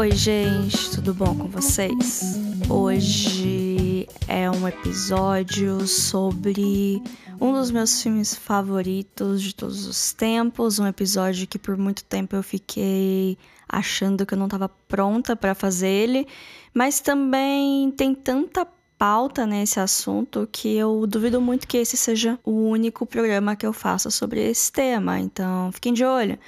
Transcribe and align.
Oi, 0.00 0.12
gente, 0.12 0.92
tudo 0.92 1.12
bom 1.12 1.36
com 1.36 1.46
vocês? 1.48 2.22
Hoje 2.70 4.08
é 4.26 4.50
um 4.50 4.66
episódio 4.66 5.86
sobre 5.86 7.02
um 7.38 7.52
dos 7.52 7.70
meus 7.70 8.02
filmes 8.02 8.34
favoritos 8.34 9.42
de 9.42 9.54
todos 9.54 9.86
os 9.86 10.14
tempos, 10.14 10.78
um 10.78 10.86
episódio 10.86 11.46
que 11.46 11.58
por 11.58 11.76
muito 11.76 12.02
tempo 12.02 12.34
eu 12.34 12.42
fiquei 12.42 13.36
achando 13.68 14.24
que 14.24 14.32
eu 14.32 14.38
não 14.38 14.46
estava 14.46 14.70
pronta 14.70 15.36
para 15.36 15.54
fazer 15.54 15.88
ele, 15.88 16.26
mas 16.72 17.00
também 17.00 17.90
tem 17.90 18.14
tanta 18.14 18.66
pauta 18.96 19.44
nesse 19.44 19.80
assunto 19.80 20.48
que 20.50 20.76
eu 20.76 21.06
duvido 21.06 21.42
muito 21.42 21.68
que 21.68 21.76
esse 21.76 21.98
seja 21.98 22.38
o 22.42 22.52
único 22.52 23.04
programa 23.04 23.54
que 23.54 23.66
eu 23.66 23.72
faça 23.74 24.08
sobre 24.10 24.40
esse 24.48 24.72
tema. 24.72 25.20
Então, 25.20 25.70
fiquem 25.72 25.92
de 25.92 26.06
olho. 26.06 26.38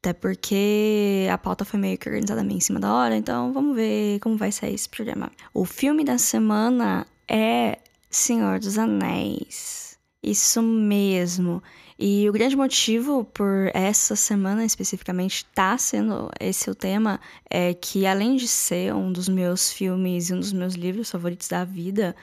Até 0.00 0.12
porque 0.12 1.26
a 1.30 1.36
pauta 1.36 1.64
foi 1.64 1.78
meio 1.80 1.98
que 1.98 2.08
organizada 2.08 2.44
meio 2.44 2.58
em 2.58 2.60
cima 2.60 2.78
da 2.78 2.94
hora, 2.94 3.16
então 3.16 3.52
vamos 3.52 3.74
ver 3.74 4.20
como 4.20 4.36
vai 4.36 4.52
sair 4.52 4.74
esse 4.74 4.88
programa. 4.88 5.30
O 5.52 5.64
filme 5.64 6.04
da 6.04 6.18
semana 6.18 7.04
é 7.26 7.78
Senhor 8.08 8.60
dos 8.60 8.78
Anéis. 8.78 9.98
Isso 10.22 10.62
mesmo. 10.62 11.62
E 11.98 12.28
o 12.28 12.32
grande 12.32 12.56
motivo 12.56 13.24
por 13.24 13.70
essa 13.74 14.14
semana 14.14 14.64
especificamente 14.64 15.44
tá 15.46 15.76
sendo 15.76 16.30
esse 16.38 16.70
o 16.70 16.74
tema 16.74 17.20
é 17.50 17.74
que 17.74 18.06
além 18.06 18.36
de 18.36 18.46
ser 18.46 18.94
um 18.94 19.10
dos 19.12 19.28
meus 19.28 19.72
filmes 19.72 20.30
e 20.30 20.34
um 20.34 20.38
dos 20.38 20.52
meus 20.52 20.74
livros 20.74 21.10
favoritos 21.10 21.48
da 21.48 21.64
vida, 21.64 22.14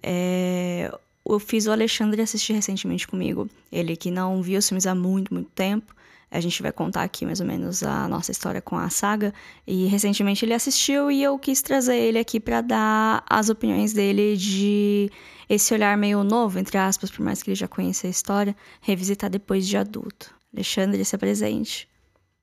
é... 0.00 0.88
eu 1.28 1.40
fiz 1.40 1.66
o 1.66 1.72
Alexandre 1.72 2.22
assistir 2.22 2.52
recentemente 2.52 3.08
comigo. 3.08 3.48
Ele 3.72 3.96
que 3.96 4.10
não 4.10 4.40
viu 4.40 4.58
os 4.60 4.68
filmes 4.68 4.86
há 4.86 4.94
muito, 4.94 5.34
muito 5.34 5.50
tempo. 5.50 5.92
A 6.34 6.40
gente 6.40 6.60
vai 6.60 6.72
contar 6.72 7.04
aqui 7.04 7.24
mais 7.24 7.38
ou 7.38 7.46
menos 7.46 7.84
a 7.84 8.08
nossa 8.08 8.32
história 8.32 8.60
com 8.60 8.76
a 8.76 8.90
saga. 8.90 9.32
E 9.64 9.86
recentemente 9.86 10.44
ele 10.44 10.52
assistiu 10.52 11.08
e 11.08 11.22
eu 11.22 11.38
quis 11.38 11.62
trazer 11.62 11.96
ele 11.96 12.18
aqui 12.18 12.40
para 12.40 12.60
dar 12.60 13.24
as 13.30 13.48
opiniões 13.48 13.92
dele 13.92 14.36
de 14.36 15.10
esse 15.48 15.72
olhar 15.72 15.96
meio 15.96 16.24
novo, 16.24 16.58
entre 16.58 16.76
aspas, 16.76 17.08
por 17.08 17.20
mais 17.20 17.40
que 17.40 17.50
ele 17.50 17.54
já 17.54 17.68
conheça 17.68 18.08
a 18.08 18.10
história, 18.10 18.56
revisitar 18.80 19.30
depois 19.30 19.64
de 19.64 19.76
adulto. 19.76 20.34
Alexandre, 20.52 21.04
se 21.04 21.14
apresente. 21.14 21.88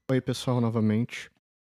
Oi, 0.10 0.22
pessoal, 0.22 0.62
novamente. 0.62 1.30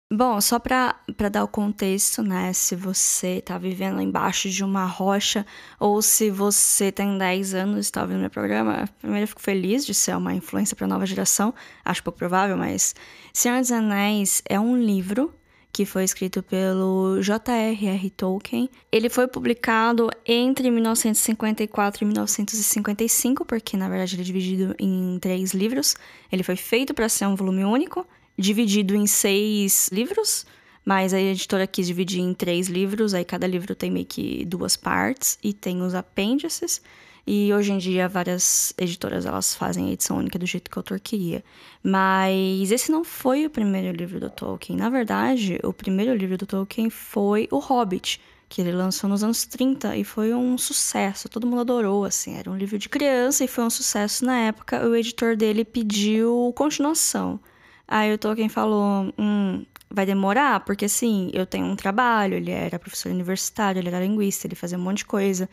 Bom, 0.09 0.39
só 0.39 0.57
para 0.57 0.95
dar 1.29 1.43
o 1.43 1.49
contexto, 1.49 2.23
né? 2.23 2.53
Se 2.53 2.77
você 2.77 3.41
tá 3.41 3.57
vivendo 3.57 4.01
embaixo 4.01 4.49
de 4.49 4.63
uma 4.63 4.85
rocha 4.85 5.45
ou 5.77 6.01
se 6.01 6.31
você 6.31 6.93
tem 6.93 7.17
10 7.17 7.53
anos 7.53 7.77
e 7.77 7.79
está 7.81 8.03
ouvindo 8.03 8.21
meu 8.21 8.29
programa, 8.29 8.87
primeiro 9.01 9.25
eu 9.25 9.27
fico 9.27 9.41
feliz 9.41 9.85
de 9.85 9.93
ser 9.93 10.15
uma 10.15 10.33
influência 10.33 10.77
para 10.77 10.85
a 10.85 10.87
nova 10.87 11.05
geração, 11.05 11.53
acho 11.83 12.01
pouco 12.01 12.17
provável, 12.17 12.55
mas 12.55 12.95
Senhor 13.33 13.59
dos 13.59 13.69
Anéis 13.69 14.41
é 14.45 14.57
um 14.57 14.77
livro 14.81 15.33
que 15.73 15.85
foi 15.85 16.05
escrito 16.05 16.41
pelo 16.41 17.21
J.R.R. 17.21 18.09
Tolkien. 18.11 18.69
Ele 18.89 19.09
foi 19.09 19.27
publicado 19.27 20.09
entre 20.25 20.71
1954 20.71 22.03
e 22.03 22.07
1955, 22.07 23.45
porque 23.45 23.75
na 23.75 23.89
verdade 23.89 24.15
ele 24.15 24.21
é 24.21 24.25
dividido 24.25 24.75
em 24.79 25.19
três 25.19 25.53
livros. 25.53 25.95
Ele 26.31 26.43
foi 26.43 26.55
feito 26.55 26.93
para 26.93 27.09
ser 27.09 27.27
um 27.27 27.35
volume 27.35 27.63
único, 27.63 28.07
dividido 28.37 28.95
em 28.95 29.07
seis 29.07 29.89
livros, 29.91 30.45
mas 30.85 31.13
a 31.13 31.19
editora 31.19 31.67
quis 31.67 31.87
dividir 31.87 32.21
em 32.21 32.33
três 32.33 32.67
livros, 32.67 33.13
aí 33.13 33.25
cada 33.25 33.47
livro 33.47 33.75
tem 33.75 33.91
meio 33.91 34.05
que 34.05 34.45
duas 34.45 34.77
partes 34.77 35.37
e 35.43 35.51
tem 35.51 35.81
os 35.81 35.93
apêndices. 35.93 36.81
E 37.29 37.53
hoje 37.53 37.73
em 37.73 37.77
dia 37.77 38.07
várias 38.07 38.73
editoras 38.77 39.25
elas 39.25 39.53
fazem 39.53 39.89
a 39.89 39.91
edição 39.91 40.17
única 40.17 40.39
do 40.39 40.45
jeito 40.45 40.71
que 40.71 40.77
o 40.77 40.79
autor 40.79 40.97
queria. 40.97 41.43
Mas 41.83 42.71
esse 42.71 42.89
não 42.89 43.03
foi 43.03 43.45
o 43.45 43.49
primeiro 43.49 43.91
livro 43.95 44.17
do 44.17 44.29
Tolkien. 44.29 44.77
Na 44.77 44.89
verdade, 44.89 45.59
o 45.61 45.73
primeiro 45.73 46.15
livro 46.15 46.37
do 46.37 46.45
Tolkien 46.45 46.89
foi 46.89 47.49
O 47.51 47.59
Hobbit, 47.59 48.21
que 48.47 48.61
ele 48.61 48.71
lançou 48.71 49.09
nos 49.09 49.25
anos 49.25 49.45
30 49.45 49.97
e 49.97 50.05
foi 50.05 50.33
um 50.33 50.57
sucesso. 50.57 51.27
Todo 51.27 51.45
mundo 51.45 51.59
adorou, 51.59 52.05
assim. 52.05 52.35
Era 52.37 52.49
um 52.49 52.55
livro 52.55 52.77
de 52.77 52.87
criança 52.87 53.43
e 53.43 53.47
foi 53.47 53.65
um 53.65 53.69
sucesso 53.69 54.23
na 54.23 54.37
época. 54.37 54.87
O 54.87 54.95
editor 54.95 55.35
dele 55.35 55.65
pediu 55.65 56.53
continuação. 56.55 57.41
Aí 57.87 58.13
o 58.13 58.17
Tolkien 58.17 58.49
falou: 58.49 59.13
hum, 59.17 59.65
vai 59.89 60.05
demorar, 60.05 60.59
porque 60.61 60.85
assim, 60.85 61.31
eu 61.33 61.45
tenho 61.45 61.65
um 61.65 61.75
trabalho, 61.75 62.35
ele 62.35 62.51
era 62.51 62.77
professor 62.77 63.11
universitário, 63.11 63.79
ele 63.79 63.87
era 63.87 63.99
linguista, 63.99 64.47
ele 64.47 64.55
fazia 64.55 64.77
um 64.77 64.81
monte 64.81 64.99
de 64.99 65.05
coisa. 65.05 65.49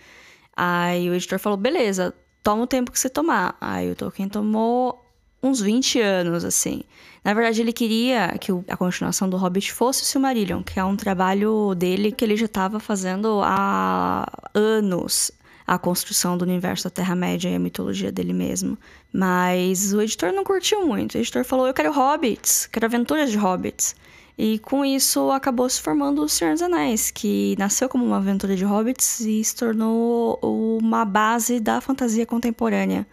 Aí 0.56 1.08
o 1.08 1.14
editor 1.14 1.38
falou: 1.38 1.56
beleza, 1.56 2.14
toma 2.42 2.64
o 2.64 2.66
tempo 2.66 2.90
que 2.90 2.98
você 2.98 3.08
tomar. 3.08 3.56
Aí 3.60 3.90
o 3.90 3.96
Tolkien 3.96 4.28
tomou 4.28 5.04
uns 5.42 5.60
20 5.60 6.00
anos, 6.00 6.44
assim. 6.44 6.82
Na 7.22 7.34
verdade, 7.34 7.60
ele 7.60 7.72
queria 7.72 8.36
que 8.38 8.50
a 8.68 8.76
continuação 8.76 9.28
do 9.28 9.36
Hobbit 9.36 9.72
fosse 9.72 10.02
o 10.02 10.06
Silmarillion, 10.06 10.62
que 10.62 10.78
é 10.78 10.84
um 10.84 10.96
trabalho 10.96 11.74
dele 11.74 12.12
que 12.12 12.24
ele 12.24 12.36
já 12.36 12.46
estava 12.46 12.80
fazendo 12.80 13.40
há 13.42 14.26
anos 14.54 15.30
a 15.66 15.78
construção 15.78 16.36
do 16.36 16.42
universo 16.42 16.84
da 16.84 16.90
Terra-média 16.90 17.48
e 17.48 17.54
a 17.54 17.58
mitologia 17.58 18.12
dele 18.12 18.32
mesmo. 18.32 18.78
Mas 19.12 19.92
o 19.92 20.00
editor 20.00 20.32
não 20.32 20.44
curtiu 20.44 20.86
muito. 20.86 21.14
O 21.14 21.18
editor 21.18 21.44
falou: 21.44 21.66
Eu 21.66 21.74
quero 21.74 21.92
hobbits, 21.92 22.66
quero 22.66 22.86
aventuras 22.86 23.30
de 23.30 23.36
hobbits. 23.36 23.94
E 24.36 24.58
com 24.58 24.84
isso 24.84 25.30
acabou 25.30 25.68
se 25.70 25.80
formando 25.80 26.22
o 26.22 26.28
Senhor 26.28 26.54
dos 26.54 26.62
Anéis, 26.62 27.10
que 27.10 27.54
nasceu 27.56 27.88
como 27.88 28.04
uma 28.04 28.16
aventura 28.16 28.56
de 28.56 28.64
hobbits 28.64 29.20
e 29.20 29.44
se 29.44 29.54
tornou 29.54 30.38
uma 30.42 31.04
base 31.04 31.60
da 31.60 31.80
fantasia 31.80 32.26
contemporânea. 32.26 33.06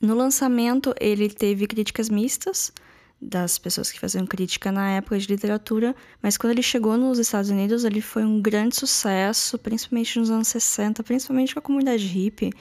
No 0.00 0.14
lançamento, 0.14 0.92
ele 1.00 1.30
teve 1.30 1.66
críticas 1.68 2.08
mistas 2.10 2.72
das 3.20 3.58
pessoas 3.58 3.90
que 3.90 3.98
faziam 3.98 4.26
crítica 4.26 4.70
na 4.70 4.90
época 4.90 5.18
de 5.18 5.26
literatura, 5.26 5.94
mas 6.22 6.36
quando 6.36 6.52
ele 6.52 6.62
chegou 6.62 6.96
nos 6.96 7.18
Estados 7.18 7.50
Unidos, 7.50 7.84
ele 7.84 8.00
foi 8.00 8.24
um 8.24 8.40
grande 8.40 8.76
sucesso, 8.76 9.58
principalmente 9.58 10.18
nos 10.18 10.30
anos 10.30 10.48
60, 10.48 11.02
principalmente 11.02 11.54
com 11.54 11.60
a 11.60 11.62
comunidade 11.62 12.04
hippie. 12.06 12.52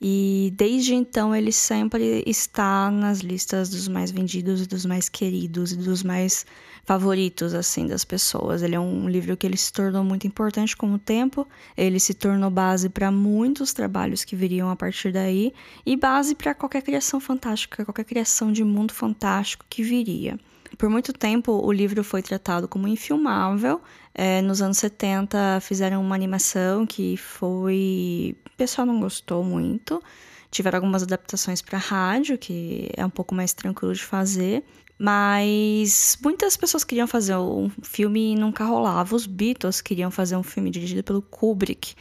E 0.00 0.52
desde 0.56 0.94
então 0.94 1.36
ele 1.36 1.52
sempre 1.52 2.22
está 2.26 2.90
nas 2.90 3.18
listas 3.18 3.68
dos 3.68 3.86
mais 3.86 4.10
vendidos 4.10 4.62
e 4.62 4.66
dos 4.66 4.86
mais 4.86 5.10
queridos 5.10 5.72
e 5.72 5.76
dos 5.76 6.02
mais 6.02 6.46
favoritos 6.90 7.54
assim 7.54 7.86
das 7.86 8.04
pessoas. 8.04 8.62
Ele 8.62 8.74
é 8.74 8.80
um 8.80 9.08
livro 9.08 9.36
que 9.36 9.46
ele 9.46 9.56
se 9.56 9.72
tornou 9.72 10.02
muito 10.02 10.26
importante 10.26 10.76
com 10.76 10.92
o 10.92 10.98
tempo, 10.98 11.46
ele 11.76 12.00
se 12.00 12.12
tornou 12.12 12.50
base 12.50 12.88
para 12.88 13.12
muitos 13.12 13.72
trabalhos 13.72 14.24
que 14.24 14.34
viriam 14.34 14.68
a 14.68 14.74
partir 14.74 15.12
daí 15.12 15.54
e 15.86 15.96
base 15.96 16.34
para 16.34 16.52
qualquer 16.52 16.82
criação 16.82 17.20
fantástica, 17.20 17.84
qualquer 17.84 18.02
criação 18.02 18.50
de 18.50 18.64
mundo 18.64 18.92
fantástico 18.92 19.64
que 19.70 19.84
viria. 19.84 20.36
Por 20.76 20.90
muito 20.90 21.12
tempo, 21.12 21.64
o 21.64 21.70
livro 21.70 22.02
foi 22.02 22.22
tratado 22.22 22.66
como 22.66 22.88
infilmável. 22.88 23.80
É, 24.12 24.42
nos 24.42 24.60
anos 24.60 24.78
70, 24.78 25.60
fizeram 25.60 26.02
uma 26.02 26.16
animação 26.16 26.84
que 26.84 27.16
foi. 27.16 28.34
O 28.52 28.56
pessoal 28.56 28.84
não 28.84 28.98
gostou 28.98 29.44
muito. 29.44 30.02
Tiveram 30.50 30.78
algumas 30.78 31.02
adaptações 31.02 31.62
para 31.62 31.78
rádio, 31.78 32.36
que 32.36 32.90
é 32.96 33.04
um 33.06 33.10
pouco 33.10 33.34
mais 33.34 33.52
tranquilo 33.52 33.94
de 33.94 34.02
fazer. 34.02 34.64
Mas 34.98 36.18
muitas 36.22 36.56
pessoas 36.58 36.84
queriam 36.84 37.06
fazer 37.06 37.34
um 37.36 37.70
filme 37.82 38.32
e 38.32 38.36
nunca 38.36 38.64
rolava. 38.64 39.16
Os 39.16 39.26
Beatles 39.26 39.80
queriam 39.80 40.10
fazer 40.10 40.36
um 40.36 40.42
filme 40.42 40.70
dirigido 40.70 41.02
pelo 41.02 41.22
Kubrick 41.22 41.94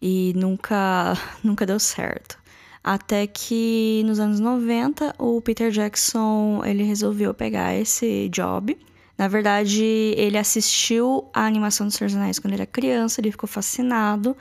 e 0.00 0.32
nunca, 0.34 1.14
nunca 1.44 1.66
deu 1.66 1.78
certo. 1.78 2.38
Até 2.82 3.26
que 3.26 4.02
nos 4.06 4.20
anos 4.20 4.40
90 4.40 5.16
o 5.18 5.40
Peter 5.42 5.70
Jackson 5.70 6.62
ele 6.64 6.84
resolveu 6.84 7.34
pegar 7.34 7.74
esse 7.74 8.28
job. 8.30 8.78
Na 9.18 9.28
verdade, 9.28 9.82
ele 10.16 10.38
assistiu 10.38 11.28
a 11.34 11.46
animação 11.46 11.86
dos 11.86 11.96
Senhor 11.96 12.14
Anéis 12.14 12.38
quando 12.38 12.52
ele 12.52 12.62
era 12.62 12.70
criança, 12.70 13.20
ele 13.20 13.30
ficou 13.30 13.48
fascinado 13.48 14.36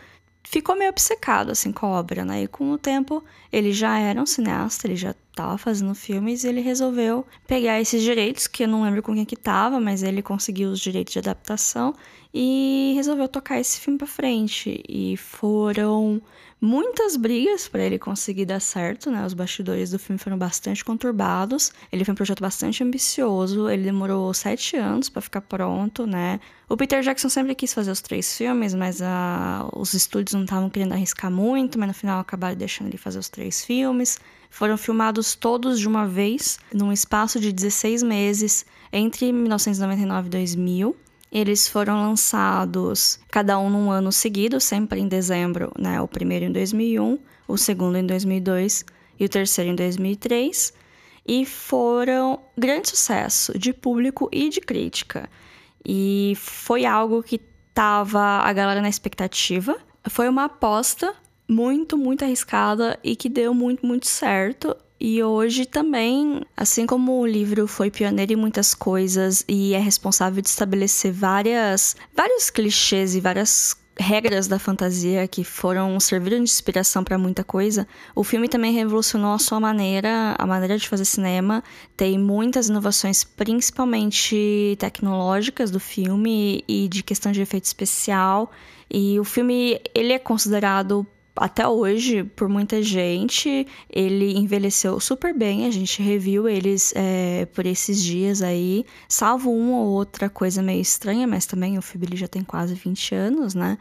ficou 0.46 0.76
meio 0.76 0.90
obcecado 0.90 1.52
assim 1.52 1.72
com 1.72 1.86
a 1.86 1.90
obra, 2.00 2.24
né? 2.24 2.44
E 2.44 2.48
com 2.48 2.72
o 2.72 2.78
tempo 2.78 3.24
ele 3.52 3.74
já 3.74 4.00
era 4.00 4.22
um 4.22 4.26
cineasta, 4.26 4.88
ele 4.88 4.96
já 4.96 5.14
estava 5.30 5.58
fazendo 5.58 5.94
filmes 5.94 6.44
e 6.44 6.48
ele 6.48 6.62
resolveu 6.62 7.26
pegar 7.46 7.82
esses 7.82 8.02
direitos, 8.02 8.48
que 8.48 8.64
eu 8.64 8.68
não 8.68 8.84
lembro 8.84 9.04
com 9.04 9.14
quem 9.14 9.26
que 9.26 9.36
tava, 9.36 9.80
mas 9.80 10.02
ele 10.02 10.22
conseguiu 10.22 10.70
os 10.70 10.80
direitos 10.80 11.14
de 11.14 11.20
adaptação 11.20 11.94
e 12.34 12.94
resolveu 12.96 13.28
tocar 13.28 13.60
esse 13.60 13.80
filme 13.80 13.98
para 13.98 14.08
frente. 14.08 14.84
E 14.88 15.18
foram 15.18 16.22
muitas 16.60 17.16
brigas 17.16 17.68
para 17.68 17.84
ele 17.84 18.00
conseguir 18.00 18.46
dar 18.46 18.60
certo, 18.60 19.12
né? 19.12 19.26
Os 19.26 19.34
bastidores 19.34 19.92
do 19.92 20.00
filme 20.00 20.18
foram 20.18 20.38
bastante 20.38 20.84
conturbados. 20.84 21.72
Ele 21.92 22.04
foi 22.04 22.14
um 22.14 22.16
projeto 22.16 22.42
bastante 22.42 22.84
ambicioso, 22.84 23.70
ele 23.70 23.84
demorou 23.84 24.34
sete 24.34 24.76
anos 24.76 25.10
para 25.10 25.22
ficar 25.22 25.42
pronto, 25.42 26.08
né? 26.08 26.40
O 26.68 26.76
Peter 26.76 27.02
Jackson 27.02 27.30
sempre 27.30 27.54
quis 27.54 27.74
fazer 27.74 27.92
os 27.92 28.02
três 28.02 28.36
filmes, 28.36 28.74
mas 28.74 29.00
uh, 29.00 29.70
os 29.76 29.94
estúdios 29.94 30.34
não 30.34 30.44
estavam 30.44 30.70
querendo 30.70 30.94
arriscar 30.94 31.30
muito, 31.30 31.78
mas 31.78 31.88
no 31.88 31.94
final 31.94 32.20
acabaram 32.20 32.56
deixando 32.56 32.88
ele 32.88 32.98
fazer 32.98 33.20
os 33.20 33.30
três 33.30 33.64
filmes. 33.64 34.20
Foram 34.50 34.78
filmados 34.78 35.36
todos 35.36 35.80
de 35.80 35.88
uma 35.88 36.08
vez, 36.08 36.58
num 36.74 36.92
espaço 36.92 37.40
de 37.40 37.52
16 37.52 38.02
meses, 38.02 38.66
entre 38.92 39.32
1999 39.32 40.28
e 40.28 40.30
2000. 40.30 40.96
Eles 41.32 41.68
foram 41.68 42.02
lançados 42.02 43.20
cada 43.30 43.60
um 43.60 43.70
num 43.70 43.92
ano 43.92 44.12
seguido, 44.12 44.60
sempre 44.60 45.00
em 45.00 45.08
dezembro, 45.08 45.72
né? 45.78 46.00
O 46.00 46.08
primeiro 46.08 46.46
em 46.46 46.52
2001, 46.52 47.20
o 47.48 47.58
segundo 47.58 47.98
em 47.98 48.06
2002 48.06 48.86
e 49.20 49.26
o 49.26 49.30
terceiro 49.30 49.72
em 49.72 49.76
2003. 49.76 50.74
E 51.28 51.46
foram 51.46 52.40
grande 52.58 52.90
sucesso 52.90 53.58
de 53.58 53.74
público 53.74 54.30
e 54.32 54.50
de 54.50 54.62
crítica. 54.62 55.30
E 55.84 56.34
foi 56.38 56.86
algo 56.86 57.22
que 57.22 57.40
tava 57.74 58.22
a 58.22 58.54
galera 58.54 58.82
na 58.82 58.90
expectativa. 58.90 59.76
Foi 60.10 60.30
uma 60.30 60.46
aposta 60.46 61.14
muito, 61.48 61.98
muito 61.98 62.24
arriscada 62.24 63.00
e 63.04 63.16
que 63.16 63.30
deu 63.30 63.54
muito, 63.54 63.86
muito 63.86 64.08
certo. 64.08 64.76
E 65.08 65.22
hoje 65.22 65.68
também, 65.68 66.42
assim 66.58 66.88
como 66.88 67.20
o 67.20 67.28
livro 67.28 67.68
foi 67.68 67.92
pioneiro 67.92 68.34
em 68.34 68.36
muitas 68.36 68.74
coisas 68.74 69.46
e 69.48 69.76
é 69.76 69.78
responsável 69.78 70.42
de 70.42 70.50
estabelecer 70.50 71.12
várias, 71.14 71.96
vários 72.12 72.50
clichês 72.50 73.14
e 73.14 73.22
várias 73.22 73.78
regras 73.96 74.48
da 74.48 74.58
fantasia 74.58 75.28
que 75.28 75.44
foram 75.44 76.00
serviram 76.00 76.38
de 76.38 76.50
inspiração 76.50 77.04
para 77.04 77.20
muita 77.20 77.44
coisa, 77.44 77.88
o 78.16 78.24
filme 78.24 78.50
também 78.50 78.74
revolucionou 78.74 79.36
a 79.36 79.38
sua 79.38 79.60
maneira, 79.60 80.36
a 80.40 80.48
maneira 80.48 80.76
de 80.76 80.90
fazer 80.90 81.06
cinema. 81.06 81.64
Tem 81.96 82.18
muitas 82.18 82.68
inovações, 82.68 83.24
principalmente 83.24 84.76
tecnológicas 84.80 85.70
do 85.70 85.80
filme 85.80 86.64
e 86.68 86.88
de 86.88 87.04
questão 87.04 87.32
de 87.32 87.42
efeito 87.42 87.66
especial. 87.66 88.52
E 88.90 89.20
o 89.20 89.24
filme 89.24 89.80
ele 89.94 90.14
é 90.14 90.20
considerado 90.20 91.06
até 91.36 91.68
hoje, 91.68 92.24
por 92.24 92.48
muita 92.48 92.82
gente, 92.82 93.68
ele 93.90 94.38
envelheceu 94.38 95.00
super 95.00 95.34
bem. 95.34 95.66
A 95.66 95.72
gente 95.72 96.02
reviu 96.02 96.48
eles 96.48 96.94
é, 96.96 97.46
por 97.48 97.66
esses 97.66 98.02
dias 98.02 98.42
aí, 98.42 98.86
salvo 99.10 99.52
uma 99.52 99.78
ou 99.80 99.88
outra 99.88 100.30
coisa 100.30 100.62
meio 100.62 100.82
estranha, 100.82 101.28
mas 101.28 101.46
também 101.46 101.78
o 101.78 101.82
filme 101.82 102.08
já 102.14 102.28
tem 102.28 102.42
quase 102.42 102.74
20 102.74 103.16
anos, 103.16 103.54
né? 103.54 103.78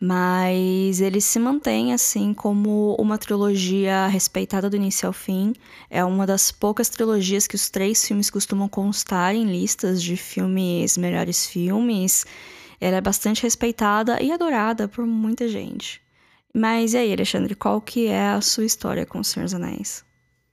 Mas 0.00 1.00
ele 1.00 1.20
se 1.20 1.38
mantém 1.38 1.92
assim 1.92 2.34
como 2.34 2.94
uma 2.98 3.16
trilogia 3.16 4.06
respeitada 4.06 4.68
do 4.68 4.76
início 4.76 5.06
ao 5.06 5.12
fim. 5.12 5.52
É 5.88 6.04
uma 6.04 6.26
das 6.26 6.50
poucas 6.50 6.88
trilogias 6.88 7.46
que 7.46 7.54
os 7.54 7.70
três 7.70 8.06
filmes 8.06 8.28
costumam 8.30 8.68
constar 8.68 9.34
em 9.34 9.44
listas 9.44 10.02
de 10.02 10.16
filmes, 10.16 10.98
melhores 10.98 11.46
filmes. 11.46 12.26
Ela 12.80 12.96
é 12.96 13.00
bastante 13.00 13.42
respeitada 13.42 14.22
e 14.22 14.32
adorada 14.32 14.88
por 14.88 15.06
muita 15.06 15.48
gente. 15.48 16.03
Mas 16.56 16.94
e 16.94 16.98
aí, 16.98 17.12
Alexandre, 17.12 17.54
qual 17.56 17.80
que 17.80 18.06
é 18.06 18.28
a 18.28 18.40
sua 18.40 18.64
história 18.64 19.04
com 19.04 19.18
o 19.18 19.24
Senhor 19.24 19.44
dos 19.44 19.54
Anéis? 19.54 20.04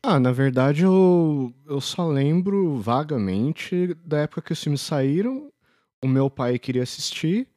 Ah, 0.04 0.20
na 0.20 0.32
verdade 0.32 0.82
eu, 0.84 1.54
eu 1.68 1.80
só 1.80 2.08
lembro 2.08 2.78
vagamente 2.78 3.96
da 4.04 4.22
época 4.22 4.42
que 4.42 4.54
os 4.54 4.62
filmes 4.62 4.82
saíram. 4.82 5.52
O 6.04 6.08
meu 6.08 6.28
pai 6.28 6.58
queria 6.58 6.82
assistir, 6.82 7.48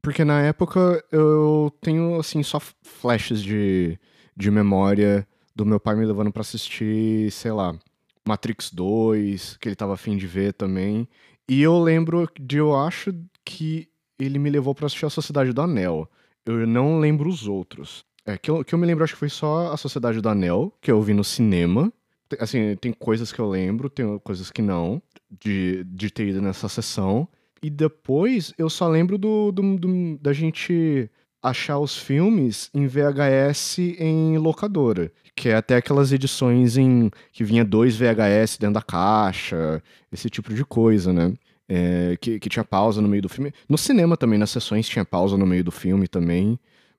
porque 0.00 0.24
na 0.24 0.40
época 0.40 1.04
eu 1.12 1.70
tenho, 1.82 2.18
assim, 2.18 2.42
só 2.42 2.58
flashes 2.82 3.42
de, 3.42 3.98
de 4.34 4.50
memória 4.50 5.28
do 5.54 5.66
meu 5.66 5.78
pai 5.78 5.94
me 5.94 6.06
levando 6.06 6.32
para 6.32 6.40
assistir, 6.40 7.30
sei 7.30 7.52
lá, 7.52 7.78
Matrix 8.26 8.70
2, 8.70 9.58
que 9.58 9.68
ele 9.68 9.76
tava 9.76 9.92
afim 9.92 10.16
de 10.16 10.26
ver 10.26 10.54
também. 10.54 11.06
E 11.46 11.60
eu 11.60 11.78
lembro 11.78 12.26
de, 12.40 12.56
eu 12.56 12.74
acho 12.74 13.12
que 13.44 13.88
ele 14.18 14.38
me 14.38 14.48
levou 14.48 14.74
para 14.74 14.86
assistir 14.86 15.04
A 15.04 15.10
Sociedade 15.10 15.52
do 15.52 15.60
Anel. 15.60 16.08
Eu 16.46 16.66
não 16.66 16.98
lembro 16.98 17.28
os 17.28 17.46
outros. 17.46 18.04
É, 18.24 18.36
que 18.36 18.50
eu, 18.50 18.64
que 18.64 18.74
eu 18.74 18.78
me 18.78 18.86
lembro, 18.86 19.04
acho 19.04 19.14
que 19.14 19.18
foi 19.18 19.28
só 19.28 19.72
A 19.72 19.76
Sociedade 19.76 20.20
do 20.20 20.28
Anel, 20.28 20.72
que 20.80 20.90
eu 20.90 21.00
vi 21.02 21.14
no 21.14 21.24
cinema. 21.24 21.92
Assim, 22.38 22.76
tem 22.76 22.92
coisas 22.92 23.32
que 23.32 23.40
eu 23.40 23.48
lembro, 23.48 23.90
tem 23.90 24.18
coisas 24.18 24.50
que 24.50 24.62
não, 24.62 25.02
de, 25.30 25.84
de 25.84 26.10
ter 26.10 26.28
ido 26.28 26.40
nessa 26.40 26.68
sessão. 26.68 27.28
E 27.62 27.68
depois 27.68 28.54
eu 28.56 28.70
só 28.70 28.88
lembro 28.88 29.18
do, 29.18 29.50
do, 29.50 29.76
do, 29.76 30.18
da 30.18 30.32
gente 30.32 31.10
achar 31.42 31.78
os 31.78 31.96
filmes 31.96 32.70
em 32.74 32.86
VHS 32.86 33.78
em 33.98 34.38
locadora. 34.38 35.12
Que 35.34 35.48
é 35.48 35.54
até 35.54 35.76
aquelas 35.76 36.12
edições 36.12 36.76
em 36.76 37.10
que 37.32 37.42
vinha 37.42 37.64
dois 37.64 37.96
VHS 37.96 38.58
dentro 38.58 38.74
da 38.74 38.82
caixa, 38.82 39.82
esse 40.12 40.28
tipo 40.28 40.52
de 40.52 40.64
coisa, 40.64 41.12
né? 41.12 41.32
É, 41.72 42.16
que, 42.20 42.40
que, 42.40 42.48
tinha 42.48 42.64
pausa 42.64 43.00
no 43.00 43.06
meio 43.06 43.22
do 43.22 43.28
filme. 43.28 43.54
No 43.68 43.78
cinema 43.78 44.16
também, 44.16 44.36
nas 44.36 44.50
sessões, 44.50 44.88
tinha 44.88 45.04
pausa 45.04 45.36
no 45.36 45.46
meio 45.46 45.62
do 45.62 45.70
filme 45.70 46.08
também. 46.08 46.58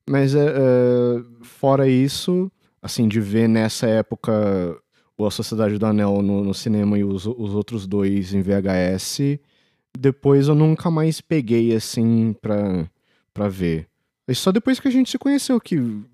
Mas 0.09 0.33
é, 0.33 0.47
é, 0.47 1.23
fora 1.41 1.89
isso, 1.89 2.49
assim, 2.81 3.05
de 3.09 3.19
ver 3.19 3.49
nessa 3.49 3.85
época 3.85 4.31
A 5.19 5.29
Sociedade 5.29 5.77
do 5.77 5.85
Anel 5.85 6.21
no, 6.21 6.41
no 6.41 6.53
cinema 6.53 6.97
e 6.97 7.03
os, 7.03 7.25
os 7.25 7.53
outros 7.53 7.85
dois 7.85 8.33
em 8.33 8.41
VHS, 8.41 9.39
depois 9.99 10.47
eu 10.47 10.55
nunca 10.55 10.89
mais 10.89 11.19
peguei, 11.19 11.75
assim, 11.75 12.33
pra, 12.41 12.89
pra 13.33 13.49
ver. 13.49 13.87
E 14.25 14.33
só 14.33 14.53
depois 14.53 14.79
que 14.79 14.87
a 14.87 14.91
gente 14.91 15.11
se 15.11 15.17
conheceu 15.17 15.59
que, 15.59 15.77
uh, 15.79 16.07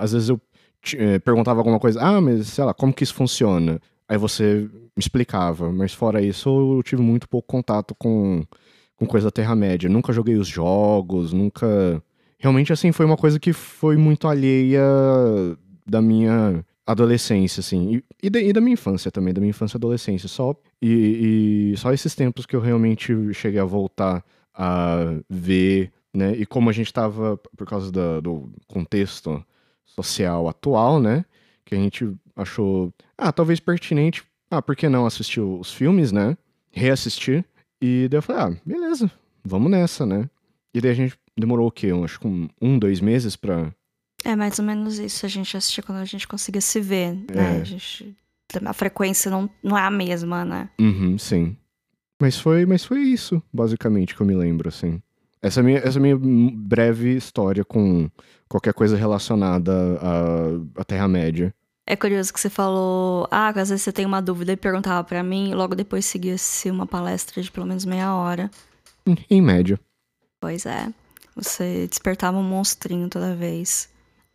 às 0.00 0.12
vezes 0.12 0.28
eu 0.28 0.36
uh, 0.36 1.20
perguntava 1.24 1.60
alguma 1.60 1.80
coisa, 1.80 1.98
ah, 2.02 2.20
mas 2.20 2.48
sei 2.48 2.62
lá, 2.62 2.74
como 2.74 2.92
que 2.92 3.04
isso 3.04 3.14
funciona? 3.14 3.80
Aí 4.08 4.16
você 4.16 4.68
me 4.72 4.98
explicava, 5.00 5.72
mas 5.72 5.92
fora 5.92 6.22
isso 6.22 6.48
eu 6.76 6.82
tive 6.82 7.02
muito 7.02 7.28
pouco 7.28 7.48
contato 7.48 7.94
com, 7.94 8.44
com 8.96 9.06
coisa 9.06 9.26
da 9.26 9.30
Terra-média. 9.30 9.88
Nunca 9.88 10.12
joguei 10.12 10.36
os 10.36 10.48
jogos, 10.48 11.32
nunca. 11.32 12.02
Realmente, 12.38 12.72
assim, 12.72 12.92
foi 12.92 13.06
uma 13.06 13.16
coisa 13.16 13.40
que 13.40 13.52
foi 13.52 13.96
muito 13.96 14.28
alheia 14.28 14.82
da 15.86 16.02
minha 16.02 16.64
adolescência, 16.86 17.60
assim, 17.60 18.00
e, 18.22 18.26
e, 18.28 18.52
da, 18.52 18.60
minha 18.60 18.74
infância 18.74 19.10
também, 19.10 19.34
da 19.34 19.40
minha 19.40 19.50
infância 19.50 19.76
e 19.76 19.78
adolescência, 19.78 20.28
só, 20.28 20.54
e, 20.80 21.72
e, 21.72 21.76
só 21.76 21.92
esses 21.92 22.14
tempos 22.14 22.46
que 22.46 22.54
eu 22.54 22.60
realmente 22.60 23.12
cheguei 23.34 23.58
a 23.58 23.64
voltar 23.64 24.24
a 24.54 25.16
ver, 25.28 25.92
né, 26.14 26.34
e 26.36 26.46
como 26.46 26.70
a 26.70 26.72
gente 26.72 26.92
tava, 26.92 27.36
por 27.56 27.66
causa 27.66 27.90
da, 27.90 28.20
do 28.20 28.52
contexto 28.68 29.44
social 29.84 30.48
atual, 30.48 31.00
né, 31.00 31.24
que 31.64 31.74
a 31.74 31.78
gente 31.78 32.08
achou, 32.36 32.92
ah, 33.18 33.32
talvez 33.32 33.60
pertinente, 33.60 34.22
ah, 34.50 34.62
por 34.62 34.76
que 34.76 34.88
não 34.88 35.06
assistir 35.06 35.40
os 35.40 35.72
filmes, 35.72 36.12
né? 36.12 36.36
Reassistir. 36.70 37.44
E 37.80 38.08
daí 38.10 38.18
eu 38.18 38.22
falei, 38.22 38.42
ah, 38.42 38.60
beleza, 38.64 39.10
vamos 39.44 39.70
nessa, 39.70 40.06
né? 40.06 40.28
E 40.72 40.80
daí 40.80 40.90
a 40.90 40.94
gente 40.94 41.18
demorou 41.36 41.68
o 41.68 41.70
quê? 41.70 41.92
Um, 41.92 42.04
acho 42.04 42.20
que 42.20 42.26
um, 42.26 42.48
um, 42.60 42.78
dois 42.78 43.00
meses 43.00 43.36
pra. 43.36 43.72
É 44.24 44.34
mais 44.34 44.58
ou 44.58 44.64
menos 44.64 44.98
isso. 44.98 45.24
A 45.24 45.28
gente 45.28 45.56
assistia 45.56 45.82
quando 45.82 45.98
a 45.98 46.04
gente 46.04 46.26
conseguia 46.26 46.60
se 46.60 46.80
ver, 46.80 47.14
né? 47.14 47.58
É. 47.58 47.60
A, 47.60 47.64
gente... 47.64 48.16
a 48.64 48.72
frequência 48.72 49.30
não, 49.30 49.48
não 49.62 49.76
é 49.76 49.82
a 49.82 49.90
mesma, 49.90 50.44
né? 50.44 50.68
Uhum, 50.78 51.18
sim. 51.18 51.56
Mas 52.20 52.38
foi, 52.38 52.64
mas 52.64 52.84
foi 52.84 53.00
isso, 53.00 53.42
basicamente, 53.52 54.14
que 54.14 54.20
eu 54.20 54.26
me 54.26 54.34
lembro, 54.34 54.68
assim. 54.68 55.02
Essa 55.42 55.62
minha, 55.62 55.78
essa 55.78 56.00
minha 56.00 56.18
breve 56.18 57.14
história 57.14 57.64
com 57.64 58.10
qualquer 58.48 58.72
coisa 58.72 58.96
relacionada 58.96 59.72
à, 60.00 60.80
à 60.80 60.84
Terra-média. 60.84 61.54
É 61.88 61.94
curioso 61.94 62.32
que 62.32 62.40
você 62.40 62.50
falou, 62.50 63.28
ah, 63.30 63.48
às 63.48 63.68
vezes 63.68 63.82
você 63.82 63.92
tem 63.92 64.04
uma 64.04 64.20
dúvida 64.20 64.52
e 64.52 64.56
perguntava 64.56 65.04
para 65.04 65.22
mim, 65.22 65.50
e 65.50 65.54
logo 65.54 65.76
depois 65.76 66.04
seguia-se 66.04 66.68
uma 66.68 66.84
palestra 66.84 67.40
de 67.40 67.50
pelo 67.50 67.64
menos 67.64 67.84
meia 67.84 68.12
hora. 68.12 68.50
Em 69.30 69.40
média. 69.40 69.78
Pois 70.40 70.66
é. 70.66 70.92
Você 71.36 71.86
despertava 71.86 72.38
um 72.38 72.42
monstrinho 72.42 73.08
toda 73.08 73.36
vez. 73.36 73.88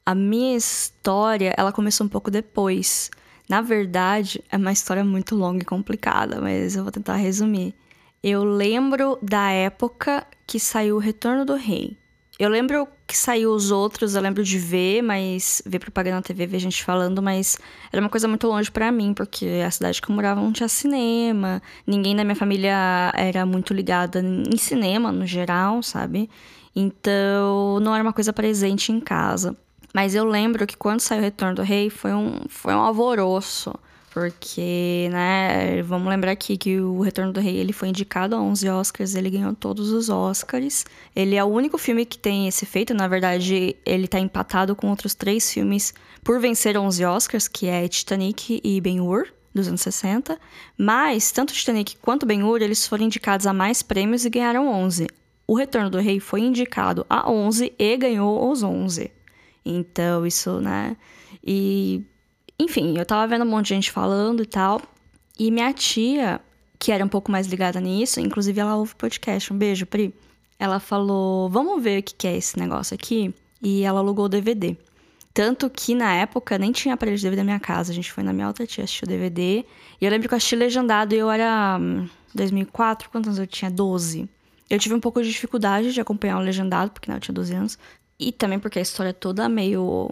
A 0.05 0.15
minha 0.15 0.55
história, 0.55 1.53
ela 1.57 1.73
começou 1.73 2.05
um 2.05 2.09
pouco 2.09 2.31
depois. 2.31 3.11
Na 3.49 3.61
verdade, 3.61 4.41
é 4.49 4.55
uma 4.55 4.71
história 4.71 5.03
muito 5.03 5.35
longa 5.35 5.63
e 5.63 5.65
complicada, 5.65 6.39
mas 6.39 6.75
eu 6.77 6.83
vou 6.83 6.91
tentar 6.91 7.15
resumir. 7.15 7.75
Eu 8.23 8.43
lembro 8.43 9.19
da 9.21 9.51
época 9.51 10.25
que 10.47 10.59
saiu 10.59 10.95
O 10.95 10.99
Retorno 10.99 11.43
do 11.43 11.55
Rei. 11.55 11.97
Eu 12.41 12.49
lembro 12.49 12.87
que 13.05 13.15
saiu 13.15 13.51
os 13.51 13.69
outros, 13.69 14.15
eu 14.15 14.21
lembro 14.21 14.43
de 14.43 14.57
ver, 14.57 15.03
mas 15.03 15.61
ver 15.63 15.77
propaganda 15.77 16.15
na 16.15 16.21
TV, 16.23 16.47
ver 16.47 16.57
gente 16.57 16.83
falando, 16.83 17.21
mas 17.21 17.55
era 17.93 18.01
uma 18.01 18.09
coisa 18.09 18.27
muito 18.27 18.47
longe 18.47 18.71
para 18.71 18.91
mim, 18.91 19.13
porque 19.13 19.61
a 19.63 19.69
cidade 19.69 20.01
que 20.01 20.09
eu 20.09 20.15
morava 20.15 20.41
não 20.41 20.51
tinha 20.51 20.67
cinema, 20.67 21.61
ninguém 21.85 22.15
da 22.15 22.23
minha 22.23 22.35
família 22.35 23.13
era 23.15 23.45
muito 23.45 23.75
ligada 23.75 24.21
em 24.21 24.57
cinema 24.57 25.11
no 25.11 25.23
geral, 25.23 25.83
sabe? 25.83 26.31
Então 26.75 27.79
não 27.79 27.93
era 27.93 28.01
uma 28.03 28.11
coisa 28.11 28.33
presente 28.33 28.91
em 28.91 28.99
casa. 28.99 29.55
Mas 29.93 30.15
eu 30.15 30.25
lembro 30.25 30.65
que 30.65 30.75
quando 30.75 30.99
saiu 30.99 31.19
o 31.19 31.23
Retorno 31.23 31.57
do 31.57 31.61
Rei 31.61 31.91
foi 31.91 32.11
um, 32.11 32.39
foi 32.49 32.73
um 32.73 32.79
alvoroço. 32.79 33.71
Porque, 34.13 35.07
né, 35.09 35.81
vamos 35.83 36.09
lembrar 36.09 36.33
aqui 36.33 36.57
que 36.57 36.77
o 36.81 36.99
Retorno 36.99 37.31
do 37.31 37.39
Rei 37.39 37.55
ele 37.55 37.71
foi 37.71 37.87
indicado 37.87 38.35
a 38.35 38.41
11 38.41 38.69
Oscars, 38.69 39.15
ele 39.15 39.29
ganhou 39.29 39.55
todos 39.55 39.89
os 39.89 40.09
Oscars. 40.09 40.85
Ele 41.15 41.35
é 41.35 41.43
o 41.43 41.47
único 41.47 41.77
filme 41.77 42.05
que 42.05 42.17
tem 42.17 42.45
esse 42.45 42.65
feito, 42.65 42.93
na 42.93 43.07
verdade, 43.07 43.73
ele 43.85 44.09
tá 44.09 44.19
empatado 44.19 44.75
com 44.75 44.89
outros 44.89 45.15
três 45.15 45.49
filmes 45.49 45.93
por 46.25 46.41
vencer 46.41 46.77
11 46.77 47.05
Oscars, 47.05 47.47
que 47.47 47.67
é 47.67 47.87
Titanic 47.87 48.59
e 48.61 48.81
Ben-Hur, 48.81 49.27
dos 49.55 49.69
anos 49.69 49.79
60. 49.79 50.37
Mas, 50.77 51.31
tanto 51.31 51.53
Titanic 51.53 51.95
quanto 52.01 52.25
Ben-Hur, 52.25 52.61
eles 52.61 52.85
foram 52.85 53.05
indicados 53.05 53.47
a 53.47 53.53
mais 53.53 53.81
prêmios 53.81 54.25
e 54.25 54.29
ganharam 54.29 54.67
11. 54.67 55.07
O 55.47 55.55
Retorno 55.55 55.89
do 55.89 55.99
Rei 55.99 56.19
foi 56.19 56.41
indicado 56.41 57.05
a 57.09 57.31
11 57.31 57.73
e 57.79 57.95
ganhou 57.95 58.51
os 58.51 58.61
11. 58.61 59.09
Então, 59.65 60.25
isso, 60.25 60.59
né? 60.59 60.97
E 61.41 62.03
enfim, 62.63 62.97
eu 62.97 63.05
tava 63.05 63.27
vendo 63.27 63.43
um 63.43 63.49
monte 63.49 63.67
de 63.67 63.75
gente 63.75 63.91
falando 63.91 64.43
e 64.43 64.45
tal. 64.45 64.81
E 65.37 65.49
minha 65.49 65.73
tia, 65.73 66.39
que 66.77 66.91
era 66.91 67.03
um 67.03 67.07
pouco 67.07 67.31
mais 67.31 67.47
ligada 67.47 67.79
nisso, 67.79 68.19
inclusive 68.19 68.59
ela 68.59 68.75
ouve 68.75 68.95
podcast, 68.95 69.51
um 69.51 69.57
beijo, 69.57 69.85
Pri. 69.85 70.13
Ela 70.59 70.79
falou: 70.79 71.49
vamos 71.49 71.81
ver 71.81 71.99
o 71.99 72.03
que 72.03 72.27
é 72.27 72.37
esse 72.37 72.59
negócio 72.59 72.93
aqui. 72.93 73.33
E 73.61 73.83
ela 73.83 73.99
alugou 73.99 74.25
o 74.25 74.29
DVD. 74.29 74.77
Tanto 75.33 75.69
que 75.69 75.95
na 75.95 76.13
época 76.13 76.57
nem 76.57 76.71
tinha 76.71 76.93
aparelho 76.93 77.17
de 77.17 77.23
DVD 77.23 77.41
na 77.41 77.45
minha 77.45 77.59
casa. 77.59 77.91
A 77.91 77.95
gente 77.95 78.11
foi 78.11 78.23
na 78.23 78.33
minha 78.33 78.47
outra 78.47 78.67
tia 78.67 78.83
assistir 78.83 79.05
o 79.05 79.07
DVD. 79.07 79.65
E 79.99 80.05
eu 80.05 80.11
lembro 80.11 80.27
que 80.27 80.33
eu 80.33 80.37
assisti 80.37 80.55
legendado 80.55 81.15
e 81.15 81.17
eu 81.17 81.31
era. 81.31 81.79
2004, 82.33 83.07
hum, 83.07 83.11
quantos 83.11 83.27
anos 83.29 83.39
eu 83.39 83.47
tinha? 83.47 83.71
12. 83.71 84.29
Eu 84.69 84.79
tive 84.79 84.95
um 84.95 84.99
pouco 84.99 85.21
de 85.21 85.29
dificuldade 85.29 85.93
de 85.93 85.99
acompanhar 86.01 86.37
o 86.37 86.41
legendado, 86.41 86.91
porque 86.91 87.09
não, 87.09 87.17
eu 87.17 87.21
tinha 87.21 87.33
12 87.33 87.53
anos. 87.53 87.77
E 88.19 88.31
também 88.31 88.59
porque 88.59 88.79
a 88.79 88.81
história 88.81 89.09
é 89.09 89.13
toda 89.13 89.49
meio. 89.49 90.09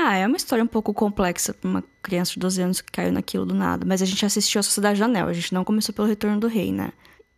Ah, 0.00 0.16
é 0.16 0.24
uma 0.28 0.36
história 0.36 0.62
um 0.62 0.68
pouco 0.68 0.94
complexa 0.94 1.52
pra 1.52 1.68
uma 1.68 1.84
criança 2.00 2.34
de 2.34 2.38
12 2.38 2.62
anos 2.62 2.80
que 2.80 2.92
caiu 2.92 3.10
naquilo 3.10 3.44
do 3.44 3.52
nada. 3.52 3.84
Mas 3.84 4.00
a 4.00 4.04
gente 4.04 4.24
assistiu 4.24 4.60
a 4.60 4.62
Sociedade 4.62 5.00
do 5.00 5.04
Anel, 5.04 5.26
a 5.26 5.32
gente 5.32 5.52
não 5.52 5.64
começou 5.64 5.92
pelo 5.92 6.06
Retorno 6.06 6.38
do 6.38 6.46
Rei, 6.46 6.70
né? 6.70 6.92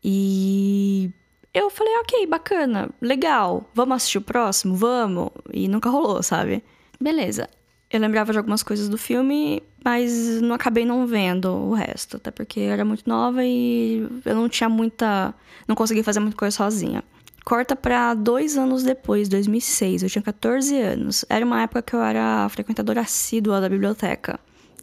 E 0.05 1.11
eu 1.55 1.71
falei, 1.71 1.97
ok, 2.01 2.27
bacana, 2.27 2.91
legal, 3.01 3.65
vamos 3.75 3.97
assistir 3.97 4.19
o 4.19 4.21
próximo? 4.21 4.77
Vamos. 4.77 5.31
E 5.51 5.69
nunca 5.69 5.89
rolou, 5.89 6.23
sabe? 6.23 6.63
Beleza. 7.01 7.49
Eu 7.91 7.99
lembrava 7.99 8.31
de 8.31 8.37
algumas 8.37 8.63
coisas 8.63 8.91
do 8.91 8.99
filme, 8.99 9.63
mas 9.83 10.43
não 10.43 10.55
acabei 10.55 10.85
não 10.85 11.07
vendo 11.07 11.51
o 11.51 11.73
resto, 11.73 12.19
até 12.19 12.31
porque 12.31 12.61
eu 12.61 12.73
era 12.73 12.85
muito 12.85 13.09
nova 13.09 13.43
e 13.43 14.07
eu 14.23 14.35
não 14.35 14.51
tinha 14.51 14.69
muita. 14.69 15.35
não 15.67 15.75
conseguia 15.75 16.05
fazer 16.05 16.21
muita 16.21 16.37
coisa 16.37 16.55
sozinha. 16.55 17.03
Corta 17.45 17.75
para 17.75 18.15
dois 18.15 18.57
anos 18.57 18.83
depois, 18.83 19.29
2006, 19.29 20.03
eu 20.03 20.11
tinha 20.11 20.23
14 20.23 20.79
anos. 20.81 21.25
Era 21.29 21.45
uma 21.45 21.63
época 21.63 21.83
que 21.83 21.95
eu 21.95 22.03
era 22.03 22.49
frequentadora 22.49 23.01
assídua 23.01 23.61
da 23.61 23.69
biblioteca. 23.69 24.39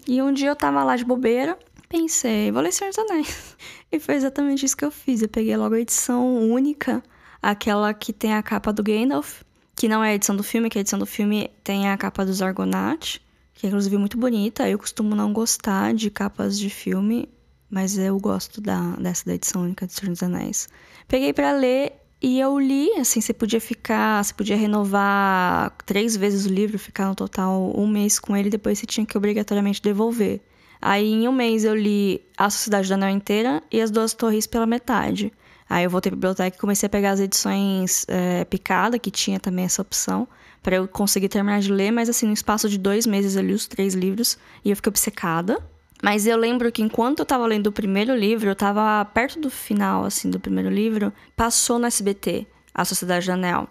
E 0.07 0.21
um 0.21 0.33
dia 0.33 0.49
eu 0.49 0.55
tava 0.55 0.83
lá 0.83 0.95
de 0.95 1.05
bobeira, 1.05 1.57
pensei, 1.87 2.51
vou 2.51 2.61
ler 2.61 2.71
Senhor 2.71 2.89
dos 2.89 2.99
Anéis. 2.99 3.55
E 3.89 4.01
foi 4.01 4.15
exatamente 4.15 4.65
isso 4.65 4.75
que 4.75 4.83
eu 4.83 4.91
fiz. 4.91 5.21
Eu 5.21 5.29
peguei 5.29 5.55
logo 5.55 5.73
a 5.73 5.79
edição 5.79 6.49
única, 6.49 7.01
aquela 7.41 7.93
que 7.93 8.11
tem 8.11 8.33
a 8.33 8.43
capa 8.43 8.73
do 8.73 8.83
Gandalf, 8.83 9.43
que 9.77 9.87
não 9.87 10.03
é 10.03 10.09
a 10.09 10.15
edição 10.15 10.35
do 10.35 10.43
filme, 10.43 10.69
que 10.69 10.77
a 10.77 10.81
edição 10.81 10.99
do 10.99 11.05
filme 11.05 11.49
tem 11.63 11.87
a 11.87 11.95
capa 11.95 12.25
dos 12.25 12.41
Argonauts, 12.41 13.21
que 13.53 13.65
é 13.65 13.69
inclusive 13.69 13.95
muito 13.97 14.17
bonita. 14.17 14.67
Eu 14.67 14.77
costumo 14.77 15.15
não 15.15 15.31
gostar 15.31 15.93
de 15.93 16.09
capas 16.09 16.59
de 16.59 16.69
filme, 16.69 17.29
mas 17.69 17.97
eu 17.97 18.19
gosto 18.19 18.59
da, 18.59 18.91
dessa 18.97 19.23
da 19.25 19.35
edição 19.35 19.61
única 19.61 19.87
de 19.87 19.93
Senhor 19.93 20.11
dos 20.11 20.21
Anéis. 20.21 20.67
Peguei 21.07 21.31
para 21.31 21.53
ler 21.53 21.93
e 22.21 22.39
eu 22.39 22.59
li, 22.59 22.91
assim, 22.93 23.21
você 23.21 23.33
podia 23.33 23.61
ficar, 23.61 24.23
você 24.23 24.33
podia 24.33 24.55
renovar 24.55 25.71
três 25.85 26.15
vezes 26.15 26.45
o 26.45 26.49
livro, 26.49 26.79
ficar 26.79 27.07
no 27.07 27.15
total 27.15 27.71
um 27.75 27.87
mês 27.87 28.19
com 28.19 28.35
ele, 28.35 28.49
depois 28.49 28.79
você 28.79 28.85
tinha 28.85 29.05
que 29.05 29.17
obrigatoriamente 29.17 29.81
devolver. 29.81 30.41
Aí 30.81 31.11
em 31.11 31.27
um 31.27 31.31
mês 31.31 31.63
eu 31.63 31.75
li 31.75 32.21
A 32.37 32.49
Sociedade 32.49 32.87
do 32.87 32.93
Anel 32.93 33.09
inteira 33.09 33.63
e 33.71 33.81
As 33.81 33.91
Duas 33.91 34.13
Torres 34.13 34.47
pela 34.47 34.65
metade. 34.65 35.31
Aí 35.69 35.83
eu 35.83 35.89
voltei 35.89 36.09
pra 36.11 36.15
biblioteca 36.15 36.55
e 36.55 36.59
comecei 36.59 36.87
a 36.87 36.89
pegar 36.89 37.11
as 37.11 37.19
edições 37.19 38.05
é, 38.07 38.45
picada, 38.45 38.97
que 38.97 39.11
tinha 39.11 39.39
também 39.39 39.65
essa 39.65 39.81
opção, 39.81 40.27
para 40.63 40.77
eu 40.77 40.87
conseguir 40.87 41.29
terminar 41.29 41.59
de 41.59 41.71
ler, 41.71 41.91
mas 41.91 42.09
assim, 42.09 42.25
no 42.25 42.33
espaço 42.33 42.69
de 42.69 42.77
dois 42.77 43.05
meses 43.05 43.35
eu 43.35 43.43
li 43.43 43.53
os 43.53 43.67
três 43.67 43.93
livros 43.93 44.37
e 44.63 44.69
eu 44.69 44.75
fiquei 44.75 44.89
obcecada. 44.89 45.61
Mas 46.01 46.27
eu 46.27 46.37
lembro 46.37 46.71
que 46.71 46.81
enquanto 46.81 47.19
eu 47.19 47.25
tava 47.25 47.45
lendo 47.45 47.67
o 47.67 47.71
primeiro 47.71 48.15
livro, 48.15 48.49
eu 48.49 48.55
tava 48.55 49.03
perto 49.05 49.39
do 49.39 49.49
final, 49.49 50.05
assim, 50.05 50.29
do 50.29 50.39
primeiro 50.39 50.69
livro, 50.69 51.11
passou 51.35 51.79
no 51.79 51.87
SBT, 51.87 52.45
A 52.73 52.85
Sociedade 52.85 53.25
do 53.25 53.31
Anel. 53.31 53.67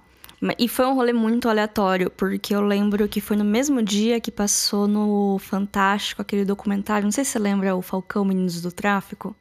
E 0.58 0.68
foi 0.68 0.84
um 0.86 0.94
rolê 0.94 1.12
muito 1.12 1.48
aleatório, 1.48 2.10
porque 2.10 2.54
eu 2.54 2.60
lembro 2.60 3.08
que 3.08 3.20
foi 3.20 3.36
no 3.36 3.44
mesmo 3.44 3.82
dia 3.82 4.20
que 4.20 4.30
passou 4.30 4.86
no 4.86 5.38
Fantástico 5.38 6.20
aquele 6.20 6.44
documentário. 6.44 7.04
Não 7.04 7.12
sei 7.12 7.24
se 7.24 7.32
você 7.32 7.38
lembra 7.38 7.74
o 7.74 7.80
Falcão 7.80 8.24
Meninos 8.24 8.60
do 8.60 8.70
Tráfico. 8.70 9.34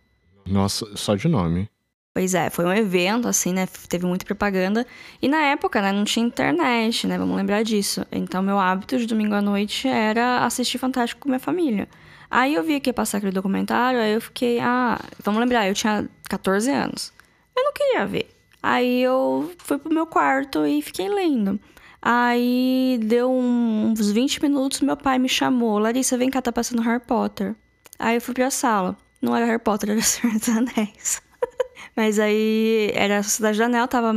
Nossa, 0.46 0.96
só 0.96 1.16
de 1.16 1.28
nome. 1.28 1.70
Pois 2.14 2.34
é, 2.34 2.50
foi 2.50 2.64
um 2.64 2.72
evento, 2.72 3.28
assim, 3.28 3.52
né? 3.52 3.68
Teve 3.90 4.06
muita 4.06 4.26
propaganda. 4.26 4.88
E 5.22 5.28
na 5.28 5.42
época, 5.48 5.82
né, 5.82 5.92
não 5.92 6.06
tinha 6.06 6.26
internet, 6.26 7.06
né? 7.08 7.18
Vamos 7.18 7.36
lembrar 7.36 7.62
disso. 7.62 8.06
Então, 8.10 8.42
meu 8.42 8.58
hábito 8.58 8.98
de 8.98 9.06
domingo 9.06 9.36
à 9.36 9.42
noite 9.42 9.88
era 9.88 10.46
assistir 10.46 10.78
Fantástico 10.78 11.22
com 11.22 11.30
minha 11.30 11.40
família. 11.40 11.90
Aí 12.30 12.56
eu 12.56 12.64
vi 12.64 12.80
que 12.80 12.90
ia 12.90 12.94
passar 12.94 13.18
aquele 13.18 13.32
documentário, 13.32 14.00
aí 14.00 14.14
eu 14.14 14.22
fiquei, 14.22 14.60
ah, 14.60 15.00
vamos 15.24 15.40
lembrar, 15.40 15.68
eu 15.68 15.74
tinha 15.74 16.08
14 16.30 16.72
anos. 16.72 17.14
Eu 17.56 17.64
não 17.64 17.74
queria 17.74 18.06
ver. 18.06 18.30
Aí 18.62 19.02
eu 19.02 19.52
fui 19.60 19.78
pro 19.78 19.94
meu 19.94 20.08
quarto 20.08 20.66
e 20.66 20.82
fiquei 20.82 21.08
lendo. 21.08 21.60
Aí 22.02 23.00
deu 23.04 23.32
uns 23.32 24.12
20 24.12 24.42
minutos, 24.42 24.82
meu 24.82 24.98
pai 24.98 25.18
me 25.18 25.30
chamou. 25.30 25.80
Larissa, 25.80 26.18
vem 26.18 26.30
cá, 26.30 26.42
tá 26.42 26.52
passando 26.52 26.82
Harry 26.82 27.04
Potter. 27.04 27.56
Aí 27.98 28.18
eu 28.18 28.22
fui 28.22 28.34
pra 28.34 28.52
sala. 28.52 28.98
Não 29.22 29.36
era 29.36 29.46
Harry 29.46 29.60
Potter, 29.60 29.92
era 29.92 30.02
Senhor 30.04 30.38
dos 30.38 30.50
Anéis. 30.50 31.22
Mas 31.96 32.20
aí 32.20 32.92
era 32.94 33.20
a 33.20 33.24
Sociedade 33.24 33.58
do 33.58 33.64
Anel, 33.64 33.88
tava. 33.88 34.14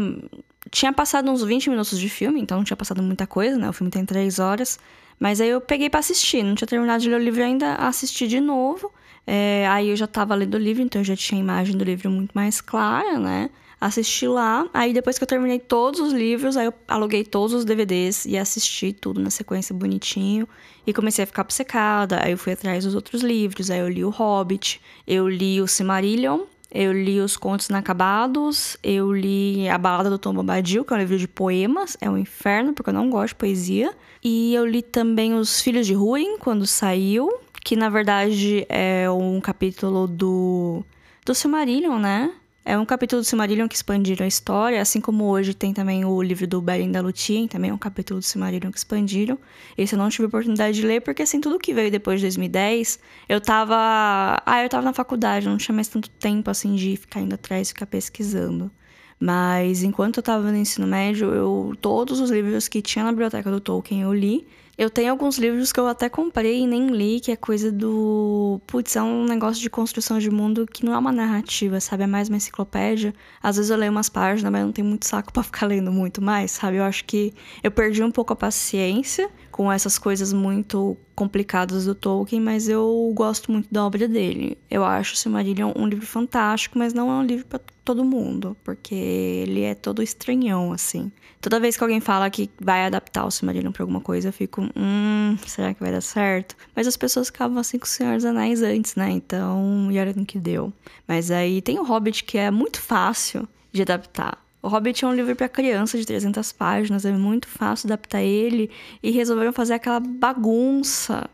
Tinha 0.71 0.93
passado 0.93 1.31
uns 1.31 1.43
20 1.43 1.71
minutos 1.71 1.99
de 1.99 2.09
filme, 2.09 2.41
então 2.41 2.59
não 2.59 2.65
tinha 2.65 2.77
passado 2.77 3.03
muita 3.03 3.27
coisa, 3.27 3.57
né? 3.57 3.71
O 3.71 3.73
filme 3.73 3.91
tem 3.91 4.05
3 4.05 4.39
horas. 4.39 4.79
Mas 5.19 5.41
aí 5.41 5.49
eu 5.49 5.61
peguei 5.61 5.91
para 5.91 6.01
assistir, 6.01 6.43
não 6.43 6.55
tinha 6.55 6.69
terminado 6.69 7.03
de 7.03 7.09
ler 7.09 7.17
o 7.17 7.23
livro 7.23 7.43
ainda, 7.43 7.75
assisti 7.75 8.27
de 8.27 8.41
novo. 8.41 8.93
É, 9.27 9.67
aí 9.69 9.91
eu 9.91 9.97
já 9.97 10.07
tava 10.07 10.35
lendo 10.35 10.55
o 10.55 10.59
livro, 10.59 10.83
então 10.83 11.01
eu 11.01 11.05
já 11.05 11.17
tinha 11.17 11.39
a 11.39 11.43
imagem 11.43 11.77
do 11.77 11.85
livro 11.85 12.11
muito 12.11 12.33
mais 12.33 12.61
clara, 12.61 13.19
né? 13.19 13.51
Assisti 13.81 14.27
lá, 14.27 14.67
aí 14.75 14.93
depois 14.93 15.19
que 15.19 15.23
eu 15.23 15.29
terminei 15.29 15.61
todos 15.61 16.01
os 16.01 16.13
livros, 16.13 16.57
aí 16.57 16.67
eu 16.67 16.75
aluguei 16.89 17.23
todos 17.23 17.53
os 17.55 17.65
DVDs 17.65 18.25
e 18.25 18.37
assisti 18.37 18.93
tudo 18.93 19.21
na 19.21 19.31
sequência 19.31 19.75
bonitinho. 19.75 20.49
E 20.85 20.93
comecei 20.93 21.23
a 21.23 21.27
ficar 21.27 21.43
obcecada, 21.43 22.19
aí 22.25 22.33
eu 22.33 22.39
fui 22.39 22.55
atrás 22.55 22.85
dos 22.85 22.95
outros 22.95 23.23
livros, 23.23 23.71
aí 23.71 23.79
eu 23.81 23.89
li 23.89 24.05
o 24.05 24.11
Hobbit, 24.11 24.81
eu 25.07 25.29
li 25.29 25.61
o 25.61 25.69
Silmarillion, 25.69 26.41
eu 26.71 26.93
li 26.93 27.21
Os 27.21 27.37
Contos 27.37 27.69
Inacabados, 27.69 28.77
eu 28.83 29.13
li 29.13 29.69
A 29.69 29.79
Balada 29.79 30.11
do 30.11 30.19
Tom 30.19 30.35
Bombadil, 30.35 30.85
que 30.85 30.93
é 30.93 30.97
um 30.97 31.01
livro 31.01 31.19
de 31.19 31.27
poemas, 31.27 31.97
é 32.01 32.11
um 32.11 32.19
inferno, 32.19 32.75
porque 32.75 32.91
eu 32.91 32.95
não 32.95 33.09
gosto 33.09 33.29
de 33.29 33.35
poesia. 33.37 33.95
E 34.23 34.55
eu 34.55 34.67
li 34.67 34.83
também 34.83 35.35
Os 35.35 35.61
Filhos 35.61 35.87
de 35.87 35.95
Ruin, 35.95 36.39
quando 36.39 36.67
saiu, 36.67 37.33
que 37.65 37.75
na 37.75 37.89
verdade 37.89 38.67
é 38.69 39.11
um 39.11 39.41
capítulo 39.41 40.07
do, 40.07 40.85
do 41.25 41.35
Silmarillion, 41.35 41.99
né? 41.99 42.33
É 42.69 42.77
um 42.77 42.85
capítulo 42.85 43.23
do 43.23 43.25
Silmarillion 43.25 43.67
que 43.67 43.77
expandiram 43.77 44.27
a 44.27 44.29
história, 44.29 44.79
assim 44.79 45.01
como 45.01 45.25
hoje 45.25 45.55
tem 45.55 45.73
também 45.73 46.05
o 46.05 46.23
livro 46.23 46.47
do 46.47 46.61
Beren 46.61 46.93
da 46.93 47.01
Lúthien, 47.01 47.49
também 47.49 47.71
é 47.71 47.73
um 47.73 47.79
capítulo 47.79 48.21
do 48.21 48.23
Silmarillion 48.23 48.71
que 48.71 48.77
expandiram. 48.77 49.39
Esse 49.79 49.95
eu 49.95 49.99
não 49.99 50.11
tive 50.11 50.27
oportunidade 50.27 50.79
de 50.79 50.87
ler, 50.87 51.01
porque 51.01 51.23
assim, 51.23 51.41
tudo 51.41 51.59
que 51.59 51.73
veio 51.73 51.91
depois 51.91 52.21
de 52.21 52.27
2010, 52.27 52.99
eu 53.27 53.41
tava... 53.41 54.43
Ah, 54.45 54.63
eu 54.63 54.69
tava 54.69 54.83
na 54.83 54.93
faculdade, 54.93 55.49
não 55.49 55.57
tinha 55.57 55.75
mais 55.75 55.89
tanto 55.89 56.11
tempo, 56.11 56.51
assim, 56.51 56.75
de 56.75 56.95
ficar 56.99 57.23
indo 57.23 57.35
atrás 57.35 57.69
ficar 57.69 57.87
pesquisando. 57.87 58.71
Mas 59.19 59.83
enquanto 59.83 60.19
eu 60.19 60.23
tava 60.23 60.53
no 60.53 60.59
ensino 60.59 60.87
médio, 60.87 61.33
eu 61.33 61.73
todos 61.81 62.21
os 62.21 62.31
livros 62.31 62.69
que 62.69 62.83
tinha 62.83 63.03
na 63.03 63.13
biblioteca 63.13 63.51
do 63.51 63.61
Tolkien 63.61 64.03
eu 64.03 64.13
li. 64.13 64.47
Eu 64.79 64.89
tenho 64.89 65.11
alguns 65.11 65.39
livros 65.39 65.73
que 65.73 65.81
eu 65.81 65.89
até 65.89 66.09
comprei 66.09 66.61
e 66.61 66.67
nem 66.67 66.87
li, 66.87 67.19
que 67.19 67.33
é 67.33 67.37
coisa 67.37 67.73
do. 67.73 68.61
Putz, 68.65 68.95
é 68.95 69.03
um 69.03 69.25
negócio 69.25 69.61
de 69.61 69.69
construção 69.69 70.21
de 70.21 70.31
mundo 70.31 70.69
que 70.69 70.85
não 70.85 70.95
é 70.95 70.99
uma 70.99 71.11
narrativa, 71.11 71.81
sabe? 71.81 72.05
É 72.05 72.07
mais 72.07 72.29
uma 72.29 72.37
enciclopédia. 72.37 73.13
Às 73.43 73.57
vezes 73.57 73.73
eu 73.73 73.77
leio 73.77 73.91
umas 73.91 74.09
páginas, 74.09 74.53
mas 74.53 74.65
não 74.65 74.71
tenho 74.71 74.87
muito 74.87 75.05
saco 75.05 75.33
para 75.33 75.43
ficar 75.43 75.67
lendo 75.67 75.91
muito 75.91 76.23
mais, 76.23 76.53
sabe? 76.53 76.77
Eu 76.77 76.85
acho 76.85 77.05
que 77.07 77.35
eu 77.61 77.73
perdi 77.73 78.05
um 78.05 78.11
pouco 78.13 78.33
a 78.33 78.37
paciência 78.37 79.29
com 79.59 79.73
essas 79.73 79.99
coisas 79.99 80.33
muito 80.33 80.97
complicadas 81.17 81.85
do 81.85 81.93
Tolkien, 81.93 82.41
mas 82.41 82.69
eu 82.69 83.11
gosto 83.13 83.51
muito 83.51 83.67
da 83.69 83.85
obra 83.85 84.07
dele. 84.07 84.57
Eu 84.71 84.85
acho 84.85 85.15
o 85.15 85.17
Silmarillion 85.17 85.73
um 85.75 85.85
livro 85.85 86.07
fantástico, 86.07 86.79
mas 86.79 86.95
não 86.95 87.11
é 87.11 87.15
um 87.15 87.25
livro 87.25 87.45
para 87.45 87.61
todo 87.85 88.05
mundo, 88.05 88.57
porque 88.63 88.95
ele 88.95 89.63
é 89.63 89.75
todo 89.75 90.01
estranhão, 90.01 90.73
assim. 90.73 91.11
Toda 91.41 91.59
vez 91.59 91.77
que 91.77 91.83
alguém 91.83 92.01
fala 92.01 92.31
que 92.31 92.49
vai 92.61 92.87
adaptar 92.87 93.27
o 93.27 93.33
Silmarillion 93.33 93.73
pra 93.73 93.83
alguma 93.83 94.01
coisa, 94.01 94.29
eu 94.29 94.33
fico, 94.33 94.63
hum, 94.77 95.37
será 95.45 95.75
que 95.75 95.81
vai 95.81 95.91
dar 95.91 96.03
certo? 96.03 96.57
Mas 96.73 96.87
as 96.87 96.97
pessoas 96.97 97.27
ficavam 97.27 97.59
assim 97.59 97.81
com 97.81 97.85
o 97.85 97.89
Senhor 97.89 98.15
dos 98.15 98.25
Anéis 98.25 98.63
antes, 98.63 98.95
né? 98.95 99.11
Então, 99.11 99.89
e 99.91 99.99
era 99.99 100.13
no 100.13 100.25
que 100.25 100.39
deu. 100.39 100.73
Mas 101.05 101.33
aí 101.33 101.61
tem 101.61 101.81
o 101.81 101.85
Hobbit, 101.85 102.23
que 102.23 102.39
é 102.39 102.49
muito 102.53 102.81
fácil 102.81 103.49
de 103.73 103.83
adaptar. 103.83 104.39
O 104.61 104.69
Hobbit 104.69 105.05
é 105.05 105.09
um 105.09 105.15
livro 105.15 105.37
para 105.37 105.49
criança 105.49 105.97
de 105.97 106.05
300 106.05 106.53
páginas, 106.53 107.05
é 107.05 107.13
muito 107.13 107.47
fácil 107.47 107.87
adaptar 107.87 108.23
ele 108.23 108.71
e 109.03 109.11
resolveram 109.11 109.53
fazer 109.53 109.75
aquela 109.75 110.01
bagunça. 110.01 111.31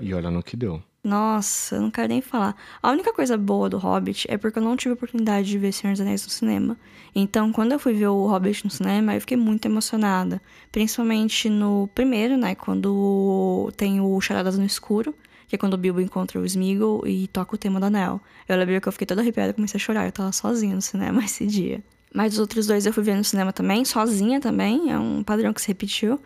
E 0.00 0.12
olha 0.12 0.30
no 0.30 0.42
que 0.42 0.56
deu. 0.56 0.82
Nossa, 1.02 1.76
eu 1.76 1.82
não 1.82 1.90
quero 1.90 2.08
nem 2.08 2.20
falar. 2.20 2.56
A 2.82 2.90
única 2.90 3.12
coisa 3.12 3.38
boa 3.38 3.70
do 3.70 3.78
Hobbit 3.78 4.26
é 4.28 4.36
porque 4.36 4.58
eu 4.58 4.62
não 4.62 4.76
tive 4.76 4.94
oportunidade 4.94 5.48
de 5.48 5.56
ver 5.56 5.72
Senhor 5.72 5.92
dos 5.92 6.00
Anéis 6.00 6.24
no 6.24 6.30
cinema. 6.30 6.76
Então, 7.14 7.52
quando 7.52 7.72
eu 7.72 7.78
fui 7.78 7.94
ver 7.94 8.08
o 8.08 8.26
Hobbit 8.26 8.64
no 8.64 8.70
cinema, 8.70 9.14
eu 9.14 9.20
fiquei 9.20 9.36
muito 9.36 9.64
emocionada. 9.66 10.42
Principalmente 10.72 11.48
no 11.48 11.88
primeiro, 11.94 12.36
né? 12.36 12.56
Quando 12.56 13.72
tem 13.76 14.00
o 14.00 14.20
Charadas 14.20 14.58
no 14.58 14.64
Escuro, 14.64 15.14
que 15.46 15.54
é 15.54 15.58
quando 15.58 15.74
o 15.74 15.78
Bilbo 15.78 16.00
encontra 16.00 16.40
o 16.40 16.44
Smeagol 16.44 17.06
e 17.06 17.28
toca 17.28 17.54
o 17.54 17.58
tema 17.58 17.78
do 17.78 17.86
anel. 17.86 18.20
Eu 18.48 18.56
lembro 18.56 18.80
que 18.80 18.88
eu 18.88 18.92
fiquei 18.92 19.06
toda 19.06 19.20
arrepiada 19.20 19.50
e 19.50 19.54
comecei 19.54 19.78
a 19.78 19.80
chorar. 19.80 20.06
Eu 20.06 20.12
tava 20.12 20.32
sozinha 20.32 20.74
no 20.74 20.82
cinema 20.82 21.22
esse 21.24 21.46
dia. 21.46 21.82
Mas 22.16 22.32
os 22.32 22.38
outros 22.38 22.66
dois 22.66 22.86
eu 22.86 22.94
fui 22.94 23.02
ver 23.02 23.14
no 23.14 23.22
cinema 23.22 23.52
também, 23.52 23.84
sozinha 23.84 24.40
também, 24.40 24.90
é 24.90 24.98
um 24.98 25.22
padrão 25.22 25.52
que 25.52 25.60
se 25.60 25.68
repetiu. 25.68 26.18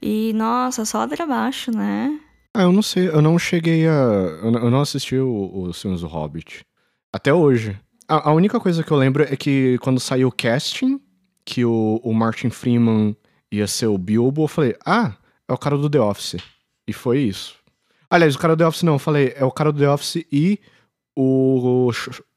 E, 0.00 0.30
nossa, 0.34 0.84
só 0.84 0.98
ladeira 0.98 1.24
abaixo, 1.24 1.70
né? 1.70 2.20
Ah, 2.54 2.64
eu 2.64 2.72
não 2.72 2.82
sei, 2.82 3.08
eu 3.08 3.22
não 3.22 3.38
cheguei 3.38 3.88
a. 3.88 3.92
Eu 4.42 4.70
não 4.70 4.82
assisti 4.82 5.16
os 5.16 5.80
filmes 5.80 6.02
do 6.02 6.06
Hobbit. 6.06 6.60
Até 7.10 7.32
hoje. 7.32 7.80
A, 8.06 8.28
a, 8.28 8.32
única 8.34 8.60
coisa 8.60 8.84
que 8.84 8.90
eu 8.90 8.96
lembro 8.98 9.22
é 9.22 9.34
que 9.36 9.78
quando 9.78 9.98
saiu 9.98 10.28
o 10.28 10.32
casting, 10.32 11.00
que 11.46 11.64
o, 11.64 11.98
o 12.04 12.12
Martin 12.12 12.50
Freeman 12.50 13.16
ia 13.50 13.66
ser 13.66 13.86
o 13.86 13.96
Bilbo, 13.96 14.42
eu 14.42 14.48
falei, 14.48 14.76
ah, 14.84 15.14
é 15.48 15.52
o 15.54 15.56
cara 15.56 15.78
do 15.78 15.88
The 15.88 15.98
Office. 16.00 16.36
E 16.86 16.92
foi 16.92 17.20
isso. 17.20 17.54
Aliás, 18.10 18.34
o 18.34 18.38
cara 18.38 18.54
do 18.54 18.58
The 18.58 18.66
Office 18.66 18.82
não, 18.82 18.94
eu 18.94 18.98
falei, 18.98 19.32
é 19.34 19.46
o 19.46 19.50
cara 19.50 19.72
do 19.72 19.78
The 19.78 19.88
Office 19.88 20.26
e 20.30 20.60
o, 21.16 21.88
o, 21.88 21.90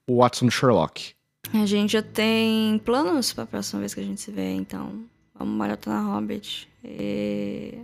o 0.07 0.17
Watson 0.19 0.49
Sherlock. 0.49 1.13
A 1.53 1.65
gente 1.65 1.93
já 1.93 2.01
tem 2.01 2.79
planos 2.79 3.33
pra 3.33 3.45
próxima 3.45 3.81
vez 3.81 3.93
que 3.93 3.99
a 3.99 4.03
gente 4.03 4.21
se 4.21 4.31
vê, 4.31 4.51
então. 4.53 5.03
Vamos 5.37 5.55
maratonar 5.55 6.05
Hobbit. 6.05 6.69
E... 6.83 7.79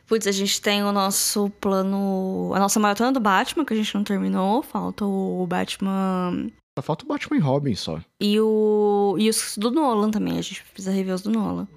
Putz, 0.08 0.28
a 0.28 0.32
gente 0.32 0.62
tem 0.62 0.84
o 0.84 0.92
nosso 0.92 1.50
plano. 1.60 2.52
A 2.54 2.60
nossa 2.60 2.80
maratona 2.80 3.12
do 3.12 3.20
Batman, 3.20 3.66
que 3.66 3.74
a 3.74 3.78
gente 3.78 3.94
não 3.96 4.04
terminou. 4.04 4.62
Falta 4.62 5.04
o 5.06 5.46
Batman. 5.48 6.50
Só 6.78 6.82
falta 6.84 7.04
o 7.04 7.08
Batman 7.08 7.38
e 7.38 7.40
Robin 7.40 7.76
só. 7.76 8.00
E 8.22 8.40
o. 8.40 9.16
E 9.18 9.30
os 9.30 9.58
do 9.58 9.72
Nolan 9.72 10.12
também. 10.12 10.38
A 10.38 10.42
gente 10.42 10.64
precisa 10.64 10.92
rever 10.92 11.16
os 11.16 11.22
do 11.22 11.32
Nolan. 11.32 11.68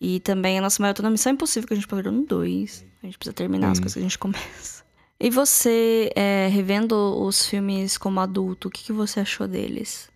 E 0.00 0.20
também 0.20 0.58
a 0.58 0.62
nossa 0.62 0.80
maratona 0.80 1.10
Missão 1.10 1.32
Impossível, 1.32 1.66
que 1.66 1.72
a 1.74 1.76
gente 1.76 1.88
parou 1.88 2.12
no 2.12 2.24
2. 2.24 2.84
A 3.02 3.06
gente 3.06 3.18
precisa 3.18 3.34
terminar 3.34 3.72
as 3.72 3.78
coisas 3.78 3.94
que 3.94 4.00
a 4.00 4.02
gente 4.02 4.18
começa. 4.18 4.84
E 5.20 5.30
você, 5.30 6.10
é, 6.14 6.48
revendo 6.48 6.94
os 7.20 7.46
filmes 7.46 7.98
como 7.98 8.20
adulto, 8.20 8.68
o 8.68 8.70
que, 8.70 8.84
que 8.84 8.92
você 8.92 9.20
achou 9.20 9.48
deles? 9.48 10.08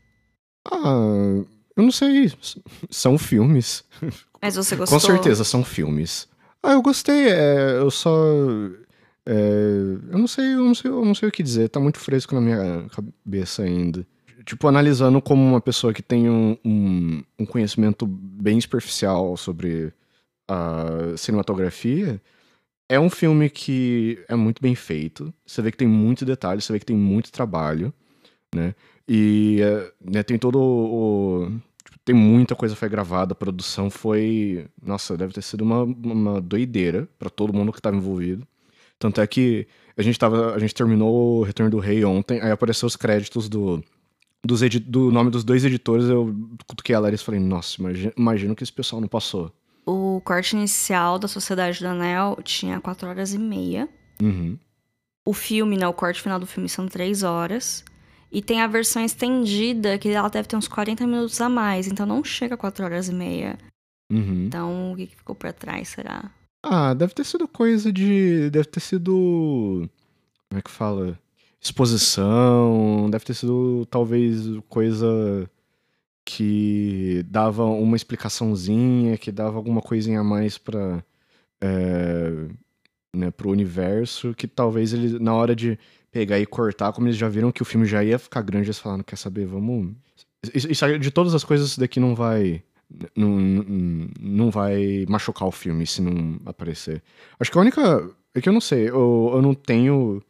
Ah, 0.70 1.42
eu 1.76 1.82
não 1.82 1.90
sei. 1.90 2.32
São 2.88 3.18
filmes. 3.18 3.84
Mas 4.40 4.54
você 4.56 4.76
gostou? 4.76 5.00
Com 5.00 5.04
certeza 5.04 5.42
são 5.44 5.64
filmes. 5.64 6.28
Ah, 6.62 6.72
eu 6.72 6.82
gostei. 6.82 7.28
é, 7.28 7.78
eu 7.78 7.90
só. 7.90 8.14
é, 9.26 9.32
eu 10.10 10.18
não 10.18 10.28
sei, 10.28 10.54
eu 10.54 10.64
não 10.64 10.74
sei, 10.74 10.90
eu 10.90 11.04
não 11.04 11.14
sei 11.14 11.28
o 11.28 11.32
que 11.32 11.42
dizer. 11.42 11.68
Tá 11.68 11.80
muito 11.80 11.98
fresco 11.98 12.34
na 12.34 12.40
minha 12.40 12.86
cabeça 12.90 13.62
ainda. 13.62 14.06
Tipo, 14.44 14.68
analisando 14.68 15.20
como 15.20 15.42
uma 15.42 15.60
pessoa 15.60 15.92
que 15.92 16.02
tem 16.02 16.28
um, 16.28 16.56
um, 16.64 17.22
um 17.38 17.46
conhecimento 17.46 18.06
bem 18.06 18.60
superficial 18.60 19.36
sobre 19.36 19.92
a 20.48 21.16
cinematografia, 21.16 22.20
é 22.92 23.00
um 23.00 23.08
filme 23.08 23.48
que 23.48 24.22
é 24.28 24.36
muito 24.36 24.60
bem 24.60 24.74
feito. 24.74 25.32
Você 25.46 25.62
vê 25.62 25.70
que 25.70 25.78
tem 25.78 25.88
muito 25.88 26.26
detalhe, 26.26 26.60
você 26.60 26.74
vê 26.74 26.78
que 26.78 26.84
tem 26.84 26.96
muito 26.96 27.32
trabalho, 27.32 27.90
né? 28.54 28.74
E 29.08 29.60
é, 29.62 29.92
né, 29.98 30.22
tem 30.22 30.38
todo 30.38 30.60
o, 30.60 31.50
tipo, 31.84 31.98
tem 32.04 32.14
muita 32.14 32.54
coisa 32.54 32.74
que 32.74 32.78
foi 32.78 32.90
gravada, 32.90 33.32
a 33.32 33.34
produção 33.34 33.88
foi, 33.90 34.66
nossa, 34.82 35.16
deve 35.16 35.32
ter 35.32 35.42
sido 35.42 35.62
uma, 35.62 35.84
uma 35.84 36.40
doideira 36.40 37.08
pra 37.18 37.30
todo 37.30 37.54
mundo 37.54 37.72
que 37.72 37.80
tava 37.80 37.96
envolvido. 37.96 38.46
Tanto 38.98 39.22
é 39.22 39.26
que 39.26 39.66
a 39.96 40.02
gente 40.02 40.18
tava, 40.18 40.54
a 40.54 40.58
gente 40.58 40.74
terminou 40.74 41.40
o 41.40 41.42
Retorno 41.44 41.70
do 41.70 41.78
Rei 41.78 42.04
ontem, 42.04 42.42
aí 42.42 42.50
apareceu 42.50 42.86
os 42.86 42.96
créditos 42.96 43.48
do 43.48 43.82
dos 44.44 44.60
do 44.80 45.10
nome 45.10 45.30
dos 45.30 45.44
dois 45.44 45.64
editores, 45.64 46.06
eu 46.06 46.34
cutuquei 46.66 46.94
a 46.94 47.00
Larissa 47.00 47.22
e 47.22 47.26
falei, 47.26 47.40
nossa, 47.40 47.78
imagina 48.18 48.54
que 48.54 48.62
esse 48.62 48.72
pessoal 48.72 49.00
não 49.00 49.08
passou. 49.08 49.52
O 49.84 50.20
corte 50.24 50.56
inicial 50.56 51.18
da 51.18 51.26
Sociedade 51.26 51.80
do 51.80 51.86
Anel 51.86 52.38
tinha 52.44 52.80
4 52.80 53.08
horas 53.08 53.34
e 53.34 53.38
meia. 53.38 53.88
Uhum. 54.22 54.56
O 55.24 55.32
filme, 55.32 55.76
né? 55.76 55.86
O 55.86 55.92
corte 55.92 56.20
final 56.20 56.38
do 56.38 56.46
filme 56.46 56.68
são 56.68 56.86
3 56.86 57.22
horas. 57.22 57.84
E 58.30 58.40
tem 58.40 58.62
a 58.62 58.66
versão 58.66 59.04
estendida, 59.04 59.98
que 59.98 60.08
ela 60.08 60.28
deve 60.28 60.48
ter 60.48 60.56
uns 60.56 60.68
40 60.68 61.06
minutos 61.06 61.40
a 61.40 61.48
mais. 61.48 61.86
Então 61.86 62.06
não 62.06 62.24
chega 62.24 62.54
a 62.54 62.58
4 62.58 62.84
horas 62.84 63.08
e 63.08 63.12
meia. 63.12 63.58
Uhum. 64.10 64.44
Então 64.46 64.92
o 64.92 64.96
que, 64.96 65.06
que 65.06 65.16
ficou 65.16 65.34
pra 65.34 65.52
trás, 65.52 65.88
será? 65.88 66.30
Ah, 66.62 66.94
deve 66.94 67.12
ter 67.12 67.24
sido 67.24 67.48
coisa 67.48 67.92
de. 67.92 68.48
Deve 68.50 68.66
ter 68.66 68.80
sido. 68.80 69.88
Como 70.48 70.58
é 70.58 70.62
que 70.62 70.70
fala? 70.70 71.18
Exposição. 71.60 73.08
Deve 73.10 73.24
ter 73.24 73.34
sido 73.34 73.84
talvez 73.86 74.44
coisa 74.68 75.50
que 76.24 77.24
dava 77.28 77.64
uma 77.64 77.96
explicaçãozinha, 77.96 79.18
que 79.18 79.32
dava 79.32 79.56
alguma 79.56 79.80
coisinha 79.82 80.20
a 80.20 80.24
mais 80.24 80.58
pra. 80.58 81.02
É, 81.60 82.48
né, 83.14 83.30
pro 83.30 83.50
universo, 83.50 84.34
que 84.34 84.48
talvez 84.48 84.92
eles, 84.92 85.12
na 85.20 85.34
hora 85.34 85.54
de 85.54 85.78
pegar 86.10 86.38
e 86.40 86.46
cortar, 86.46 86.92
como 86.92 87.06
eles 87.06 87.16
já 87.16 87.28
viram 87.28 87.52
que 87.52 87.62
o 87.62 87.64
filme 87.64 87.86
já 87.86 88.02
ia 88.02 88.18
ficar 88.18 88.42
grande, 88.42 88.66
eles 88.66 88.78
falaram, 88.78 89.02
quer 89.02 89.16
saber, 89.16 89.46
vamos. 89.46 89.92
Isso, 90.54 90.70
isso- 90.70 90.98
de 90.98 91.10
todas 91.10 91.34
as 91.34 91.44
coisas, 91.44 91.68
isso 91.70 91.80
daqui 91.80 92.00
não 92.00 92.14
vai. 92.14 92.62
Não, 93.16 93.38
não 94.20 94.50
vai 94.50 95.06
machucar 95.08 95.48
o 95.48 95.52
filme 95.52 95.86
se 95.86 96.02
não 96.02 96.38
aparecer. 96.44 97.02
Acho 97.40 97.50
que 97.50 97.56
a 97.58 97.60
única. 97.60 98.10
É 98.34 98.40
que 98.40 98.48
eu 98.48 98.52
não 98.52 98.60
sei, 98.60 98.88
eu, 98.88 99.30
eu 99.34 99.42
não 99.42 99.54
tenho 99.54 100.22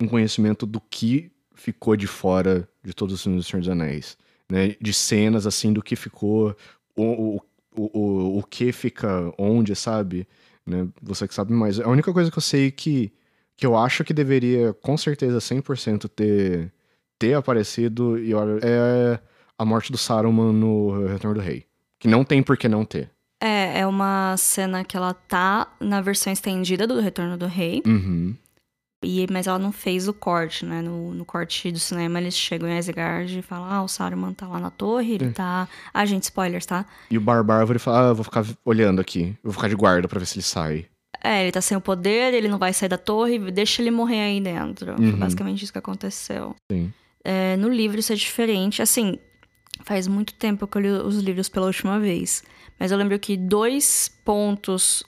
um 0.00 0.06
conhecimento 0.08 0.64
do 0.66 0.80
que 0.80 1.30
ficou 1.54 1.94
de 1.94 2.06
fora 2.06 2.66
de 2.82 2.94
todos 2.94 3.14
os 3.14 3.22
filmes 3.22 3.44
do 3.44 3.48
Senhor 3.48 3.60
dos 3.60 3.68
Anéis. 3.68 4.16
Né? 4.50 4.74
De 4.80 4.92
cenas, 4.92 5.46
assim, 5.46 5.72
do 5.72 5.82
que 5.82 5.94
ficou, 5.94 6.56
o, 6.96 7.40
o, 7.76 7.90
o, 7.92 8.38
o, 8.38 8.42
que 8.42 8.72
fica 8.72 9.32
onde, 9.38 9.76
sabe? 9.76 10.26
Né? 10.66 10.88
Você 11.00 11.28
que 11.28 11.34
sabe 11.34 11.52
mais. 11.52 11.78
A 11.78 11.88
única 11.88 12.12
coisa 12.12 12.30
que 12.30 12.38
eu 12.38 12.42
sei 12.42 12.70
que, 12.70 13.12
que 13.56 13.64
eu 13.64 13.76
acho 13.76 14.02
que 14.02 14.12
deveria, 14.12 14.72
com 14.72 14.96
certeza, 14.96 15.38
100% 15.38 16.08
ter, 16.08 16.72
ter 17.18 17.34
aparecido 17.34 18.18
e 18.18 18.32
é 18.32 19.20
a 19.56 19.64
morte 19.64 19.92
do 19.92 19.98
Saruman 19.98 20.52
no 20.52 21.06
Retorno 21.06 21.38
do 21.38 21.44
Rei. 21.44 21.66
Que 21.98 22.08
não 22.08 22.24
tem 22.24 22.42
por 22.42 22.56
que 22.56 22.68
não 22.68 22.84
ter. 22.84 23.10
É, 23.40 23.80
é 23.80 23.86
uma 23.86 24.36
cena 24.36 24.84
que 24.84 24.96
ela 24.96 25.14
tá 25.14 25.72
na 25.78 26.00
versão 26.00 26.32
estendida 26.32 26.86
do 26.86 27.00
Retorno 27.00 27.36
do 27.36 27.46
Rei. 27.46 27.82
Uhum. 27.86 28.36
E, 29.02 29.26
mas 29.30 29.46
ela 29.46 29.58
não 29.58 29.72
fez 29.72 30.06
o 30.08 30.12
corte, 30.12 30.66
né? 30.66 30.82
No, 30.82 31.14
no 31.14 31.24
corte 31.24 31.72
do 31.72 31.78
cinema, 31.78 32.20
eles 32.20 32.34
chegam 32.36 32.68
em 32.68 32.76
Isengard 32.78 33.38
e 33.38 33.42
falam: 33.42 33.64
Ah, 33.70 33.82
o 33.82 33.88
Saruman 33.88 34.34
tá 34.34 34.46
lá 34.46 34.60
na 34.60 34.70
torre, 34.70 35.14
ele 35.14 35.30
tá. 35.30 35.66
Ah, 35.94 36.04
gente, 36.04 36.24
spoilers, 36.24 36.66
tá? 36.66 36.84
E 37.10 37.16
o 37.16 37.20
Barbárvore 37.20 37.78
fala, 37.78 38.08
ah, 38.08 38.10
eu 38.10 38.14
vou 38.14 38.24
ficar 38.24 38.44
olhando 38.64 39.00
aqui. 39.00 39.28
Eu 39.42 39.50
vou 39.50 39.52
ficar 39.54 39.68
de 39.68 39.74
guarda 39.74 40.06
pra 40.06 40.18
ver 40.18 40.26
se 40.26 40.36
ele 40.36 40.42
sai. 40.42 40.86
É, 41.22 41.42
ele 41.42 41.52
tá 41.52 41.60
sem 41.62 41.76
o 41.76 41.80
poder, 41.80 42.34
ele 42.34 42.48
não 42.48 42.58
vai 42.58 42.72
sair 42.74 42.88
da 42.90 42.98
torre, 42.98 43.38
deixa 43.50 43.80
ele 43.80 43.90
morrer 43.90 44.20
aí 44.20 44.40
dentro. 44.40 44.94
Foi 44.96 45.04
Uhum. 45.06 45.18
basicamente 45.18 45.62
isso 45.64 45.72
que 45.72 45.78
aconteceu. 45.78 46.54
Sim. 46.70 46.92
É, 47.24 47.56
no 47.56 47.68
livro 47.70 47.98
isso 48.00 48.12
é 48.12 48.16
diferente. 48.16 48.80
Assim, 48.82 49.18
faz 49.84 50.06
muito 50.06 50.34
tempo 50.34 50.66
que 50.66 50.76
eu 50.76 50.82
li 50.82 50.88
os 50.90 51.18
livros 51.20 51.48
pela 51.48 51.66
última 51.66 51.98
vez. 51.98 52.42
Mas 52.78 52.90
eu 52.92 52.98
lembro 52.98 53.18
que 53.18 53.36
dois 53.36 54.10
pontos 54.24 55.02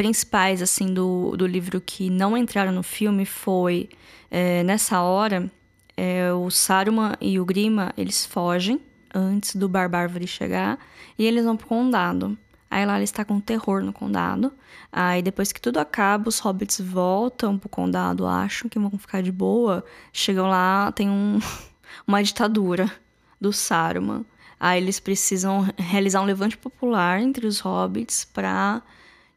principais, 0.00 0.62
assim, 0.62 0.94
do, 0.94 1.36
do 1.36 1.46
livro 1.46 1.78
que 1.78 2.08
não 2.08 2.34
entraram 2.34 2.72
no 2.72 2.82
filme 2.82 3.26
foi... 3.26 3.90
é, 4.30 4.62
nessa 4.62 5.02
hora, 5.02 5.52
é, 5.94 6.32
o 6.32 6.50
Saruman 6.50 7.12
e 7.20 7.38
o 7.38 7.44
Grima, 7.44 7.92
eles 7.98 8.24
fogem 8.24 8.80
antes 9.14 9.54
do 9.54 9.68
Barbárvore 9.68 10.26
chegar. 10.26 10.78
E 11.18 11.26
eles 11.26 11.44
vão 11.44 11.54
pro 11.54 11.66
condado. 11.66 12.38
Aí 12.70 12.86
lá 12.86 12.96
eles 12.96 13.12
com 13.26 13.38
terror 13.38 13.82
no 13.82 13.92
condado. 13.92 14.50
Aí 14.90 15.20
depois 15.20 15.52
que 15.52 15.60
tudo 15.60 15.76
acaba, 15.76 16.30
os 16.30 16.38
hobbits 16.38 16.80
voltam 16.80 17.58
pro 17.58 17.68
condado, 17.68 18.26
acham 18.26 18.70
que 18.70 18.78
vão 18.78 18.90
ficar 18.92 19.22
de 19.22 19.30
boa. 19.30 19.84
Chegam 20.14 20.48
lá, 20.48 20.90
tem 20.92 21.10
um, 21.10 21.38
uma 22.08 22.22
ditadura 22.22 22.90
do 23.38 23.52
Saruman. 23.52 24.24
Aí 24.58 24.80
eles 24.80 24.98
precisam 24.98 25.68
realizar 25.76 26.22
um 26.22 26.26
levante 26.26 26.56
popular 26.56 27.20
entre 27.20 27.46
os 27.46 27.60
hobbits 27.60 28.24
pra 28.24 28.82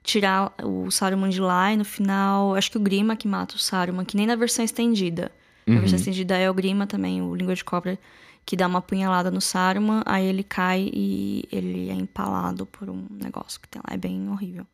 tirar 0.03 0.53
o 0.61 0.91
Saruman 0.91 1.29
de 1.29 1.41
lá. 1.41 1.73
E 1.73 1.77
no 1.77 1.85
final, 1.85 2.55
acho 2.55 2.69
que 2.69 2.77
o 2.77 2.81
Grima 2.81 3.15
que 3.15 3.27
mata 3.27 3.55
o 3.55 3.59
Saruman, 3.59 4.05
que 4.05 4.17
nem 4.17 4.27
na 4.27 4.35
versão 4.35 4.63
estendida. 4.63 5.31
Na 5.65 5.79
versão 5.79 5.97
estendida 5.97 6.37
é 6.37 6.49
o 6.49 6.53
Grima 6.53 6.85
também, 6.85 7.21
o 7.21 7.33
Língua 7.33 7.55
de 7.55 7.63
Cobra, 7.63 7.97
que 8.45 8.57
dá 8.57 8.67
uma 8.67 8.81
punhalada 8.81 9.31
no 9.31 9.39
Saruman, 9.39 10.01
aí 10.05 10.25
ele 10.25 10.43
cai 10.43 10.89
e 10.93 11.45
ele 11.49 11.89
é 11.89 11.93
empalado 11.93 12.65
por 12.65 12.89
um 12.89 13.07
negócio 13.09 13.61
que 13.61 13.69
tem 13.69 13.81
lá. 13.81 13.93
É 13.93 13.97
bem 13.97 14.29
horrível. 14.29 14.67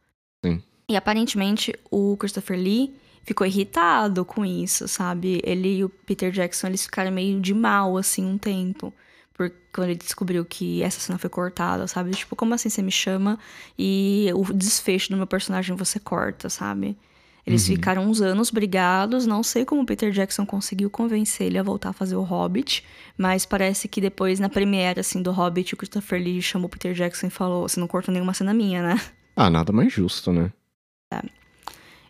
Sim. 0.43 0.63
E 0.89 0.95
aparentemente 0.95 1.73
o 1.91 2.17
Christopher 2.17 2.57
Lee 2.57 2.95
ficou 3.23 3.45
irritado 3.45 4.25
com 4.25 4.43
isso, 4.43 4.87
sabe? 4.87 5.39
Ele 5.43 5.77
e 5.77 5.83
o 5.83 5.89
Peter 5.89 6.31
Jackson, 6.31 6.67
eles 6.67 6.83
ficaram 6.83 7.11
meio 7.11 7.39
de 7.39 7.53
mal, 7.53 7.95
assim, 7.95 8.25
um 8.25 8.39
tempo. 8.39 8.91
Por, 9.39 9.49
quando 9.71 9.87
ele 9.87 9.97
descobriu 9.97 10.43
que 10.43 10.83
essa 10.83 10.99
cena 10.99 11.17
foi 11.17 11.29
cortada, 11.29 11.87
sabe? 11.87 12.11
Tipo, 12.11 12.35
como 12.35 12.53
assim 12.53 12.67
você 12.67 12.81
me 12.81 12.91
chama 12.91 13.39
e 13.77 14.29
o 14.35 14.51
desfecho 14.51 15.11
do 15.11 15.15
meu 15.15 15.25
personagem 15.25 15.73
você 15.77 15.97
corta, 15.97 16.49
sabe? 16.49 16.97
Eles 17.45 17.65
ficaram 17.65 18.03
uns 18.03 18.19
anos 18.19 18.51
brigados, 18.51 19.25
não 19.25 19.41
sei 19.41 19.63
como 19.63 19.83
o 19.83 19.85
Peter 19.85 20.11
Jackson 20.11 20.45
conseguiu 20.45 20.89
convencer 20.89 21.47
ele 21.47 21.57
a 21.57 21.63
voltar 21.63 21.91
a 21.91 21.93
fazer 21.93 22.17
o 22.17 22.21
Hobbit, 22.21 22.83
mas 23.17 23.45
parece 23.45 23.87
que 23.87 24.01
depois, 24.01 24.41
na 24.41 24.49
premiere, 24.49 24.99
assim, 24.99 25.21
do 25.21 25.31
Hobbit, 25.31 25.73
o 25.73 25.77
Christopher 25.77 26.21
Lee 26.21 26.41
chamou 26.41 26.67
o 26.67 26.69
Peter 26.69 26.93
Jackson 26.93 27.27
e 27.27 27.29
falou, 27.29 27.65
você 27.65 27.79
não 27.79 27.87
cortou 27.87 28.11
nenhuma 28.11 28.33
cena 28.33 28.53
minha, 28.53 28.83
né? 28.83 29.01
Ah, 29.37 29.49
nada 29.49 29.71
mais 29.71 29.93
justo, 29.93 30.33
né? 30.33 30.51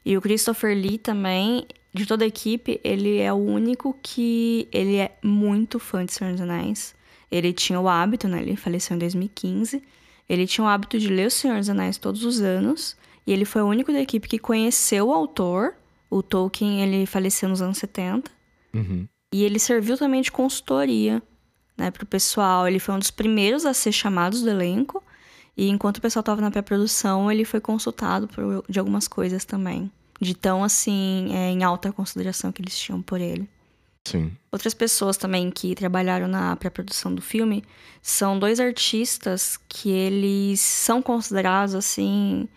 E 0.04 0.18
o 0.18 0.22
Christopher 0.22 0.76
Lee 0.76 0.98
também, 0.98 1.68
de 1.94 2.08
toda 2.08 2.26
a 2.26 2.28
equipe, 2.28 2.82
ele 2.84 3.20
é 3.20 3.32
o 3.32 3.38
único 3.38 3.96
que 4.02 4.68
ele 4.72 4.96
é 4.96 5.16
muito 5.24 5.78
fã 5.78 6.04
de 6.04 6.12
Senhor 6.12 6.32
dos 6.32 6.42
Anéis. 6.42 6.98
Ele 7.32 7.54
tinha 7.54 7.80
o 7.80 7.88
hábito, 7.88 8.28
né? 8.28 8.42
Ele 8.42 8.56
faleceu 8.56 8.96
em 8.96 9.00
2015. 9.00 9.82
Ele 10.28 10.48
tinha 10.48 10.66
o 10.66 10.68
hábito 10.68 11.00
de 11.00 11.08
ler 11.08 11.28
o 11.28 11.32
Senhor 11.32 11.58
dos 11.58 11.70
Anéis 11.70 11.98
todos 11.98 12.24
os 12.24 12.42
anos. 12.42 12.96
E 13.26 13.32
ele 13.32 13.46
foi 13.46 13.62
o 13.62 13.68
único 13.68 13.92
da 13.92 14.00
equipe 14.00 14.28
que 14.28 14.40
conheceu 14.40 15.08
o 15.08 15.14
autor. 15.14 15.76
O 16.10 16.24
Tolkien, 16.24 16.82
ele 16.82 17.06
faleceu 17.06 17.48
nos 17.48 17.62
anos 17.62 17.78
70. 17.78 18.32
Uhum. 18.74 19.08
E 19.32 19.44
ele 19.44 19.60
serviu 19.60 19.98
também 19.98 20.22
de 20.22 20.32
consultoria, 20.32 21.22
né, 21.78 21.92
pro 21.92 22.06
pessoal. 22.06 22.68
Ele 22.68 22.80
foi 22.80 22.96
um 22.96 23.00
dos 23.00 23.12
primeiros 23.12 23.66
a 23.66 23.74
ser 23.74 23.92
chamados 23.92 24.42
do 24.42 24.50
elenco. 24.50 25.04
E 25.56 25.70
enquanto 25.70 25.98
o 25.98 26.02
pessoal 26.02 26.24
tava 26.24 26.42
na 26.42 26.50
pré-produção, 26.50 27.32
ele 27.32 27.46
foi 27.46 27.60
consultado 27.60 28.28
por, 28.28 28.64
de 28.68 28.80
algumas 28.80 29.08
coisas 29.08 29.46
também. 29.46 29.92
De 30.20 30.34
tão, 30.34 30.64
assim, 30.64 31.30
é, 31.32 31.52
em 31.52 31.64
alta 31.64 31.92
consideração 31.92 32.52
que 32.52 32.62
eles 32.62 32.78
tinham 32.78 33.02
por 33.02 33.22
ele. 33.22 33.48
Sim. 34.10 34.32
Outras 34.52 34.74
pessoas 34.74 35.18
também 35.18 35.52
que 35.52 35.76
trabalharam 35.76 36.28
na 36.28 36.56
pré-produção 36.56 37.14
do 37.14 37.22
filme 37.22 37.64
são 38.02 38.40
dois 38.40 38.60
artistas 38.60 39.60
que 39.70 39.90
eles 39.90 40.60
são 40.60 41.02
considerados 41.02 41.76
assim. 41.76 42.50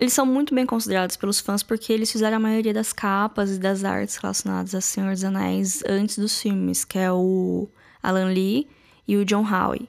Eles 0.00 0.12
são 0.12 0.26
muito 0.26 0.54
bem 0.54 0.66
considerados 0.66 1.16
pelos 1.16 1.38
fãs 1.38 1.62
porque 1.62 1.92
eles 1.92 2.10
fizeram 2.10 2.36
a 2.36 2.40
maioria 2.40 2.74
das 2.74 2.92
capas 2.92 3.50
e 3.50 3.58
das 3.58 3.84
artes 3.84 4.16
relacionadas 4.16 4.74
a 4.74 4.80
Senhor 4.80 5.12
dos 5.12 5.24
Anéis 5.24 5.82
antes 5.86 6.18
dos 6.18 6.40
filmes, 6.40 6.84
que 6.84 6.98
é 6.98 7.12
o 7.12 7.68
Alan 8.02 8.32
Lee 8.32 8.68
e 9.06 9.16
o 9.16 9.24
John 9.24 9.44
Howe. 9.44 9.88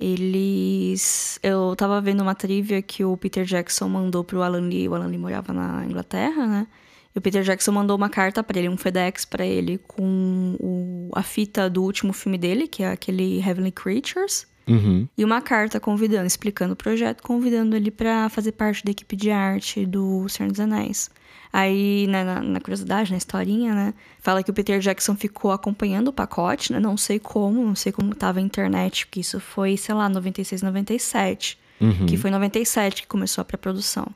Eles. 0.00 1.38
Eu 1.42 1.74
tava 1.76 2.00
vendo 2.00 2.22
uma 2.22 2.34
trivia 2.34 2.80
que 2.80 3.04
o 3.04 3.16
Peter 3.16 3.44
Jackson 3.44 3.88
mandou 3.88 4.22
pro 4.22 4.42
Alan 4.42 4.68
Lee. 4.68 4.88
O 4.88 4.94
Alan 4.94 5.08
Lee 5.08 5.18
morava 5.18 5.52
na 5.52 5.84
Inglaterra, 5.84 6.46
né? 6.46 6.66
E 7.14 7.18
o 7.18 7.22
Peter 7.22 7.42
Jackson 7.42 7.72
mandou 7.72 7.96
uma 7.96 8.08
carta 8.08 8.42
para 8.42 8.58
ele, 8.58 8.68
um 8.68 8.76
FedEx 8.76 9.24
para 9.24 9.44
ele, 9.44 9.78
com 9.78 10.56
o, 10.60 11.10
a 11.14 11.22
fita 11.22 11.68
do 11.68 11.82
último 11.82 12.12
filme 12.12 12.38
dele, 12.38 12.68
que 12.68 12.82
é 12.82 12.90
aquele 12.90 13.40
Heavenly 13.40 13.72
Creatures. 13.72 14.46
Uhum. 14.68 15.08
E 15.16 15.24
uma 15.24 15.40
carta 15.40 15.80
convidando, 15.80 16.26
explicando 16.26 16.74
o 16.74 16.76
projeto, 16.76 17.22
convidando 17.22 17.74
ele 17.74 17.90
para 17.90 18.28
fazer 18.28 18.52
parte 18.52 18.84
da 18.84 18.90
equipe 18.90 19.16
de 19.16 19.30
arte 19.30 19.86
do 19.86 20.28
Senhor 20.28 20.50
dos 20.50 20.60
Anéis. 20.60 21.10
Aí, 21.50 22.06
né, 22.08 22.22
na, 22.22 22.42
na, 22.42 22.60
curiosidade, 22.60 23.10
na 23.10 23.16
historinha, 23.16 23.74
né? 23.74 23.94
Fala 24.20 24.42
que 24.42 24.50
o 24.50 24.54
Peter 24.54 24.78
Jackson 24.80 25.16
ficou 25.16 25.50
acompanhando 25.50 26.08
o 26.08 26.12
pacote, 26.12 26.72
né? 26.72 26.78
Não 26.78 26.96
sei 26.96 27.18
como, 27.18 27.64
não 27.64 27.74
sei 27.74 27.90
como 27.90 28.14
tava 28.14 28.38
a 28.38 28.42
internet, 28.42 29.06
porque 29.06 29.20
isso 29.20 29.40
foi, 29.40 29.76
sei 29.78 29.94
lá, 29.94 30.08
96, 30.10 30.60
97. 30.60 31.58
Uhum. 31.80 32.06
Que 32.06 32.18
foi 32.18 32.28
em 32.28 32.32
97 32.34 33.02
que 33.02 33.08
começou 33.08 33.40
a 33.40 33.44
pré-produção. 33.46 34.06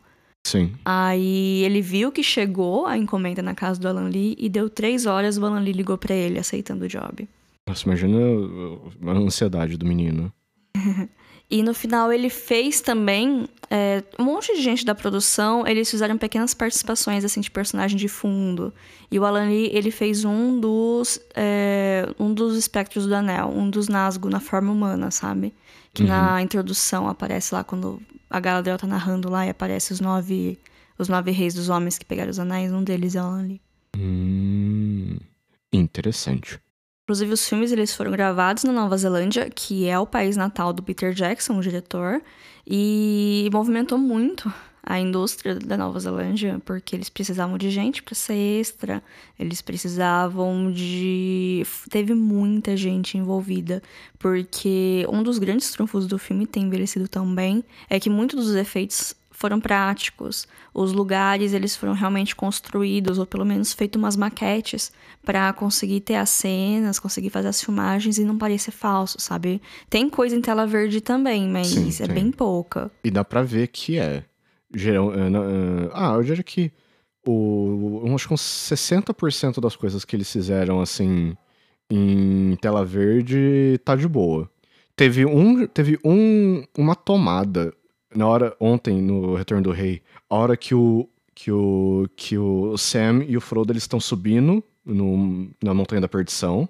Sim. 0.44 0.72
Aí 0.84 1.62
ele 1.64 1.80
viu 1.80 2.10
que 2.10 2.22
chegou 2.22 2.86
a 2.86 2.98
encomenda 2.98 3.42
na 3.42 3.54
casa 3.54 3.80
do 3.80 3.88
Alan 3.88 4.08
Lee 4.08 4.36
e 4.38 4.48
deu 4.48 4.68
três 4.68 5.06
horas 5.06 5.38
o 5.38 5.46
Alan 5.46 5.60
Lee 5.60 5.72
ligou 5.72 5.96
para 5.96 6.14
ele 6.14 6.38
aceitando 6.38 6.84
o 6.84 6.88
job. 6.88 7.28
Nossa, 7.68 7.84
imagina 7.86 8.18
a 9.06 9.10
ansiedade 9.12 9.76
do 9.76 9.86
menino. 9.86 10.32
E 11.52 11.62
no 11.62 11.74
final 11.74 12.10
ele 12.10 12.30
fez 12.30 12.80
também 12.80 13.46
é, 13.70 14.02
um 14.18 14.24
monte 14.24 14.54
de 14.56 14.62
gente 14.62 14.86
da 14.86 14.94
produção, 14.94 15.66
eles 15.66 15.90
fizeram 15.90 16.16
pequenas 16.16 16.54
participações 16.54 17.26
assim 17.26 17.42
de 17.42 17.50
personagem 17.50 17.98
de 17.98 18.08
fundo. 18.08 18.72
E 19.10 19.18
o 19.18 19.24
Alan 19.26 19.44
Lee, 19.44 19.68
ele 19.70 19.90
fez 19.90 20.24
um 20.24 20.58
dos 20.58 21.20
é, 21.34 22.08
um 22.18 22.32
dos 22.32 22.56
espectros 22.56 23.06
do 23.06 23.14
anel, 23.14 23.52
um 23.54 23.68
dos 23.68 23.86
Nazgûl 23.86 24.30
na 24.30 24.40
forma 24.40 24.72
humana, 24.72 25.10
sabe? 25.10 25.52
Que 25.94 26.02
uhum. 26.02 26.08
na 26.08 26.40
introdução 26.40 27.08
aparece 27.08 27.54
lá 27.54 27.62
quando 27.62 28.00
a 28.30 28.40
Galadriel 28.40 28.78
tá 28.78 28.86
narrando 28.86 29.28
lá 29.28 29.46
e 29.46 29.50
aparece 29.50 29.92
os 29.92 30.00
nove 30.00 30.58
os 30.98 31.08
nove 31.08 31.30
reis 31.30 31.54
dos 31.54 31.68
homens 31.68 31.98
que 31.98 32.04
pegaram 32.04 32.30
os 32.30 32.38
anéis, 32.38 32.72
um 32.72 32.84
deles 32.84 33.14
é 33.14 33.22
o 33.22 33.36
Lee. 33.36 33.60
Hum, 33.96 35.16
interessante. 35.72 36.60
Inclusive, 37.04 37.32
os 37.32 37.48
filmes 37.48 37.72
eles 37.72 37.94
foram 37.94 38.12
gravados 38.12 38.62
na 38.64 38.72
Nova 38.72 38.96
Zelândia, 38.96 39.50
que 39.50 39.88
é 39.88 39.98
o 39.98 40.06
país 40.06 40.36
natal 40.36 40.72
do 40.72 40.82
Peter 40.82 41.12
Jackson, 41.12 41.58
o 41.58 41.60
diretor, 41.60 42.22
e 42.66 43.50
movimentou 43.52 43.98
muito 43.98 44.52
a 44.82 44.98
indústria 44.98 45.54
da 45.54 45.76
Nova 45.76 46.00
Zelândia, 46.00 46.60
porque 46.64 46.96
eles 46.96 47.08
precisavam 47.08 47.56
de 47.56 47.70
gente 47.70 48.02
para 48.02 48.14
ser 48.14 48.34
extra, 48.34 49.02
eles 49.38 49.62
precisavam 49.62 50.72
de. 50.72 51.64
Teve 51.88 52.14
muita 52.14 52.76
gente 52.76 53.16
envolvida, 53.16 53.82
porque 54.18 55.06
um 55.08 55.22
dos 55.22 55.38
grandes 55.38 55.70
trunfos 55.70 56.06
do 56.06 56.18
filme 56.18 56.46
ter 56.46 56.60
envelhecido 56.60 57.06
tão 57.06 57.32
bem 57.32 57.62
é 57.88 58.00
que 58.00 58.10
muitos 58.10 58.44
dos 58.44 58.54
efeitos 58.56 59.14
foram 59.30 59.60
práticos. 59.60 60.46
Os 60.72 60.92
lugares 60.92 61.52
eles 61.52 61.74
foram 61.74 61.94
realmente 61.94 62.34
construídos 62.34 63.18
ou 63.18 63.26
pelo 63.26 63.44
menos 63.44 63.72
feito 63.72 63.96
umas 63.96 64.16
maquetes 64.16 64.92
para 65.24 65.52
conseguir 65.52 66.00
ter 66.00 66.14
as 66.14 66.30
cenas, 66.30 66.98
conseguir 66.98 67.30
fazer 67.30 67.48
as 67.48 67.60
filmagens 67.60 68.18
e 68.18 68.24
não 68.24 68.38
parecer 68.38 68.70
falso, 68.70 69.20
sabe? 69.20 69.60
Tem 69.90 70.08
coisa 70.08 70.36
em 70.36 70.40
tela 70.40 70.66
verde 70.66 71.00
também, 71.00 71.48
mas 71.48 71.68
Sim, 71.68 71.88
é 72.02 72.06
tem. 72.06 72.14
bem 72.14 72.30
pouca. 72.30 72.90
E 73.02 73.10
dá 73.10 73.24
para 73.24 73.42
ver 73.42 73.68
que 73.68 73.98
é. 73.98 74.24
Geral, 74.74 75.12
é, 75.12 75.18
ah, 75.92 76.14
eu 76.14 76.22
diria 76.22 76.42
que 76.42 76.72
o, 77.26 78.02
acho 78.14 78.28
que 78.28 78.34
uns 78.34 78.40
60% 78.40 79.60
das 79.60 79.76
coisas 79.76 80.04
que 80.04 80.16
eles 80.16 80.30
fizeram 80.30 80.80
assim 80.80 81.36
em 81.90 82.56
tela 82.56 82.84
verde 82.84 83.78
tá 83.84 83.94
de 83.94 84.08
boa. 84.08 84.50
Teve 84.96 85.24
um, 85.26 85.66
teve 85.66 85.98
um, 86.04 86.64
uma 86.76 86.94
tomada 86.94 87.72
na 88.14 88.26
hora 88.26 88.56
ontem 88.60 89.00
no 89.00 89.34
Retorno 89.34 89.62
do 89.62 89.70
Rei, 89.70 90.02
a 90.28 90.36
hora 90.36 90.56
que 90.56 90.74
o 90.74 91.08
que 91.34 91.50
o 91.50 92.06
que 92.14 92.36
o 92.36 92.76
Sam 92.76 93.24
e 93.26 93.36
o 93.36 93.40
Frodo 93.40 93.72
eles 93.72 93.84
estão 93.84 93.98
subindo 93.98 94.62
no, 94.84 95.50
na 95.62 95.72
montanha 95.72 96.00
da 96.00 96.08
perdição, 96.08 96.68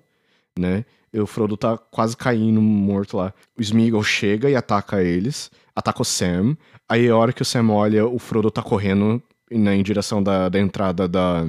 né? 0.58 0.84
E 1.12 1.20
o 1.20 1.26
Frodo 1.26 1.56
tá 1.56 1.76
quase 1.76 2.16
caindo 2.16 2.60
morto 2.60 3.18
lá. 3.18 3.34
O 3.58 3.60
Smeagol 3.60 4.02
chega 4.02 4.48
e 4.48 4.56
ataca 4.56 5.02
eles, 5.02 5.50
ataca 5.76 6.00
o 6.00 6.04
Sam. 6.04 6.56
Aí 6.88 7.08
a 7.08 7.16
hora 7.16 7.32
que 7.32 7.42
o 7.42 7.44
Sam 7.44 7.70
olha, 7.70 8.06
o 8.06 8.18
Frodo 8.18 8.50
tá 8.50 8.62
correndo 8.62 9.22
né, 9.50 9.76
em 9.76 9.82
direção 9.82 10.22
da, 10.22 10.48
da 10.48 10.58
entrada 10.58 11.06
da, 11.06 11.46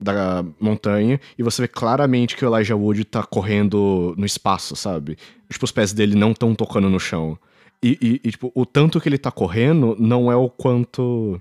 da 0.00 0.44
montanha 0.60 1.20
e 1.38 1.42
você 1.42 1.62
vê 1.62 1.68
claramente 1.68 2.36
que 2.36 2.44
o 2.44 2.54
Elijah 2.54 2.76
Wood 2.76 3.04
tá 3.04 3.22
correndo 3.22 4.14
no 4.18 4.26
espaço, 4.26 4.74
sabe? 4.74 5.16
Tipo, 5.48 5.64
os 5.64 5.72
pés 5.72 5.92
dele 5.92 6.16
não 6.16 6.32
estão 6.32 6.54
tocando 6.54 6.90
no 6.90 6.98
chão. 6.98 7.38
E, 7.82 7.98
e, 8.00 8.28
e, 8.28 8.30
tipo, 8.30 8.50
o 8.54 8.64
tanto 8.64 9.00
que 9.00 9.08
ele 9.08 9.18
tá 9.18 9.30
correndo 9.30 9.94
não 9.98 10.32
é 10.32 10.36
o 10.36 10.48
quanto. 10.48 11.38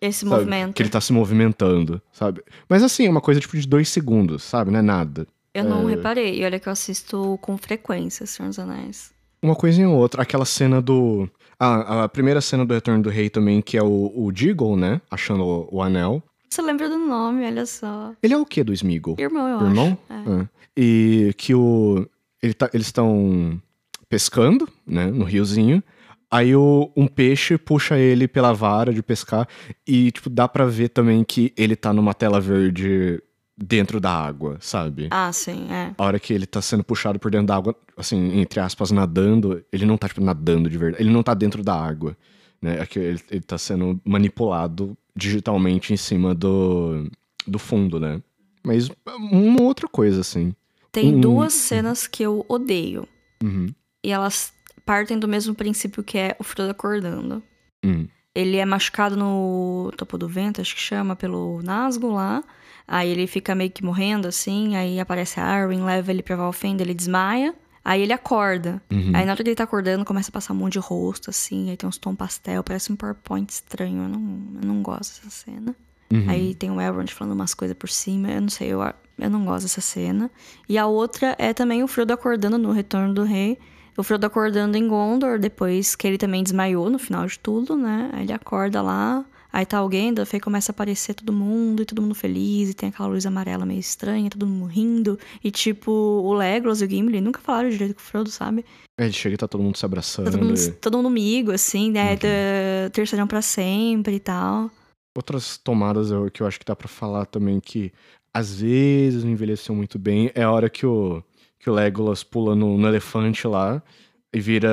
Esse 0.00 0.20
sabe, 0.20 0.30
movimento. 0.30 0.74
Que 0.74 0.82
ele 0.82 0.88
tá 0.90 1.00
se 1.00 1.12
movimentando, 1.12 2.02
sabe? 2.12 2.42
Mas 2.68 2.82
assim, 2.82 3.06
é 3.06 3.10
uma 3.10 3.20
coisa 3.20 3.40
tipo 3.40 3.56
de 3.56 3.66
dois 3.66 3.88
segundos, 3.88 4.42
sabe? 4.42 4.70
Não 4.70 4.80
é 4.80 4.82
nada. 4.82 5.26
Eu 5.54 5.64
não 5.64 5.88
é... 5.88 5.94
reparei. 5.94 6.40
E 6.40 6.44
olha 6.44 6.58
que 6.58 6.68
eu 6.68 6.72
assisto 6.72 7.38
com 7.40 7.56
frequência 7.56 8.26
Senhor 8.26 8.48
dos 8.48 8.58
Anéis. 8.58 9.12
Uma 9.40 9.54
coisinha 9.54 9.88
ou 9.88 9.96
outra. 9.96 10.22
Aquela 10.22 10.44
cena 10.44 10.82
do. 10.82 11.28
Ah, 11.58 12.04
a 12.04 12.08
primeira 12.08 12.40
cena 12.40 12.66
do 12.66 12.74
Retorno 12.74 13.02
do 13.02 13.10
Rei 13.10 13.30
também, 13.30 13.62
que 13.62 13.76
é 13.76 13.82
o, 13.82 14.12
o 14.14 14.32
Deagle, 14.32 14.76
né? 14.76 15.00
Achando 15.10 15.44
o, 15.44 15.68
o, 15.70 15.82
anel. 15.82 16.22
Você 16.50 16.60
lembra 16.60 16.88
do 16.88 16.98
nome, 16.98 17.46
olha 17.46 17.64
só. 17.64 18.12
Ele 18.22 18.34
é 18.34 18.36
o 18.36 18.44
que 18.44 18.64
do 18.64 18.72
Smeagol? 18.72 19.16
Irmão, 19.18 19.46
eu 19.46 19.66
Irmão? 19.66 19.98
acho. 20.10 20.30
É. 20.30 20.42
Ah. 20.42 20.48
E 20.76 21.34
que 21.36 21.54
o. 21.54 22.06
Ele 22.42 22.54
tá, 22.54 22.68
eles 22.74 22.86
estão 22.86 23.60
pescando, 24.08 24.68
né, 24.86 25.06
no 25.06 25.24
riozinho. 25.24 25.82
Aí 26.30 26.56
o, 26.56 26.90
um 26.96 27.06
peixe 27.06 27.56
puxa 27.56 27.96
ele 27.96 28.26
pela 28.26 28.52
vara 28.52 28.92
de 28.92 29.02
pescar 29.02 29.46
e, 29.86 30.10
tipo, 30.10 30.28
dá 30.28 30.48
pra 30.48 30.66
ver 30.66 30.88
também 30.88 31.22
que 31.22 31.52
ele 31.56 31.76
tá 31.76 31.92
numa 31.92 32.12
tela 32.12 32.40
verde 32.40 33.22
dentro 33.56 34.00
da 34.00 34.10
água, 34.10 34.58
sabe? 34.60 35.08
Ah, 35.10 35.32
sim, 35.32 35.68
é. 35.70 35.94
A 35.96 36.04
hora 36.04 36.18
que 36.18 36.32
ele 36.32 36.46
tá 36.46 36.60
sendo 36.60 36.82
puxado 36.82 37.18
por 37.18 37.30
dentro 37.30 37.46
da 37.46 37.56
água, 37.56 37.74
assim, 37.96 38.40
entre 38.40 38.60
aspas, 38.60 38.90
nadando, 38.90 39.64
ele 39.72 39.86
não 39.86 39.96
tá, 39.96 40.08
tipo, 40.08 40.20
nadando 40.20 40.68
de 40.68 40.76
verdade. 40.76 41.02
Ele 41.02 41.12
não 41.12 41.22
tá 41.22 41.34
dentro 41.34 41.62
da 41.62 41.74
água, 41.74 42.16
né? 42.60 42.80
É 42.80 42.86
que 42.86 42.98
ele, 42.98 43.20
ele 43.30 43.40
tá 43.40 43.56
sendo 43.56 44.00
manipulado 44.04 44.96
digitalmente 45.14 45.92
em 45.92 45.96
cima 45.96 46.34
do, 46.34 47.08
do 47.46 47.58
fundo, 47.58 48.00
né? 48.00 48.20
Mas 48.64 48.90
uma 49.06 49.62
outra 49.62 49.86
coisa, 49.86 50.20
assim. 50.20 50.54
Tem 50.90 51.14
um... 51.14 51.20
duas 51.20 51.52
cenas 51.52 52.06
que 52.06 52.22
eu 52.22 52.44
odeio. 52.48 53.06
Uhum. 53.42 53.68
E 54.02 54.10
elas 54.10 54.52
partem 54.84 55.18
do 55.18 55.28
mesmo 55.28 55.54
princípio 55.54 56.02
que 56.02 56.18
é 56.18 56.36
o 56.38 56.44
Frodo 56.44 56.70
acordando. 56.70 57.42
Hum. 57.84 58.06
Ele 58.34 58.56
é 58.56 58.64
machucado 58.64 59.16
no 59.16 59.92
topo 59.96 60.18
do 60.18 60.28
vento, 60.28 60.60
acho 60.60 60.74
que 60.74 60.80
chama, 60.80 61.14
pelo 61.14 61.62
Nazgûl 61.62 62.12
lá. 62.12 62.42
Aí 62.86 63.08
ele 63.08 63.26
fica 63.26 63.54
meio 63.54 63.70
que 63.70 63.84
morrendo, 63.84 64.26
assim. 64.26 64.76
Aí 64.76 64.98
aparece 64.98 65.38
a 65.40 65.44
Arwen, 65.44 65.84
leva 65.84 66.10
ele 66.10 66.22
pra 66.22 66.36
Valfenda, 66.36 66.82
ele 66.82 66.94
desmaia. 66.94 67.54
Aí 67.84 68.02
ele 68.02 68.12
acorda. 68.12 68.82
Uhum. 68.90 69.12
Aí 69.14 69.24
na 69.24 69.32
hora 69.32 69.42
que 69.42 69.48
ele 69.48 69.54
tá 69.54 69.64
acordando, 69.64 70.04
começa 70.04 70.30
a 70.30 70.32
passar 70.32 70.52
um 70.52 70.56
monte 70.56 70.74
de 70.74 70.78
rosto, 70.78 71.30
assim. 71.30 71.70
Aí 71.70 71.76
tem 71.76 71.88
uns 71.88 71.98
tons 71.98 72.16
pastel, 72.16 72.64
parece 72.64 72.90
um 72.92 72.96
PowerPoint 72.96 73.50
estranho. 73.50 74.02
Eu 74.02 74.08
não, 74.08 74.60
eu 74.62 74.66
não 74.66 74.82
gosto 74.82 75.22
dessa 75.22 75.30
cena. 75.30 75.76
Uhum. 76.10 76.24
Aí 76.28 76.54
tem 76.54 76.70
o 76.70 76.80
Elrond 76.80 77.10
falando 77.12 77.34
umas 77.34 77.54
coisas 77.54 77.76
por 77.76 77.88
cima. 77.88 78.30
Eu 78.30 78.40
não 78.40 78.48
sei, 78.48 78.68
eu, 78.68 78.80
eu 79.18 79.30
não 79.30 79.44
gosto 79.44 79.64
dessa 79.64 79.80
cena. 79.80 80.30
E 80.68 80.76
a 80.76 80.86
outra 80.86 81.36
é 81.38 81.52
também 81.52 81.82
o 81.82 81.88
Frodo 81.88 82.12
acordando 82.12 82.58
no 82.58 82.72
Retorno 82.72 83.14
do 83.14 83.22
Rei 83.22 83.58
o 83.96 84.02
Frodo 84.02 84.26
acordando 84.26 84.76
em 84.76 84.88
Gondor, 84.88 85.38
depois 85.38 85.94
que 85.94 86.06
ele 86.06 86.18
também 86.18 86.42
desmaiou 86.42 86.90
no 86.90 86.98
final 86.98 87.26
de 87.26 87.38
tudo, 87.38 87.76
né? 87.76 88.10
Aí 88.12 88.24
ele 88.24 88.32
acorda 88.32 88.82
lá, 88.82 89.24
aí 89.52 89.64
tá 89.64 89.78
alguém, 89.78 90.12
da 90.12 90.24
e 90.32 90.40
começa 90.40 90.72
a 90.72 90.74
aparecer 90.74 91.14
todo 91.14 91.32
mundo, 91.32 91.82
e 91.82 91.84
todo 91.84 92.02
mundo 92.02 92.14
feliz, 92.14 92.70
e 92.70 92.74
tem 92.74 92.88
aquela 92.88 93.08
luz 93.08 93.24
amarela 93.24 93.64
meio 93.64 93.78
estranha, 93.78 94.28
todo 94.28 94.46
mundo 94.46 94.66
rindo. 94.66 95.18
E 95.42 95.50
tipo, 95.50 95.92
o 95.92 96.32
Legolas 96.34 96.80
e 96.80 96.84
o 96.84 96.90
Gimli 96.90 97.20
nunca 97.20 97.40
falaram 97.40 97.68
direito 97.68 97.94
com 97.94 98.00
o 98.00 98.04
Frodo, 98.04 98.30
sabe? 98.30 98.64
É, 98.98 99.04
ele 99.04 99.12
chega 99.12 99.34
e 99.34 99.38
tá 99.38 99.46
todo 99.46 99.62
mundo 99.62 99.76
se 99.76 99.84
abraçando. 99.84 100.30
Todo 100.30 100.44
mundo, 100.44 100.72
todo 100.80 100.96
mundo 100.96 101.06
amigo, 101.08 101.52
assim, 101.52 101.90
né? 101.90 102.12
Uhum. 102.12 102.90
Terceirão 102.92 103.26
pra 103.26 103.42
sempre 103.42 104.16
e 104.16 104.20
tal. 104.20 104.70
Outras 105.16 105.56
tomadas 105.56 106.08
que 106.32 106.42
eu 106.42 106.46
acho 106.46 106.58
que 106.58 106.66
dá 106.66 106.74
para 106.74 106.88
falar 106.88 107.26
também 107.26 107.60
que 107.60 107.92
às 108.34 108.60
vezes 108.60 109.22
não 109.22 109.30
envelheceu 109.30 109.72
muito 109.72 109.96
bem 109.96 110.32
é 110.34 110.42
a 110.42 110.50
hora 110.50 110.68
que 110.68 110.84
o 110.84 111.22
que 111.64 111.70
o 111.70 111.72
Legolas 111.72 112.22
pula 112.22 112.54
no, 112.54 112.76
no 112.76 112.86
elefante 112.86 113.48
lá 113.48 113.82
e 114.30 114.38
vira 114.38 114.68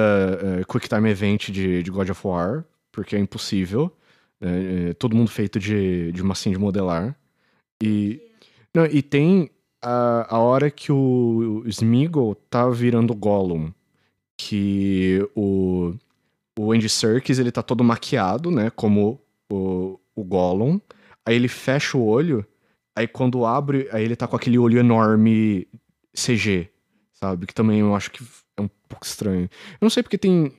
uh, 0.60 0.68
Quick 0.68 0.90
Time 0.90 1.10
Event 1.10 1.50
de, 1.50 1.82
de 1.82 1.90
God 1.90 2.10
of 2.10 2.28
War, 2.28 2.66
porque 2.92 3.16
é 3.16 3.20
impossível. 3.20 3.90
É, 4.42 4.90
é, 4.90 4.94
todo 4.96 5.16
mundo 5.16 5.32
feito 5.32 5.58
de, 5.58 6.12
de 6.12 6.22
massinha 6.22 6.54
de 6.54 6.60
modelar. 6.60 7.16
E, 7.82 8.22
não, 8.76 8.86
e 8.86 9.02
tem 9.02 9.50
a, 9.82 10.36
a 10.36 10.40
hora 10.40 10.70
que 10.70 10.92
o, 10.92 11.64
o 11.66 11.70
Smeagol 11.70 12.36
tá 12.36 12.68
virando 12.68 13.16
Gollum, 13.16 13.72
que 14.38 15.26
o, 15.34 15.94
o 16.60 16.74
Andy 16.74 16.90
Serkis, 16.90 17.40
ele 17.40 17.54
tá 17.54 17.64
todo 17.64 17.86
maquiado, 17.86 18.52
né, 18.52 18.70
como 18.70 19.18
o, 19.50 19.98
o 20.14 20.26
Gollum, 20.26 20.78
aí 21.26 21.36
ele 21.36 21.48
fecha 21.48 21.98
o 21.98 22.06
olho, 22.06 22.46
aí 22.94 23.08
quando 23.08 23.46
abre, 23.46 23.88
aí 23.94 24.04
ele 24.04 24.18
tá 24.18 24.28
com 24.28 24.36
aquele 24.36 24.58
olho 24.58 24.78
enorme 24.78 25.70
CG, 26.14 26.70
sabe, 27.24 27.46
que 27.46 27.54
também 27.54 27.80
eu 27.80 27.96
acho 27.96 28.12
que 28.12 28.24
é 28.58 28.62
um 28.62 28.70
pouco 28.90 29.06
estranho. 29.06 29.44
Eu 29.44 29.78
não 29.82 29.90
sei 29.90 30.02
porque 30.02 30.18
tem 30.18 30.52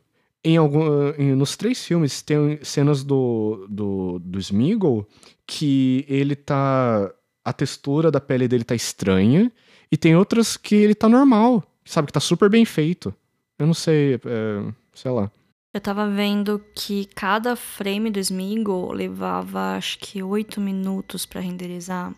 em 0.45 0.57
algum, 0.57 1.11
em, 1.19 1.35
nos 1.35 1.57
três 1.57 1.85
filmes 1.85 2.21
tem 2.23 2.59
cenas 2.63 3.05
do, 3.05 3.67
do, 3.69 4.19
do 4.19 4.39
Smeagol 4.39 5.07
que 5.47 6.05
ele 6.09 6.35
tá. 6.35 7.13
A 7.45 7.53
textura 7.53 8.09
da 8.09 8.21
pele 8.21 8.47
dele 8.47 8.63
tá 8.63 8.75
estranha. 8.75 9.51
E 9.91 9.97
tem 9.97 10.17
outras 10.17 10.57
que 10.57 10.77
ele 10.77 10.95
tá 10.95 11.09
normal. 11.09 11.63
Sabe, 11.85 12.07
que 12.07 12.13
tá 12.13 12.21
super 12.21 12.49
bem 12.49 12.65
feito. 12.65 13.13
Eu 13.59 13.67
não 13.67 13.75
sei, 13.75 14.15
é, 14.15 14.73
sei 14.95 15.11
lá. 15.11 15.31
Eu 15.75 15.81
tava 15.81 16.09
vendo 16.09 16.65
que 16.75 17.07
cada 17.15 17.57
frame 17.57 18.11
do 18.11 18.21
Smeagol 18.21 18.93
levava 18.93 19.75
acho 19.77 19.99
que 19.99 20.23
oito 20.23 20.61
minutos 20.61 21.27
para 21.27 21.41
renderizar. 21.41 22.15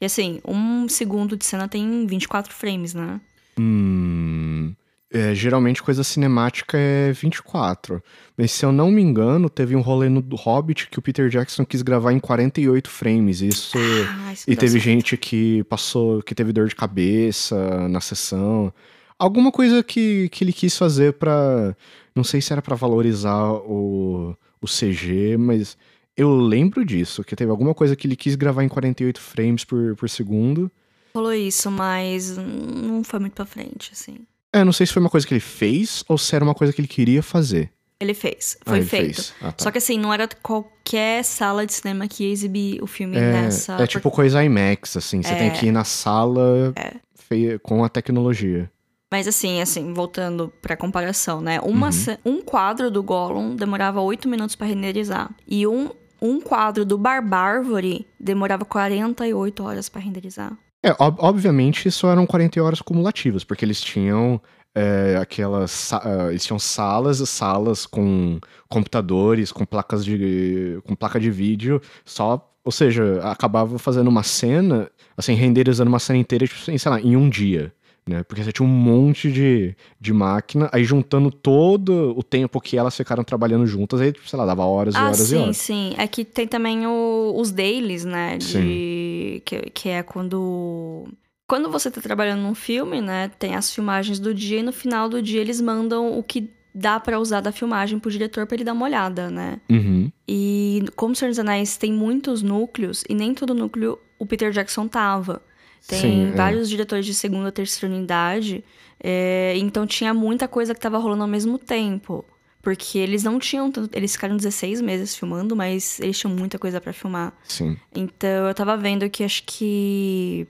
E 0.00 0.04
assim, 0.04 0.40
um 0.46 0.88
segundo 0.88 1.36
de 1.36 1.44
cena 1.44 1.66
tem 1.66 2.06
24 2.06 2.52
frames, 2.52 2.92
né? 2.94 3.20
Hum. 3.58 4.74
É, 5.10 5.34
geralmente 5.34 5.82
coisa 5.82 6.04
cinemática 6.04 6.76
é 6.76 7.12
24. 7.12 8.02
Mas 8.36 8.52
se 8.52 8.64
eu 8.64 8.70
não 8.70 8.90
me 8.90 9.00
engano, 9.00 9.48
teve 9.48 9.74
um 9.74 9.80
rolê 9.80 10.08
no 10.08 10.22
Hobbit 10.34 10.88
que 10.90 10.98
o 10.98 11.02
Peter 11.02 11.30
Jackson 11.30 11.64
quis 11.64 11.80
gravar 11.80 12.12
em 12.12 12.18
48 12.18 12.90
frames. 12.90 13.40
Isso. 13.40 13.78
Ah, 14.06 14.32
isso 14.34 14.44
e 14.46 14.54
teve 14.54 14.72
certo. 14.72 14.84
gente 14.84 15.16
que 15.16 15.64
passou, 15.64 16.22
que 16.22 16.34
teve 16.34 16.52
dor 16.52 16.68
de 16.68 16.76
cabeça 16.76 17.88
na 17.88 18.00
sessão. 18.00 18.72
Alguma 19.18 19.50
coisa 19.50 19.82
que, 19.82 20.28
que 20.28 20.44
ele 20.44 20.52
quis 20.52 20.76
fazer 20.76 21.14
para 21.14 21.74
Não 22.14 22.22
sei 22.22 22.42
se 22.42 22.52
era 22.52 22.60
para 22.60 22.76
valorizar 22.76 23.50
o, 23.50 24.36
o 24.60 24.66
CG, 24.66 25.38
mas 25.38 25.76
eu 26.14 26.36
lembro 26.36 26.84
disso, 26.84 27.24
que 27.24 27.34
teve 27.34 27.50
alguma 27.50 27.72
coisa 27.72 27.96
que 27.96 28.06
ele 28.06 28.16
quis 28.16 28.34
gravar 28.34 28.62
em 28.62 28.68
48 28.68 29.20
frames 29.20 29.64
por, 29.64 29.96
por 29.96 30.08
segundo. 30.10 30.70
Falou 31.18 31.34
isso, 31.34 31.68
mas 31.68 32.36
não 32.36 33.02
foi 33.02 33.18
muito 33.18 33.32
pra 33.32 33.44
frente, 33.44 33.90
assim. 33.92 34.18
É, 34.52 34.62
não 34.62 34.72
sei 34.72 34.86
se 34.86 34.92
foi 34.92 35.00
uma 35.00 35.10
coisa 35.10 35.26
que 35.26 35.34
ele 35.34 35.40
fez 35.40 36.04
ou 36.06 36.16
se 36.16 36.32
era 36.36 36.44
uma 36.44 36.54
coisa 36.54 36.72
que 36.72 36.80
ele 36.80 36.86
queria 36.86 37.24
fazer. 37.24 37.72
Ele 37.98 38.14
fez, 38.14 38.56
foi 38.64 38.78
ah, 38.78 38.84
feito. 38.84 39.16
Fez. 39.16 39.34
Ah, 39.40 39.50
tá. 39.50 39.64
Só 39.64 39.72
que 39.72 39.78
assim, 39.78 39.98
não 39.98 40.14
era 40.14 40.28
qualquer 40.40 41.24
sala 41.24 41.66
de 41.66 41.72
cinema 41.72 42.06
que 42.06 42.22
ia 42.22 42.32
exibir 42.32 42.80
o 42.80 42.86
filme 42.86 43.16
é, 43.16 43.32
nessa. 43.32 43.72
É 43.82 43.86
tipo 43.88 44.12
coisa 44.12 44.44
IMAX, 44.44 44.96
assim. 44.96 45.20
Você 45.20 45.32
é, 45.32 45.38
tem 45.38 45.50
que 45.50 45.66
ir 45.66 45.72
na 45.72 45.82
sala 45.82 46.72
é. 46.76 46.92
feia, 47.16 47.58
com 47.58 47.82
a 47.82 47.88
tecnologia. 47.88 48.70
Mas 49.10 49.26
assim, 49.26 49.60
assim, 49.60 49.92
voltando 49.92 50.52
pra 50.62 50.76
comparação, 50.76 51.40
né? 51.40 51.58
Uma, 51.62 51.88
uhum. 51.88 52.36
Um 52.36 52.42
quadro 52.42 52.92
do 52.92 53.02
Gollum 53.02 53.56
demorava 53.56 54.00
8 54.00 54.28
minutos 54.28 54.54
para 54.54 54.68
renderizar. 54.68 55.34
E 55.48 55.66
um, 55.66 55.90
um 56.22 56.40
quadro 56.40 56.86
do 56.86 56.96
Barbárvore 56.96 58.06
demorava 58.20 58.64
48 58.64 59.64
horas 59.64 59.88
para 59.88 60.00
renderizar. 60.00 60.56
É, 60.82 60.94
ob 60.98 61.16
obviamente 61.18 61.88
isso 61.88 62.06
eram 62.06 62.26
40 62.26 62.62
horas 62.62 62.80
cumulativas, 62.80 63.42
porque 63.44 63.64
eles 63.64 63.80
tinham 63.80 64.40
é, 64.74 65.16
aquelas. 65.20 65.90
Uh, 65.92 66.30
eles 66.30 66.44
tinham 66.44 66.58
salas 66.58 67.20
e 67.20 67.26
salas 67.26 67.84
com 67.86 68.38
computadores, 68.68 69.50
com 69.52 69.64
placas 69.64 70.04
de. 70.04 70.80
com 70.86 70.94
placa 70.94 71.18
de 71.18 71.30
vídeo, 71.30 71.80
só. 72.04 72.44
Ou 72.64 72.72
seja, 72.72 73.20
acabava 73.22 73.78
fazendo 73.78 74.08
uma 74.08 74.22
cena, 74.22 74.90
assim, 75.16 75.32
renderizando 75.34 75.88
uma 75.88 75.98
cena 75.98 76.18
inteira, 76.18 76.46
tipo, 76.46 76.60
sei 76.60 76.90
lá, 76.92 77.00
em 77.00 77.16
um 77.16 77.28
dia 77.28 77.72
né? 78.08 78.22
Porque 78.22 78.42
você 78.42 78.50
tinha 78.50 78.66
um 78.66 78.70
monte 78.70 79.30
de, 79.30 79.76
de 80.00 80.12
máquina, 80.12 80.68
aí 80.72 80.84
juntando 80.84 81.30
todo 81.30 82.14
o 82.16 82.22
tempo 82.22 82.60
que 82.60 82.76
elas 82.76 82.96
ficaram 82.96 83.22
trabalhando 83.22 83.66
juntas, 83.66 84.00
aí, 84.00 84.12
sei 84.26 84.38
lá, 84.38 84.46
dava 84.46 84.64
horas 84.64 84.94
e 84.94 84.98
ah, 84.98 85.04
horas 85.04 85.18
sim, 85.18 85.34
e 85.34 85.38
horas. 85.38 85.56
Sim, 85.56 85.90
sim. 85.90 85.94
É 85.98 86.06
que 86.06 86.24
tem 86.24 86.46
também 86.46 86.86
o, 86.86 87.34
os 87.36 87.50
dailies, 87.50 88.04
né? 88.04 88.38
De, 88.38 89.42
que, 89.44 89.70
que 89.70 89.88
é 89.88 90.02
quando. 90.02 91.06
Quando 91.46 91.70
você 91.70 91.90
tá 91.90 92.00
trabalhando 92.00 92.42
num 92.42 92.54
filme, 92.54 93.00
né? 93.00 93.30
Tem 93.38 93.54
as 93.54 93.72
filmagens 93.72 94.18
do 94.18 94.34
dia 94.34 94.60
e 94.60 94.62
no 94.62 94.72
final 94.72 95.08
do 95.08 95.22
dia 95.22 95.40
eles 95.40 95.60
mandam 95.60 96.18
o 96.18 96.22
que 96.22 96.50
dá 96.74 97.00
para 97.00 97.18
usar 97.18 97.40
da 97.40 97.50
filmagem 97.50 97.98
pro 97.98 98.10
diretor 98.10 98.46
para 98.46 98.56
ele 98.56 98.64
dar 98.64 98.72
uma 98.72 98.84
olhada, 98.84 99.30
né? 99.30 99.60
Uhum. 99.70 100.10
E 100.28 100.84
como 100.94 101.12
o 101.12 101.16
Senhor 101.16 101.30
dos 101.30 101.38
Anéis 101.38 101.76
tem 101.76 101.92
muitos 101.92 102.42
núcleos, 102.42 103.02
e 103.08 103.14
nem 103.14 103.34
todo 103.34 103.54
núcleo 103.54 103.98
o 104.18 104.26
Peter 104.26 104.50
Jackson 104.50 104.86
tava. 104.86 105.42
Tem 105.86 106.00
Sim, 106.00 106.28
é. 106.28 106.30
vários 106.32 106.68
é. 106.68 106.70
diretores 106.70 107.06
de 107.06 107.14
segunda, 107.14 107.52
terceira 107.52 107.94
unidade. 107.94 108.64
É, 109.02 109.54
então 109.56 109.86
tinha 109.86 110.12
muita 110.12 110.48
coisa 110.48 110.74
que 110.74 110.80
tava 110.80 110.98
rolando 110.98 111.22
ao 111.22 111.28
mesmo 111.28 111.58
tempo. 111.58 112.24
Porque 112.60 112.98
eles 112.98 113.22
não 113.22 113.38
tinham 113.38 113.70
tanto. 113.70 113.96
Eles 113.96 114.12
ficaram 114.12 114.36
16 114.36 114.80
meses 114.80 115.14
filmando, 115.14 115.54
mas 115.54 116.00
eles 116.00 116.18
tinham 116.18 116.34
muita 116.34 116.58
coisa 116.58 116.80
para 116.80 116.92
filmar. 116.92 117.32
Sim. 117.44 117.76
Então 117.94 118.48
eu 118.48 118.54
tava 118.54 118.76
vendo 118.76 119.08
que 119.08 119.22
acho 119.22 119.44
que 119.44 120.46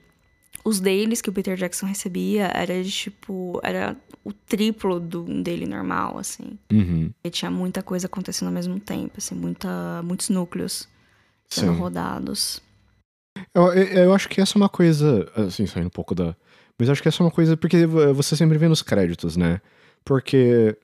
os 0.64 0.81
deles 0.81 1.21
que 1.23 1.31
o 1.31 1.33
Peter 1.33 1.57
Jackson 1.57 1.87
recebia 1.87 2.51
era 2.55 2.83
de 2.83 2.91
tipo. 2.91 3.61
Era 3.62 3.97
o 4.25 4.33
triplo 4.33 4.99
do 4.99 5.23
dele 5.43 5.67
normal, 5.67 6.19
assim. 6.19 6.59
Uhum. 6.73 7.11
E 7.23 7.31
tinha 7.31 7.51
muita 7.51 7.83
coisa 7.83 8.07
acontecendo 8.07 8.49
ao 8.49 8.55
mesmo 8.55 8.79
tempo, 8.79 9.14
assim, 9.17 9.35
muita, 9.35 10.03
muitos 10.03 10.29
núcleos 10.29 10.88
sendo 11.49 11.73
Sim. 11.73 11.79
rodados. 11.79 12.62
Eu, 13.55 13.72
eu 13.72 14.14
acho 14.14 14.29
que 14.29 14.40
essa 14.40 14.57
é 14.57 14.61
uma 14.61 14.68
coisa, 14.68 15.31
assim, 15.35 15.66
saindo 15.66 15.87
um 15.87 15.90
pouco 15.90 16.14
da. 16.14 16.37
Mas 16.79 16.88
acho 16.88 17.03
que 17.03 17.09
essa 17.09 17.22
é 17.22 17.27
uma 17.27 17.31
coisa, 17.31 17.57
porque 17.57 17.87
você 17.87 18.37
sempre 18.37 18.57
vê 18.57 18.68
nos 18.68 18.83
créditos, 18.83 19.37
né? 19.37 19.61
Porque 20.05 20.77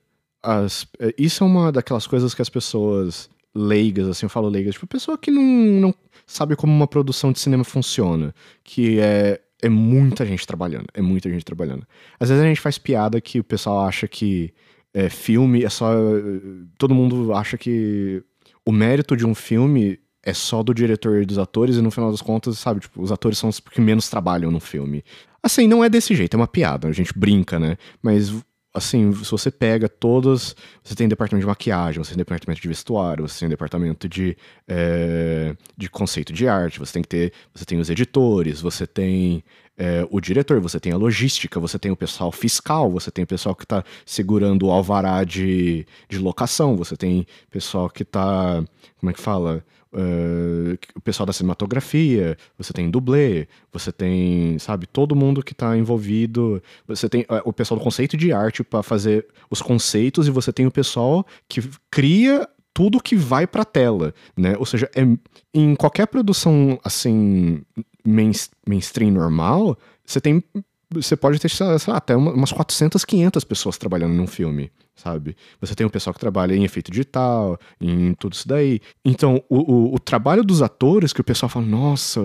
as, 0.42 0.86
é, 0.98 1.14
isso 1.16 1.42
é 1.44 1.46
uma 1.46 1.72
daquelas 1.72 2.06
coisas 2.06 2.34
que 2.34 2.42
as 2.42 2.48
pessoas 2.48 3.30
leigas, 3.54 4.08
assim, 4.08 4.26
eu 4.26 4.30
falo 4.30 4.48
leigas, 4.48 4.74
tipo, 4.74 4.86
pessoa 4.86 5.16
que 5.16 5.30
não, 5.30 5.42
não 5.42 5.94
sabe 6.26 6.56
como 6.56 6.72
uma 6.72 6.86
produção 6.86 7.32
de 7.32 7.38
cinema 7.38 7.62
funciona, 7.62 8.34
que 8.64 8.98
é, 8.98 9.40
é 9.62 9.68
muita 9.68 10.26
gente 10.26 10.46
trabalhando, 10.46 10.86
é 10.92 11.00
muita 11.00 11.30
gente 11.30 11.44
trabalhando. 11.44 11.86
Às 12.18 12.28
vezes 12.28 12.42
a 12.42 12.46
gente 12.46 12.60
faz 12.60 12.76
piada 12.76 13.20
que 13.20 13.38
o 13.38 13.44
pessoal 13.44 13.86
acha 13.86 14.08
que 14.08 14.52
é, 14.92 15.08
filme 15.08 15.64
é 15.64 15.68
só. 15.68 15.92
Todo 16.78 16.94
mundo 16.94 17.32
acha 17.34 17.56
que 17.56 18.22
o 18.64 18.72
mérito 18.72 19.16
de 19.16 19.26
um 19.26 19.34
filme 19.34 19.98
é 20.24 20.32
só 20.32 20.62
do 20.62 20.72
diretor 20.72 21.22
e 21.22 21.26
dos 21.26 21.38
atores, 21.38 21.76
e 21.76 21.82
no 21.82 21.90
final 21.90 22.10
das 22.10 22.22
contas, 22.22 22.58
sabe, 22.58 22.80
tipo, 22.80 23.02
os 23.02 23.12
atores 23.12 23.38
são 23.38 23.50
os 23.50 23.60
que 23.60 23.80
menos 23.80 24.08
trabalham 24.08 24.50
no 24.50 24.58
filme. 24.58 25.04
Assim, 25.42 25.68
não 25.68 25.84
é 25.84 25.90
desse 25.90 26.14
jeito, 26.14 26.34
é 26.34 26.38
uma 26.38 26.48
piada, 26.48 26.88
a 26.88 26.92
gente 26.92 27.16
brinca, 27.16 27.58
né? 27.58 27.76
Mas, 28.02 28.32
assim, 28.72 29.12
se 29.12 29.30
você 29.30 29.50
pega 29.50 29.88
todas. 29.88 30.56
Você 30.82 30.94
tem 30.94 31.06
departamento 31.06 31.42
de 31.42 31.46
maquiagem, 31.46 32.02
você 32.02 32.10
tem 32.10 32.18
departamento 32.18 32.60
de 32.60 32.68
vestuário, 32.68 33.28
você 33.28 33.40
tem 33.40 33.48
departamento 33.48 34.08
de, 34.08 34.36
é, 34.66 35.54
de 35.76 35.88
conceito 35.90 36.32
de 36.32 36.48
arte, 36.48 36.78
você 36.78 36.94
tem 36.94 37.02
que 37.02 37.08
ter. 37.08 37.32
Você 37.54 37.64
tem 37.66 37.78
os 37.78 37.90
editores, 37.90 38.60
você 38.62 38.86
tem 38.86 39.44
é, 39.76 40.06
o 40.10 40.20
diretor, 40.20 40.60
você 40.60 40.80
tem 40.80 40.92
a 40.92 40.96
logística, 40.96 41.60
você 41.60 41.78
tem 41.78 41.90
o 41.90 41.96
pessoal 41.96 42.32
fiscal, 42.32 42.90
você 42.90 43.10
tem 43.10 43.24
o 43.24 43.26
pessoal 43.26 43.54
que 43.54 43.64
está 43.64 43.84
segurando 44.06 44.66
o 44.66 44.70
alvará 44.70 45.24
de, 45.24 45.86
de 46.08 46.18
locação, 46.18 46.76
você 46.76 46.96
tem 46.96 47.26
pessoal 47.50 47.90
que 47.90 48.02
está. 48.02 48.64
Como 48.98 49.10
é 49.10 49.12
que 49.12 49.20
fala? 49.20 49.64
Uh, 49.94 50.76
o 50.96 51.00
pessoal 51.00 51.24
da 51.24 51.32
cinematografia, 51.32 52.36
você 52.58 52.72
tem 52.72 52.90
dublê, 52.90 53.46
você 53.72 53.92
tem, 53.92 54.58
sabe, 54.58 54.88
todo 54.88 55.14
mundo 55.14 55.40
que 55.40 55.52
está 55.52 55.76
envolvido. 55.76 56.60
Você 56.88 57.08
tem 57.08 57.22
uh, 57.22 57.42
o 57.44 57.52
pessoal 57.52 57.78
do 57.78 57.84
conceito 57.84 58.16
de 58.16 58.32
arte 58.32 58.64
para 58.64 58.82
fazer 58.82 59.24
os 59.48 59.62
conceitos 59.62 60.26
e 60.26 60.32
você 60.32 60.52
tem 60.52 60.66
o 60.66 60.70
pessoal 60.70 61.24
que 61.48 61.62
cria 61.90 62.48
tudo 62.74 63.00
que 63.00 63.14
vai 63.14 63.46
para 63.46 63.64
tela, 63.64 64.12
né? 64.36 64.56
Ou 64.58 64.66
seja, 64.66 64.90
é, 64.96 65.02
em 65.54 65.76
qualquer 65.76 66.08
produção 66.08 66.76
assim 66.82 67.62
main, 68.04 68.32
mainstream 68.66 69.12
normal, 69.12 69.78
você 70.04 70.20
tem 70.20 70.42
você 70.90 71.16
pode 71.16 71.38
ter, 71.38 71.48
sei 71.48 71.66
lá, 71.66 71.96
até 71.96 72.16
umas 72.16 72.52
400, 72.52 73.04
500 73.04 73.44
pessoas 73.44 73.78
trabalhando 73.78 74.14
num 74.14 74.26
filme 74.26 74.70
sabe? 74.96 75.36
Você 75.60 75.74
tem 75.74 75.86
o 75.86 75.90
pessoal 75.90 76.14
que 76.14 76.20
trabalha 76.20 76.54
em 76.54 76.64
efeito 76.64 76.90
digital, 76.90 77.58
em 77.80 78.14
tudo 78.14 78.34
isso 78.34 78.46
daí. 78.46 78.80
Então, 79.04 79.42
o, 79.48 79.56
o, 79.56 79.94
o, 79.94 79.98
trabalho 79.98 80.44
dos 80.44 80.62
atores, 80.62 81.12
que 81.12 81.20
o 81.20 81.24
pessoal 81.24 81.50
fala, 81.50 81.66
nossa, 81.66 82.20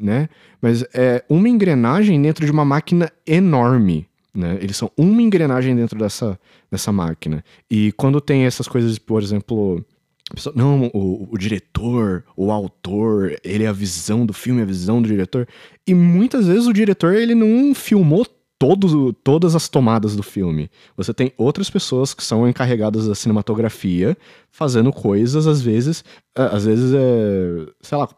né? 0.00 0.28
Mas 0.60 0.84
é 0.92 1.24
uma 1.28 1.48
engrenagem 1.48 2.20
dentro 2.20 2.44
de 2.44 2.50
uma 2.50 2.64
máquina 2.64 3.10
enorme, 3.26 4.08
né? 4.34 4.58
Eles 4.60 4.76
são 4.76 4.90
uma 4.96 5.22
engrenagem 5.22 5.76
dentro 5.76 5.98
dessa, 5.98 6.38
dessa 6.70 6.90
máquina. 6.90 7.44
E 7.70 7.92
quando 7.92 8.20
tem 8.20 8.44
essas 8.44 8.68
coisas, 8.68 8.98
por 8.98 9.22
exemplo. 9.22 9.84
Não, 10.54 10.90
o, 10.94 11.28
o 11.30 11.38
diretor, 11.38 12.24
o 12.36 12.50
autor, 12.50 13.36
ele 13.44 13.64
é 13.64 13.68
a 13.68 13.72
visão 13.72 14.24
do 14.24 14.32
filme, 14.32 14.62
a 14.62 14.66
visão 14.66 15.02
do 15.02 15.08
diretor. 15.08 15.46
E 15.86 15.94
muitas 15.94 16.46
vezes 16.46 16.66
o 16.66 16.72
diretor, 16.72 17.14
ele 17.14 17.34
não 17.34 17.74
filmou 17.74 18.26
todo, 18.62 19.12
todas 19.12 19.56
as 19.56 19.68
tomadas 19.68 20.14
do 20.14 20.22
filme. 20.22 20.70
Você 20.96 21.12
tem 21.12 21.32
outras 21.36 21.68
pessoas 21.68 22.14
que 22.14 22.22
são 22.22 22.48
encarregadas 22.48 23.08
da 23.08 23.14
cinematografia, 23.14 24.16
fazendo 24.52 24.92
coisas, 24.92 25.48
às 25.48 25.60
vezes, 25.60 26.04
é, 26.36 26.42
às 26.42 26.64
vezes 26.64 26.94
é, 26.94 27.66
sei 27.80 27.98
lá, 27.98 28.08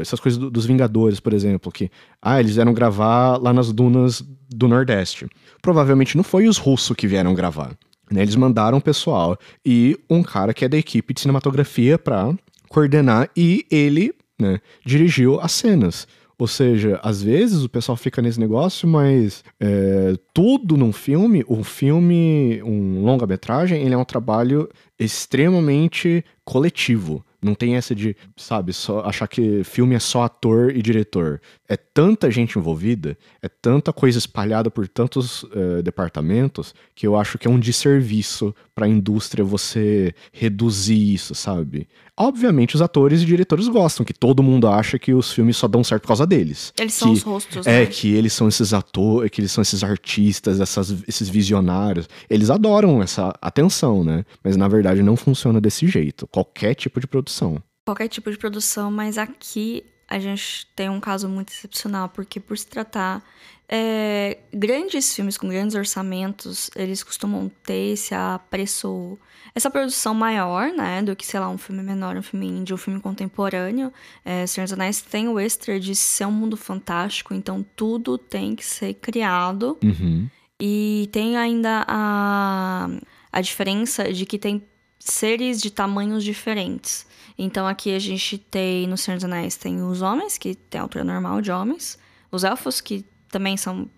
essas 0.00 0.18
coisas 0.18 0.38
do, 0.38 0.50
dos 0.50 0.64
Vingadores, 0.64 1.20
por 1.20 1.34
exemplo, 1.34 1.70
que, 1.70 1.90
ah, 2.20 2.40
eles 2.40 2.54
vieram 2.54 2.72
gravar 2.72 3.36
lá 3.36 3.52
nas 3.52 3.72
dunas 3.72 4.24
do 4.48 4.66
Nordeste. 4.66 5.28
Provavelmente 5.60 6.16
não 6.16 6.24
foi 6.24 6.48
os 6.48 6.56
russos 6.56 6.96
que 6.96 7.06
vieram 7.06 7.34
gravar. 7.34 7.76
Né? 8.10 8.22
Eles 8.22 8.36
mandaram 8.36 8.80
pessoal 8.80 9.38
e 9.64 9.98
um 10.08 10.22
cara 10.22 10.52
que 10.52 10.64
é 10.64 10.68
da 10.68 10.76
equipe 10.76 11.14
de 11.14 11.20
cinematografia 11.20 11.98
para 11.98 12.34
coordenar 12.68 13.30
e 13.36 13.64
ele 13.70 14.12
né, 14.38 14.60
dirigiu 14.84 15.40
as 15.40 15.52
cenas. 15.52 16.06
Ou 16.38 16.46
seja, 16.46 16.98
às 17.02 17.22
vezes 17.22 17.62
o 17.62 17.68
pessoal 17.68 17.96
fica 17.96 18.22
nesse 18.22 18.40
negócio, 18.40 18.88
mas 18.88 19.44
é, 19.60 20.14
tudo 20.32 20.74
num 20.74 20.90
filme, 20.90 21.44
um 21.46 21.62
filme, 21.62 22.62
um 22.64 23.02
longa-metragem, 23.04 23.82
ele 23.82 23.92
é 23.92 23.98
um 23.98 24.06
trabalho 24.06 24.66
extremamente 24.98 26.24
coletivo. 26.42 27.22
Não 27.42 27.54
tem 27.54 27.76
essa 27.76 27.94
de, 27.94 28.14
sabe, 28.36 28.72
só 28.72 29.00
achar 29.00 29.26
que 29.26 29.64
filme 29.64 29.94
é 29.94 29.98
só 29.98 30.24
ator 30.24 30.74
e 30.76 30.82
diretor. 30.82 31.40
É 31.68 31.76
tanta 31.76 32.30
gente 32.30 32.58
envolvida, 32.58 33.16
é 33.40 33.48
tanta 33.48 33.92
coisa 33.92 34.18
espalhada 34.18 34.70
por 34.70 34.86
tantos 34.86 35.44
uh, 35.44 35.82
departamentos, 35.82 36.74
que 36.94 37.06
eu 37.06 37.16
acho 37.16 37.38
que 37.38 37.48
é 37.48 37.50
um 37.50 37.58
desserviço 37.58 38.54
para 38.74 38.86
a 38.86 38.88
indústria 38.88 39.44
você 39.44 40.14
reduzir 40.32 41.14
isso, 41.14 41.34
sabe? 41.34 41.88
Obviamente 42.20 42.74
os 42.74 42.82
atores 42.82 43.22
e 43.22 43.24
diretores 43.24 43.66
gostam, 43.66 44.04
que 44.04 44.12
todo 44.12 44.42
mundo 44.42 44.68
acha 44.68 44.98
que 44.98 45.14
os 45.14 45.32
filmes 45.32 45.56
só 45.56 45.66
dão 45.66 45.82
certo 45.82 46.02
por 46.02 46.08
causa 46.08 46.26
deles. 46.26 46.70
Eles 46.78 46.92
que, 46.92 47.00
são 47.00 47.12
os 47.12 47.22
rostos, 47.22 47.66
É, 47.66 47.80
né? 47.80 47.86
que 47.86 48.12
eles 48.12 48.34
são 48.34 48.46
esses 48.46 48.74
atores, 48.74 49.30
que 49.30 49.40
eles 49.40 49.50
são 49.50 49.62
esses 49.62 49.82
artistas, 49.82 50.60
essas, 50.60 51.02
esses 51.08 51.30
visionários. 51.30 52.08
Eles 52.28 52.50
adoram 52.50 53.02
essa 53.02 53.32
atenção, 53.40 54.04
né? 54.04 54.24
Mas 54.44 54.54
na 54.54 54.68
verdade 54.68 55.02
não 55.02 55.16
funciona 55.16 55.60
desse 55.60 55.86
jeito. 55.86 56.26
Qualquer 56.26 56.74
tipo 56.74 57.00
de 57.00 57.06
produção. 57.06 57.62
Qualquer 57.86 58.08
tipo 58.08 58.30
de 58.30 58.36
produção, 58.36 58.90
mas 58.90 59.16
aqui 59.16 59.82
a 60.06 60.18
gente 60.18 60.66
tem 60.76 60.90
um 60.90 61.00
caso 61.00 61.28
muito 61.28 61.50
excepcional, 61.50 62.08
porque 62.08 62.38
por 62.38 62.58
se 62.58 62.66
tratar 62.66 63.24
é, 63.68 64.38
grandes 64.52 65.14
filmes 65.14 65.38
com 65.38 65.48
grandes 65.48 65.76
orçamentos, 65.76 66.68
eles 66.74 67.04
costumam 67.04 67.50
ter 67.64 67.92
esse 67.92 68.12
apreço, 68.12 69.16
essa 69.54 69.70
produção 69.70 70.14
maior, 70.14 70.72
né, 70.72 71.02
do 71.02 71.14
que, 71.16 71.26
sei 71.26 71.40
lá, 71.40 71.48
um 71.48 71.58
filme 71.58 71.82
menor, 71.82 72.16
um 72.16 72.22
filme 72.22 72.46
indie, 72.46 72.72
um 72.72 72.76
filme 72.76 73.00
contemporâneo. 73.00 73.92
É, 74.24 74.46
Senhor 74.46 74.64
dos 74.64 74.72
Anéis 74.72 75.00
tem 75.00 75.28
o 75.28 75.38
extra 75.38 75.78
de 75.78 75.94
ser 75.94 76.26
um 76.26 76.32
mundo 76.32 76.56
fantástico, 76.56 77.34
então 77.34 77.64
tudo 77.74 78.16
tem 78.16 78.54
que 78.54 78.64
ser 78.64 78.94
criado. 78.94 79.78
Uhum. 79.82 80.28
E 80.60 81.08
tem 81.10 81.36
ainda 81.36 81.84
a, 81.88 82.88
a 83.32 83.40
diferença 83.40 84.12
de 84.12 84.26
que 84.26 84.38
tem 84.38 84.62
seres 84.98 85.60
de 85.60 85.70
tamanhos 85.70 86.22
diferentes. 86.22 87.06
Então 87.38 87.66
aqui 87.66 87.94
a 87.94 87.98
gente 87.98 88.36
tem, 88.36 88.86
no 88.86 88.96
Senhor 88.96 89.16
dos 89.16 89.24
Anéis, 89.24 89.56
tem 89.56 89.82
os 89.82 90.02
homens, 90.02 90.36
que 90.36 90.54
tem 90.54 90.78
a 90.78 90.84
altura 90.84 91.02
normal 91.02 91.40
de 91.40 91.50
homens. 91.50 91.98
Os 92.30 92.44
elfos, 92.44 92.80
que 92.80 93.04
também 93.30 93.56
são 93.56 93.88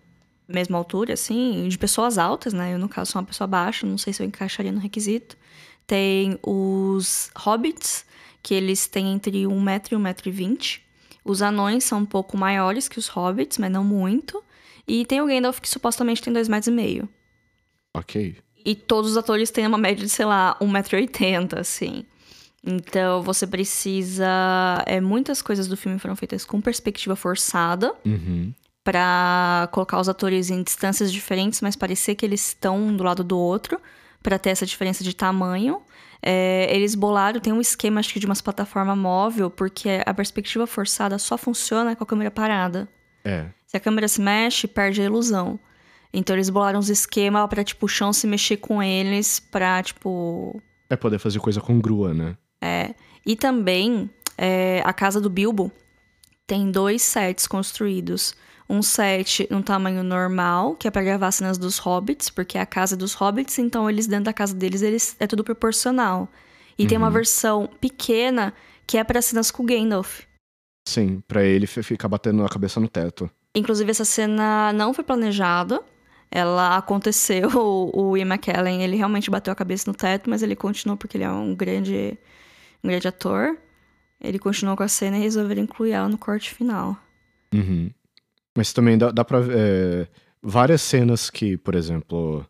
mesma 0.48 0.78
altura, 0.78 1.14
assim, 1.14 1.66
de 1.68 1.78
pessoas 1.78 2.18
altas, 2.18 2.52
né? 2.52 2.74
Eu, 2.74 2.78
no 2.78 2.88
caso, 2.88 3.12
sou 3.12 3.20
uma 3.20 3.26
pessoa 3.26 3.46
baixa, 3.46 3.86
não 3.86 3.98
sei 3.98 4.12
se 4.12 4.22
eu 4.22 4.26
encaixaria 4.26 4.70
no 4.70 4.80
requisito. 4.80 5.36
Tem 5.92 6.38
os 6.42 7.30
hobbits, 7.36 8.06
que 8.42 8.54
eles 8.54 8.86
têm 8.86 9.12
entre 9.12 9.46
1 9.46 9.60
metro 9.60 9.92
e 9.92 9.96
1 9.98 10.00
metro 10.00 10.26
e 10.30 10.32
20. 10.32 10.82
Os 11.22 11.42
anões 11.42 11.84
são 11.84 11.98
um 11.98 12.06
pouco 12.06 12.34
maiores 12.34 12.88
que 12.88 12.98
os 12.98 13.08
hobbits, 13.08 13.58
mas 13.58 13.70
não 13.70 13.84
muito. 13.84 14.42
E 14.88 15.04
tem 15.04 15.20
o 15.20 15.26
Gandalf, 15.26 15.60
que 15.60 15.68
supostamente 15.68 16.22
tem 16.22 16.32
2 16.32 16.48
metros 16.48 16.68
e 16.68 16.70
meio. 16.70 17.06
Ok. 17.94 18.38
E 18.64 18.74
todos 18.74 19.10
os 19.10 19.16
atores 19.18 19.50
têm 19.50 19.66
uma 19.66 19.76
média 19.76 20.02
de, 20.02 20.08
sei 20.10 20.24
lá, 20.24 20.56
1,80m, 20.62 21.58
assim. 21.58 22.06
Então 22.64 23.20
você 23.22 23.46
precisa. 23.46 24.24
É, 24.86 24.98
muitas 24.98 25.42
coisas 25.42 25.68
do 25.68 25.76
filme 25.76 25.98
foram 25.98 26.16
feitas 26.16 26.42
com 26.42 26.58
perspectiva 26.58 27.14
forçada 27.14 27.92
Uhum. 28.02 28.50
pra 28.82 29.68
colocar 29.72 30.00
os 30.00 30.08
atores 30.08 30.48
em 30.48 30.62
distâncias 30.62 31.12
diferentes, 31.12 31.60
mas 31.60 31.76
parecer 31.76 32.14
que 32.14 32.24
eles 32.24 32.46
estão 32.48 32.78
um 32.78 32.96
do 32.96 33.04
lado 33.04 33.22
do 33.22 33.36
outro, 33.36 33.78
pra 34.22 34.38
ter 34.38 34.50
essa 34.50 34.66
diferença 34.66 35.02
de 35.02 35.14
tamanho. 35.14 35.82
É, 36.22 36.68
eles 36.74 36.94
bolaram, 36.94 37.40
tem 37.40 37.52
um 37.52 37.60
esquema, 37.60 37.98
acho 37.98 38.12
que 38.12 38.20
de 38.20 38.26
umas 38.26 38.40
plataforma 38.40 38.94
móvel, 38.94 39.50
porque 39.50 40.02
a 40.06 40.14
perspectiva 40.14 40.66
forçada 40.66 41.18
só 41.18 41.36
funciona 41.36 41.96
com 41.96 42.04
a 42.04 42.06
câmera 42.06 42.30
parada. 42.30 42.88
É. 43.24 43.46
Se 43.66 43.76
a 43.76 43.80
câmera 43.80 44.06
se 44.06 44.20
mexe, 44.20 44.68
perde 44.68 45.00
a 45.00 45.04
ilusão. 45.04 45.58
Então 46.12 46.36
eles 46.36 46.50
bolaram 46.50 46.78
uns 46.78 46.90
esquemas 46.90 47.48
pra, 47.48 47.64
tipo, 47.64 47.86
o 47.86 47.88
chão 47.88 48.12
se 48.12 48.26
mexer 48.26 48.58
com 48.58 48.82
eles, 48.82 49.40
pra, 49.40 49.82
tipo, 49.82 50.60
É 50.88 50.96
poder 50.96 51.18
fazer 51.18 51.40
coisa 51.40 51.60
com 51.60 51.80
grua, 51.80 52.12
né? 52.12 52.36
É. 52.60 52.94
E 53.26 53.34
também, 53.34 54.10
é, 54.36 54.82
a 54.84 54.92
casa 54.92 55.20
do 55.20 55.30
Bilbo 55.30 55.72
tem 56.46 56.70
dois 56.70 57.02
sets 57.02 57.46
construídos. 57.46 58.34
Um 58.72 58.80
set 58.82 59.46
no 59.50 59.62
tamanho 59.62 60.02
normal, 60.02 60.74
que 60.76 60.88
é 60.88 60.90
pra 60.90 61.02
gravar 61.02 61.30
cenas 61.30 61.58
dos 61.58 61.76
hobbits, 61.78 62.30
porque 62.30 62.56
é 62.56 62.60
a 62.62 62.66
casa 62.66 62.96
dos 62.96 63.12
hobbits, 63.12 63.58
então 63.58 63.88
eles 63.90 64.06
dentro 64.06 64.24
da 64.24 64.32
casa 64.32 64.54
deles, 64.54 64.80
eles 64.80 65.14
é 65.20 65.26
tudo 65.26 65.44
proporcional. 65.44 66.26
E 66.78 66.86
tem 66.86 66.96
uma 66.96 67.10
versão 67.10 67.68
pequena 67.80 68.54
que 68.86 68.96
é 68.96 69.04
pra 69.04 69.20
cenas 69.20 69.50
com 69.50 69.62
o 69.62 69.66
Gandalf. 69.66 70.22
Sim, 70.88 71.22
pra 71.28 71.44
ele 71.44 71.66
fi- 71.66 71.82
ficar 71.82 72.08
batendo 72.08 72.44
a 72.44 72.48
cabeça 72.48 72.80
no 72.80 72.88
teto. 72.88 73.30
Inclusive, 73.54 73.90
essa 73.90 74.04
cena 74.06 74.72
não 74.72 74.94
foi 74.94 75.04
planejada. 75.04 75.82
Ela 76.30 76.78
aconteceu, 76.78 77.50
o, 77.94 78.16
Ian 78.16 78.24
McKellen, 78.26 78.82
ele 78.82 78.96
realmente 78.96 79.30
bateu 79.30 79.52
a 79.52 79.54
cabeça 79.54 79.84
no 79.90 79.94
teto, 79.94 80.30
mas 80.30 80.42
ele 80.42 80.56
continuou 80.56 80.96
porque 80.96 81.18
ele 81.18 81.24
é 81.24 81.30
um 81.30 81.54
grande, 81.54 82.18
um 82.82 82.88
grande 82.88 83.06
ator. 83.06 83.56
Ele 84.18 84.38
continuou 84.38 84.76
com 84.78 84.82
a 84.82 84.88
cena 84.88 85.18
e 85.18 85.20
resolveram 85.20 85.62
incluir 85.62 85.90
ela 85.92 86.08
no 86.08 86.16
corte 86.16 86.54
final. 86.54 86.96
Uhum. 87.54 87.90
Mas 88.56 88.72
também 88.72 88.98
dá, 88.98 89.10
dá 89.10 89.24
pra 89.24 89.40
ver 89.40 89.56
é, 89.56 90.08
várias 90.42 90.82
cenas 90.82 91.30
que, 91.30 91.56
por 91.56 91.74
exemplo, 91.74 92.44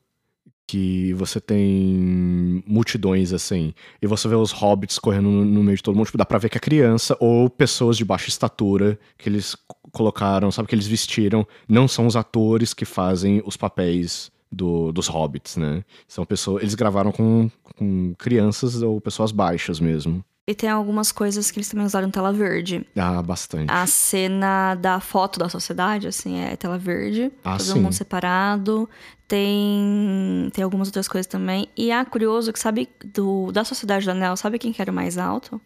que 0.66 1.12
você 1.14 1.40
tem 1.40 2.62
multidões 2.66 3.32
assim, 3.32 3.74
e 4.00 4.06
você 4.06 4.26
vê 4.28 4.34
os 4.34 4.52
hobbits 4.52 4.98
correndo 4.98 5.28
no, 5.30 5.44
no 5.44 5.62
meio 5.62 5.76
de 5.76 5.82
todo 5.82 5.94
mundo, 5.96 6.06
tipo, 6.06 6.18
dá 6.18 6.24
pra 6.24 6.38
ver 6.38 6.48
que 6.48 6.56
é 6.56 6.60
criança 6.60 7.16
ou 7.20 7.48
pessoas 7.50 7.96
de 7.96 8.04
baixa 8.04 8.28
estatura 8.28 8.98
que 9.18 9.28
eles 9.28 9.56
colocaram, 9.92 10.50
sabe, 10.50 10.68
que 10.68 10.74
eles 10.74 10.86
vestiram, 10.86 11.46
não 11.68 11.86
são 11.86 12.06
os 12.06 12.16
atores 12.16 12.72
que 12.74 12.84
fazem 12.84 13.42
os 13.44 13.56
papéis 13.56 14.30
do- 14.50 14.92
dos 14.92 15.08
hobbits, 15.08 15.56
né? 15.56 15.84
São 16.08 16.24
pessoas, 16.24 16.62
eles 16.62 16.74
gravaram 16.74 17.12
com, 17.12 17.50
com 17.76 18.14
crianças 18.18 18.82
ou 18.82 19.00
pessoas 19.00 19.30
baixas 19.32 19.78
mesmo. 19.80 20.24
E 20.46 20.54
tem 20.56 20.68
algumas 20.68 21.12
coisas 21.12 21.50
que 21.50 21.58
eles 21.58 21.68
também 21.68 21.86
usaram 21.86 22.10
tela 22.10 22.32
verde. 22.32 22.84
Ah, 22.96 23.22
bastante. 23.22 23.70
A 23.70 23.86
cena 23.86 24.74
da 24.74 24.98
foto 24.98 25.38
da 25.38 25.48
sociedade, 25.48 26.08
assim, 26.08 26.40
é 26.40 26.56
tela 26.56 26.76
verde. 26.76 27.30
Ah, 27.44 27.56
todo 27.56 27.66
sim. 27.66 27.80
mundo 27.80 27.92
separado. 27.92 28.90
Tem, 29.28 30.50
tem 30.52 30.64
algumas 30.64 30.88
outras 30.88 31.06
coisas 31.06 31.28
também. 31.28 31.68
E 31.76 31.92
ah, 31.92 32.04
curioso 32.04 32.52
que 32.52 32.58
sabe 32.58 32.88
do, 33.14 33.52
da 33.52 33.64
Sociedade 33.64 34.04
do 34.04 34.10
Anel, 34.10 34.36
sabe 34.36 34.58
quem 34.58 34.72
que 34.72 34.82
era 34.82 34.90
o 34.90 34.94
mais 34.94 35.16
alto? 35.16 35.60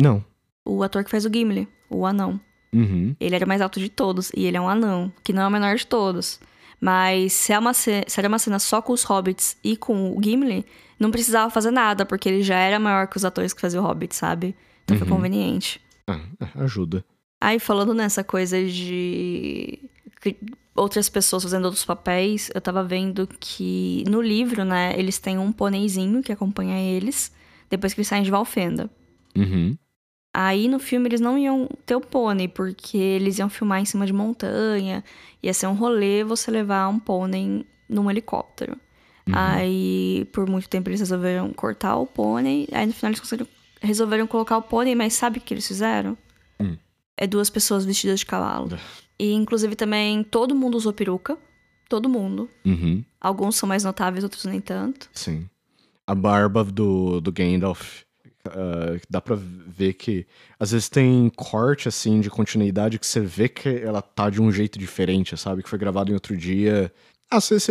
Não. 0.00 0.24
O 0.64 0.82
ator 0.82 1.04
que 1.04 1.10
faz 1.10 1.26
o 1.26 1.30
Gimli, 1.32 1.68
o 1.90 2.06
anão. 2.06 2.40
Uhum. 2.72 3.14
Ele 3.20 3.34
era 3.34 3.44
o 3.44 3.48
mais 3.48 3.60
alto 3.60 3.78
de 3.78 3.90
todos. 3.90 4.32
E 4.34 4.46
ele 4.46 4.56
é 4.56 4.60
um 4.60 4.68
anão, 4.68 5.12
que 5.22 5.34
não 5.34 5.42
é 5.42 5.46
o 5.46 5.50
menor 5.50 5.76
de 5.76 5.86
todos. 5.86 6.40
Mas 6.80 7.34
se, 7.34 7.52
é 7.52 7.58
uma 7.58 7.74
se 7.74 8.04
era 8.16 8.28
uma 8.28 8.38
cena 8.38 8.58
só 8.58 8.80
com 8.80 8.94
os 8.94 9.04
hobbits 9.04 9.56
e 9.62 9.76
com 9.76 10.16
o 10.16 10.22
Gimli, 10.22 10.64
não 11.04 11.10
precisava 11.12 11.50
fazer 11.50 11.70
nada, 11.70 12.04
porque 12.04 12.28
ele 12.28 12.42
já 12.42 12.56
era 12.56 12.78
maior 12.80 13.06
que 13.06 13.16
os 13.16 13.24
atores 13.24 13.52
que 13.52 13.60
faziam 13.60 13.84
o 13.84 13.86
Hobbit, 13.86 14.14
sabe? 14.16 14.56
Então 14.84 14.96
foi 14.96 15.06
Uhum. 15.06 15.14
conveniente. 15.14 15.80
Ah, 16.08 16.20
é, 16.40 16.62
ajuda. 16.64 17.04
Aí, 17.40 17.58
falando 17.58 17.94
nessa 17.94 18.24
coisa 18.24 18.62
de 18.64 19.78
outras 20.74 21.08
pessoas 21.08 21.42
fazendo 21.42 21.66
outros 21.66 21.84
papéis, 21.84 22.50
eu 22.54 22.60
tava 22.60 22.82
vendo 22.82 23.28
que 23.38 24.02
no 24.08 24.20
livro, 24.20 24.64
né, 24.64 24.94
eles 24.98 25.18
têm 25.18 25.38
um 25.38 25.52
pôneizinho 25.52 26.22
que 26.22 26.32
acompanha 26.32 26.78
eles 26.80 27.32
depois 27.70 27.92
que 27.94 28.00
eles 28.00 28.08
saem 28.08 28.22
de 28.22 28.30
Valfenda. 28.30 28.90
Uhum. 29.36 29.76
Aí 30.36 30.68
no 30.68 30.78
filme 30.80 31.08
eles 31.08 31.20
não 31.20 31.38
iam 31.38 31.68
ter 31.86 31.94
o 31.94 32.00
pônei, 32.00 32.48
porque 32.48 32.96
eles 32.98 33.38
iam 33.38 33.48
filmar 33.48 33.80
em 33.80 33.84
cima 33.84 34.04
de 34.04 34.12
montanha, 34.12 35.04
ia 35.42 35.54
ser 35.54 35.66
um 35.68 35.74
rolê 35.74 36.24
você 36.24 36.50
levar 36.50 36.88
um 36.88 36.98
pônei 36.98 37.64
num 37.88 38.10
helicóptero. 38.10 38.76
Aí, 39.32 40.26
por 40.32 40.48
muito 40.48 40.68
tempo, 40.68 40.88
eles 40.90 41.00
resolveram 41.00 41.52
cortar 41.52 41.96
o 41.96 42.06
pônei, 42.06 42.68
aí 42.72 42.86
no 42.86 42.92
final 42.92 43.10
eles 43.10 43.20
conseguiram- 43.20 43.48
resolveram 43.80 44.26
colocar 44.26 44.56
o 44.58 44.62
pônei, 44.62 44.94
mas 44.94 45.14
sabe 45.14 45.38
o 45.38 45.40
que 45.40 45.54
eles 45.54 45.66
fizeram? 45.66 46.16
Hum. 46.60 46.76
É 47.16 47.26
duas 47.26 47.48
pessoas 47.48 47.84
vestidas 47.84 48.20
de 48.20 48.26
cavalo. 48.26 48.76
E, 49.18 49.32
inclusive, 49.32 49.76
também 49.76 50.22
todo 50.24 50.54
mundo 50.54 50.76
usou 50.76 50.92
peruca. 50.92 51.38
Todo 51.88 52.08
mundo. 52.08 52.50
Uhum. 52.64 53.04
Alguns 53.20 53.56
são 53.56 53.68
mais 53.68 53.84
notáveis, 53.84 54.24
outros 54.24 54.44
nem 54.46 54.60
tanto. 54.60 55.08
Sim. 55.12 55.48
A 56.06 56.14
barba 56.14 56.64
do, 56.64 57.20
do 57.20 57.30
Gandalf. 57.30 58.02
ah, 58.48 58.98
dá 59.08 59.20
pra 59.20 59.36
ver 59.38 59.92
que 59.94 60.26
às 60.58 60.72
vezes 60.72 60.88
tem 60.88 61.30
corte 61.36 61.86
assim 61.88 62.20
de 62.20 62.28
continuidade 62.30 62.98
que 62.98 63.06
você 63.06 63.20
vê 63.20 63.48
que 63.48 63.68
ela 63.68 64.02
tá 64.02 64.28
de 64.28 64.40
um 64.42 64.50
jeito 64.50 64.78
diferente, 64.78 65.36
sabe? 65.36 65.62
Que 65.62 65.68
foi 65.68 65.78
gravado 65.78 66.10
em 66.10 66.14
outro 66.14 66.36
dia 66.36 66.92
Ah, 67.30 67.40
você 67.40 67.68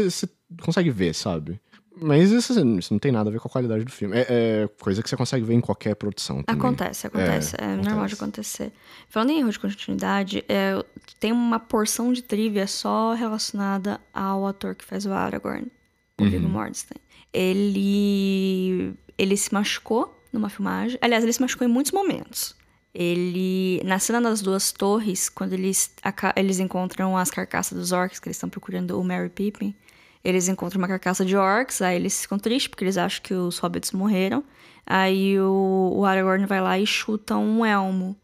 consegue 0.62 0.90
ver, 0.90 1.14
sabe? 1.14 1.60
Mas 1.96 2.32
isso, 2.32 2.54
isso, 2.78 2.94
não 2.94 3.00
tem 3.00 3.12
nada 3.12 3.30
a 3.30 3.34
ver 3.34 3.40
com 3.40 3.48
a 3.48 3.52
qualidade 3.52 3.86
do 3.86 3.92
filme. 3.92 4.18
É, 4.18 4.26
é 4.30 4.70
coisa 4.82 5.02
que 5.04 5.10
você 5.10 5.16
consegue 5.16 5.46
ver 5.46 5.54
em 5.54 5.62
qualquer 5.62 5.96
produção. 5.96 6.42
Também. 6.42 6.60
Acontece, 6.60 7.08
acontece. 7.08 7.56
É, 7.58 7.64
é 7.64 7.68
acontece. 7.68 7.90
normal 7.90 8.08
de 8.08 8.14
acontecer. 8.16 8.72
Falando 9.08 9.30
em 9.30 9.40
erro 9.40 9.52
de 9.52 9.60
continuidade, 9.60 10.44
é, 10.50 10.84
tem 11.20 11.32
uma 11.32 11.60
porção 11.60 12.12
de 12.12 12.24
trivia 12.24 12.66
só 12.66 13.14
relacionada 13.14 14.02
ao 14.14 14.48
ator 14.48 14.76
que 14.76 14.84
faz 14.84 15.06
o 15.06 15.12
Aragorn, 15.12 15.68
o 16.20 16.24
uhum. 16.24 16.30
Viggo 16.30 16.50
Mortensen. 16.50 16.98
Ele, 17.32 18.94
ele 19.18 19.38
se 19.38 19.54
machucou 19.54 20.20
numa 20.32 20.50
filmagem. 20.50 20.98
Aliás, 21.00 21.24
ele 21.24 21.34
se 21.34 21.42
machucou 21.42 21.68
em 21.68 21.72
muitos 21.72 21.92
momentos. 21.92 22.56
Ele, 22.94 23.82
na 23.86 23.98
cena 23.98 24.22
das 24.22 24.42
duas 24.42 24.72
torres, 24.72 25.30
quando 25.30 25.54
eles, 25.54 25.92
eles 26.36 26.60
encontram 26.60 27.18
as 27.18 27.32
carcaças 27.32 27.78
dos 27.78 27.92
orcs, 27.92 28.20
que 28.20 28.28
eles 28.28 28.38
estão 28.38 28.50
procurando 28.50 29.00
o 29.00 29.04
Mary 29.04 29.30
Pippin, 29.30 29.76
eles 30.24 30.48
encontram 30.48 30.80
uma 30.80 30.88
carcaça 30.88 31.26
de 31.26 31.36
orcs, 31.36 31.82
aí 31.82 31.96
eles 31.96 32.22
ficam 32.22 32.40
tristes 32.40 32.68
porque 32.68 32.84
eles 32.84 32.98
acham 32.98 33.22
que 33.22 33.34
os 33.34 33.58
hobbits 33.60 33.92
morreram. 33.92 34.44
Aí 34.86 35.40
o, 35.40 35.94
o 35.96 36.06
Aragorn 36.06 36.46
vai 36.46 36.62
lá 36.62 36.80
e 36.80 36.86
chuta 36.86 37.36
um 37.38 37.66
elmo. 37.66 38.16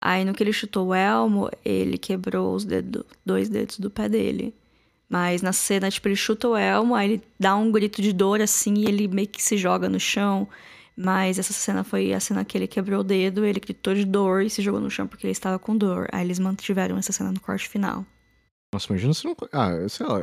Aí 0.00 0.24
no 0.24 0.32
que 0.32 0.42
ele 0.42 0.52
chutou 0.52 0.88
o 0.88 0.94
elmo, 0.94 1.50
ele 1.64 1.98
quebrou 1.98 2.54
os 2.54 2.64
dedos, 2.64 3.04
dois 3.24 3.48
dedos 3.48 3.78
do 3.78 3.90
pé 3.90 4.08
dele. 4.08 4.54
Mas 5.08 5.42
na 5.42 5.52
cena, 5.52 5.90
tipo, 5.90 6.08
ele 6.08 6.16
chuta 6.16 6.48
o 6.48 6.56
elmo, 6.56 6.94
aí 6.94 7.12
ele 7.12 7.22
dá 7.38 7.56
um 7.56 7.70
grito 7.70 8.02
de 8.02 8.12
dor 8.12 8.40
assim 8.40 8.74
e 8.74 8.86
ele 8.86 9.08
meio 9.08 9.28
que 9.28 9.42
se 9.42 9.56
joga 9.56 9.88
no 9.88 10.00
chão. 10.00 10.48
Mas 10.96 11.38
essa 11.38 11.52
cena 11.52 11.84
foi 11.84 12.12
a 12.12 12.20
cena 12.20 12.44
que 12.44 12.56
ele 12.56 12.66
quebrou 12.66 13.00
o 13.00 13.04
dedo, 13.04 13.44
ele 13.44 13.60
gritou 13.60 13.94
de 13.94 14.04
dor 14.04 14.42
e 14.42 14.50
se 14.50 14.62
jogou 14.62 14.80
no 14.80 14.90
chão 14.90 15.06
porque 15.06 15.26
ele 15.26 15.32
estava 15.32 15.58
com 15.58 15.76
dor. 15.76 16.08
Aí 16.12 16.24
eles 16.24 16.38
mantiveram 16.38 16.96
essa 16.98 17.12
cena 17.12 17.32
no 17.32 17.40
corte 17.40 17.68
final. 17.68 18.04
Nossa, 18.76 18.92
imagina 18.92 19.14
se 19.14 19.24
não. 19.24 19.34
Ah, 19.52 19.88
sei 19.88 20.06
lá. 20.06 20.20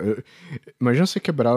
Imagina 0.79 1.07
você 1.07 1.19
quebrar. 1.19 1.55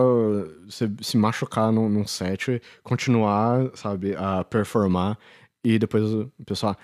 Você 0.65 0.91
se 1.03 1.19
machucar 1.19 1.71
num, 1.71 1.91
num 1.91 2.07
set, 2.07 2.61
continuar, 2.83 3.71
sabe, 3.75 4.17
a 4.17 4.43
performar 4.45 5.19
e 5.63 5.79
depois 5.79 6.05
o 6.05 6.33
pessoal. 6.47 6.75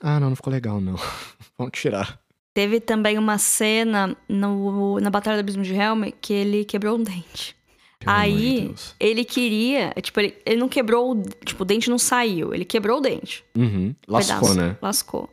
Ah, 0.00 0.20
não, 0.20 0.28
não 0.30 0.36
ficou 0.36 0.52
legal, 0.52 0.80
não. 0.80 0.94
Vamos 1.58 1.72
tirar. 1.72 2.20
Teve 2.54 2.78
também 2.78 3.18
uma 3.18 3.36
cena 3.36 4.16
no, 4.28 5.00
na 5.00 5.10
Batalha 5.10 5.36
do 5.36 5.40
Abismo 5.40 5.64
de 5.64 5.74
Helm 5.74 6.04
que 6.20 6.32
ele 6.32 6.64
quebrou 6.64 6.96
um 6.96 7.02
dente. 7.02 7.56
Pelo 7.98 8.16
Aí, 8.16 8.72
ele 9.00 9.24
queria. 9.24 9.92
Tipo, 10.00 10.20
ele, 10.20 10.36
ele 10.46 10.60
não 10.60 10.68
quebrou. 10.68 11.20
Tipo, 11.44 11.64
o 11.64 11.66
dente 11.66 11.90
não 11.90 11.98
saiu. 11.98 12.54
Ele 12.54 12.64
quebrou 12.64 12.98
o 12.98 13.00
dente. 13.00 13.44
Uhum. 13.56 13.92
Lascou, 14.06 14.54
né? 14.54 14.76
Lascou. 14.80 15.28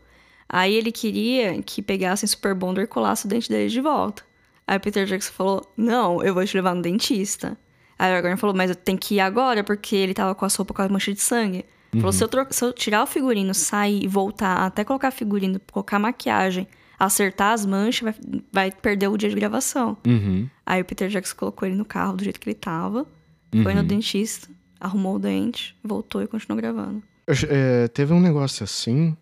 Aí 0.47 0.73
ele 0.73 0.91
queria 0.91 1.61
que 1.61 1.81
pegassem 1.81 2.27
Super 2.27 2.53
Bonder 2.53 2.83
e 2.83 2.87
colassem 2.87 3.27
o 3.27 3.29
dente 3.29 3.49
dele 3.49 3.69
de 3.69 3.81
volta. 3.81 4.23
Aí 4.67 4.77
o 4.77 4.79
Peter 4.79 5.05
Jackson 5.05 5.33
falou: 5.33 5.73
Não, 5.75 6.23
eu 6.23 6.33
vou 6.33 6.45
te 6.45 6.55
levar 6.55 6.75
no 6.75 6.81
dentista. 6.81 7.57
Aí 7.97 8.09
o 8.09 8.13
Aragorn 8.13 8.37
falou: 8.37 8.55
Mas 8.55 8.69
eu 8.69 8.75
tenho 8.75 8.97
que 8.97 9.15
ir 9.15 9.19
agora, 9.19 9.63
porque 9.63 9.95
ele 9.95 10.13
tava 10.13 10.35
com 10.35 10.45
a 10.45 10.49
sopa 10.49 10.73
com 10.73 10.81
a 10.81 10.89
mancha 10.89 11.13
de 11.13 11.21
sangue. 11.21 11.65
Uhum. 11.93 12.01
Falou: 12.01 12.13
se 12.13 12.23
eu, 12.23 12.29
se 12.49 12.65
eu 12.65 12.73
tirar 12.73 13.03
o 13.03 13.07
figurino, 13.07 13.53
sair 13.53 14.03
e 14.03 14.07
voltar 14.07 14.65
até 14.65 14.83
colocar 14.83 15.11
figurino, 15.11 15.59
colocar 15.71 15.99
maquiagem, 15.99 16.67
acertar 16.99 17.53
as 17.53 17.65
manchas, 17.65 18.01
vai, 18.01 18.41
vai 18.51 18.71
perder 18.71 19.07
o 19.07 19.17
dia 19.17 19.29
de 19.29 19.35
gravação. 19.35 19.97
Uhum. 20.05 20.49
Aí 20.65 20.81
o 20.81 20.85
Peter 20.85 21.09
Jackson 21.09 21.35
colocou 21.35 21.67
ele 21.67 21.75
no 21.75 21.85
carro 21.85 22.17
do 22.17 22.23
jeito 22.23 22.39
que 22.39 22.49
ele 22.49 22.55
tava, 22.55 23.05
uhum. 23.53 23.63
foi 23.63 23.73
no 23.73 23.81
uhum. 23.81 23.87
dentista, 23.87 24.47
arrumou 24.79 25.15
o 25.15 25.19
dente, 25.19 25.75
voltou 25.83 26.21
e 26.21 26.27
continuou 26.27 26.59
gravando. 26.59 27.01
É, 27.27 27.87
teve 27.87 28.13
um 28.13 28.19
negócio 28.19 28.63
assim 28.63 29.15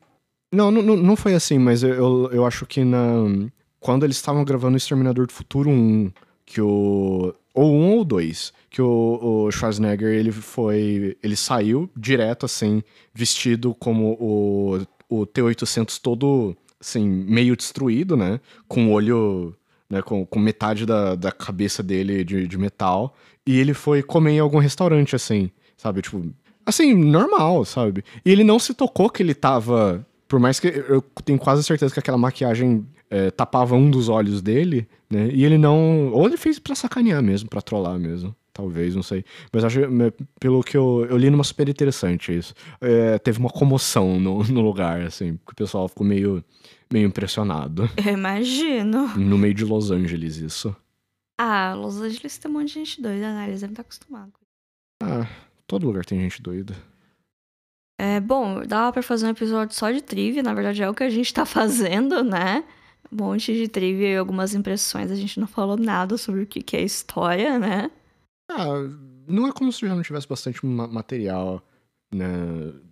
não, 0.53 0.71
não, 0.71 0.95
não 0.95 1.15
foi 1.15 1.33
assim, 1.33 1.57
mas 1.57 1.83
eu, 1.83 2.29
eu 2.31 2.45
acho 2.45 2.65
que 2.65 2.83
na. 2.83 3.25
Quando 3.79 4.05
eles 4.05 4.15
estavam 4.15 4.45
gravando 4.45 4.75
o 4.75 4.77
Exterminador 4.77 5.27
do 5.27 5.33
Futuro 5.33 5.69
1, 5.69 6.11
que 6.45 6.61
o. 6.61 7.33
Ou 7.55 7.71
um 7.71 7.97
ou 7.97 8.03
dois, 8.03 8.51
que 8.69 8.81
o, 8.81 9.19
o 9.21 9.51
Schwarzenegger 9.51 10.09
ele 10.09 10.31
foi. 10.31 11.17
Ele 11.21 11.35
saiu 11.35 11.89
direto, 11.95 12.45
assim, 12.45 12.83
vestido 13.13 13.75
como 13.75 14.17
o, 14.19 14.79
o 15.09 15.25
T-800 15.25 15.99
todo, 16.01 16.55
assim, 16.79 17.07
meio 17.07 17.55
destruído, 17.55 18.15
né? 18.15 18.39
Com 18.67 18.87
o 18.87 18.91
olho. 18.91 19.55
Né, 19.89 20.01
com, 20.01 20.25
com 20.25 20.39
metade 20.39 20.87
da, 20.87 21.13
da 21.13 21.31
cabeça 21.31 21.83
dele 21.83 22.23
de, 22.23 22.47
de 22.47 22.57
metal. 22.57 23.15
E 23.45 23.59
ele 23.59 23.75
foi 23.75 24.01
comer 24.01 24.31
em 24.31 24.39
algum 24.39 24.57
restaurante, 24.57 25.15
assim, 25.15 25.51
sabe? 25.77 26.01
Tipo, 26.01 26.25
assim, 26.65 26.95
normal, 26.95 27.63
sabe? 27.63 28.03
E 28.25 28.31
ele 28.31 28.43
não 28.43 28.57
se 28.57 28.73
tocou 28.73 29.07
que 29.07 29.21
ele 29.21 29.35
tava 29.35 30.03
por 30.33 30.39
mais 30.39 30.59
que 30.59 30.67
eu 30.67 30.99
tenho 31.23 31.37
quase 31.37 31.63
certeza 31.63 31.93
que 31.93 31.99
aquela 31.99 32.17
maquiagem 32.17 32.87
é, 33.07 33.29
tapava 33.29 33.75
um 33.75 33.87
dos 33.87 34.09
olhos 34.09 34.41
dele, 34.41 34.87
né? 35.07 35.29
E 35.31 35.45
ele 35.45 35.59
não. 35.59 36.11
Ou 36.11 36.25
ele 36.25 36.37
fez 36.37 36.57
pra 36.57 36.73
sacanear 36.73 37.21
mesmo, 37.21 37.47
pra 37.47 37.61
trollar 37.61 37.99
mesmo. 37.99 38.35
Talvez, 38.51 38.95
não 38.95 39.03
sei. 39.03 39.23
Mas 39.53 39.63
acho 39.63 39.79
pelo 40.39 40.63
que 40.63 40.75
eu, 40.75 41.05
eu 41.07 41.17
li 41.17 41.29
numa 41.29 41.43
super 41.43 41.69
interessante 41.69 42.35
isso. 42.35 42.55
É, 42.81 43.19
teve 43.19 43.37
uma 43.37 43.49
comoção 43.51 44.19
no, 44.19 44.43
no 44.45 44.61
lugar, 44.61 45.01
assim, 45.01 45.35
porque 45.35 45.51
o 45.51 45.65
pessoal 45.65 45.87
ficou 45.87 46.03
meio, 46.03 46.43
meio 46.91 47.05
impressionado. 47.05 47.87
Eu 48.03 48.13
imagino. 48.13 49.09
No 49.15 49.37
meio 49.37 49.53
de 49.53 49.63
Los 49.63 49.91
Angeles, 49.91 50.37
isso. 50.37 50.75
Ah, 51.37 51.75
Los 51.75 52.01
Angeles 52.01 52.39
tem 52.39 52.49
um 52.49 52.55
monte 52.55 52.69
de 52.69 52.73
gente 52.73 52.99
doida, 52.99 53.31
né? 53.33 53.49
Eles 53.49 53.61
devem 53.61 53.73
estar 53.73 53.83
acostumados. 53.83 54.33
Ah, 55.03 55.27
todo 55.67 55.85
lugar 55.85 56.03
tem 56.03 56.19
gente 56.21 56.41
doida. 56.41 56.73
É, 57.97 58.19
bom, 58.19 58.65
dava 58.65 58.91
pra 58.91 59.03
fazer 59.03 59.27
um 59.27 59.29
episódio 59.29 59.75
só 59.75 59.91
de 59.91 60.01
trivia, 60.01 60.41
na 60.41 60.53
verdade 60.53 60.81
é 60.81 60.89
o 60.89 60.93
que 60.93 61.03
a 61.03 61.09
gente 61.09 61.33
tá 61.33 61.45
fazendo, 61.45 62.23
né? 62.23 62.63
Um 63.11 63.17
monte 63.17 63.53
de 63.53 63.67
trivia 63.67 64.13
e 64.13 64.17
algumas 64.17 64.53
impressões. 64.53 65.11
A 65.11 65.15
gente 65.15 65.39
não 65.39 65.47
falou 65.47 65.77
nada 65.77 66.17
sobre 66.17 66.41
o 66.41 66.47
que 66.47 66.75
é 66.75 66.81
história, 66.81 67.59
né? 67.59 67.91
Ah, 68.49 68.65
não 69.27 69.47
é 69.47 69.51
como 69.51 69.71
se 69.71 69.87
já 69.87 69.95
não 69.95 70.01
tivesse 70.01 70.27
bastante 70.27 70.65
material 70.65 71.63
né, 72.13 72.27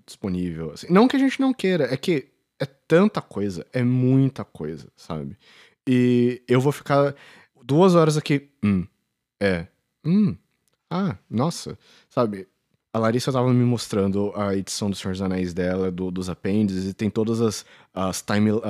disponível. 0.05 0.71
Assim. 0.71 0.87
Não 0.89 1.07
que 1.07 1.15
a 1.15 1.19
gente 1.19 1.39
não 1.39 1.53
queira, 1.53 1.91
é 1.93 1.97
que 1.97 2.27
é 2.59 2.65
tanta 2.65 3.21
coisa, 3.21 3.65
é 3.73 3.83
muita 3.83 4.43
coisa, 4.43 4.87
sabe? 4.95 5.37
E 5.87 6.41
eu 6.47 6.61
vou 6.61 6.71
ficar 6.71 7.15
duas 7.63 7.95
horas 7.95 8.17
aqui. 8.17 8.49
Hum, 8.63 8.85
é. 9.39 9.67
Hum, 10.05 10.35
ah, 10.89 11.17
nossa, 11.29 11.77
sabe? 12.09 12.47
A 12.93 12.99
Larissa 12.99 13.31
tava 13.31 13.53
me 13.53 13.63
mostrando 13.63 14.33
a 14.35 14.53
edição 14.53 14.89
do 14.89 14.95
Senhor 14.97 15.13
dos 15.13 15.21
Anéis 15.21 15.53
dela, 15.53 15.89
do, 15.89 16.11
dos 16.11 16.29
apêndices, 16.29 16.89
e 16.89 16.93
tem 16.93 17.09
todas 17.09 17.39
as, 17.39 17.65
as 17.93 18.21
time, 18.21 18.51
uh, 18.51 18.61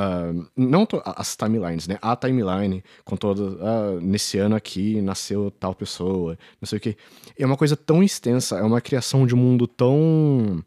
não 0.55 0.87
as 1.03 1.35
timelines, 1.35 1.87
né? 1.87 1.97
A 2.03 2.15
timeline, 2.15 2.83
com 3.03 3.17
todas, 3.17 3.53
uh, 3.53 3.99
nesse 3.99 4.37
ano 4.37 4.55
aqui 4.55 5.01
nasceu 5.01 5.49
tal 5.49 5.73
pessoa, 5.73 6.37
não 6.61 6.67
sei 6.67 6.77
o 6.77 6.81
que. 6.81 6.95
É 7.35 7.43
uma 7.47 7.57
coisa 7.57 7.75
tão 7.75 8.03
extensa, 8.03 8.57
é 8.57 8.63
uma 8.63 8.79
criação 8.79 9.25
de 9.25 9.33
um 9.33 9.39
mundo 9.39 9.65
tão 9.65 10.63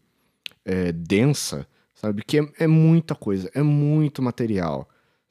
é, 0.64 0.90
densa, 0.90 1.64
sabe? 1.94 2.24
Que 2.24 2.40
é, 2.40 2.48
é, 2.58 2.66
muita 2.66 3.14
coisa, 3.14 3.48
é 3.54 3.62
muito 3.62 4.20
material, 4.20 4.88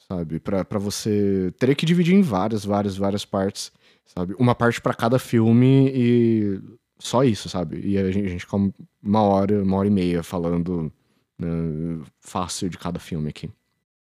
sabe? 0.07 0.39
para 0.39 0.79
você 0.79 1.53
ter 1.59 1.75
que 1.75 1.85
dividir 1.85 2.15
em 2.15 2.21
várias, 2.21 2.63
várias, 2.63 2.95
várias 2.95 3.25
partes, 3.25 3.69
sabe? 4.05 4.33
Uma 4.39 4.55
parte 4.55 4.79
para 4.79 4.93
cada 4.93 5.19
filme 5.19 5.91
e 5.93 6.61
só 7.03 7.21
isso, 7.21 7.49
sabe? 7.49 7.81
E 7.83 7.97
a 7.97 8.09
gente, 8.09 8.25
a 8.25 8.29
gente 8.29 8.45
fica 8.45 8.55
uma 9.03 9.21
hora, 9.21 9.61
uma 9.61 9.75
hora 9.75 9.87
e 9.89 9.91
meia 9.91 10.23
falando 10.23 10.89
né, 11.37 12.01
fácil 12.21 12.69
de 12.69 12.77
cada 12.77 12.97
filme 12.97 13.27
aqui. 13.27 13.51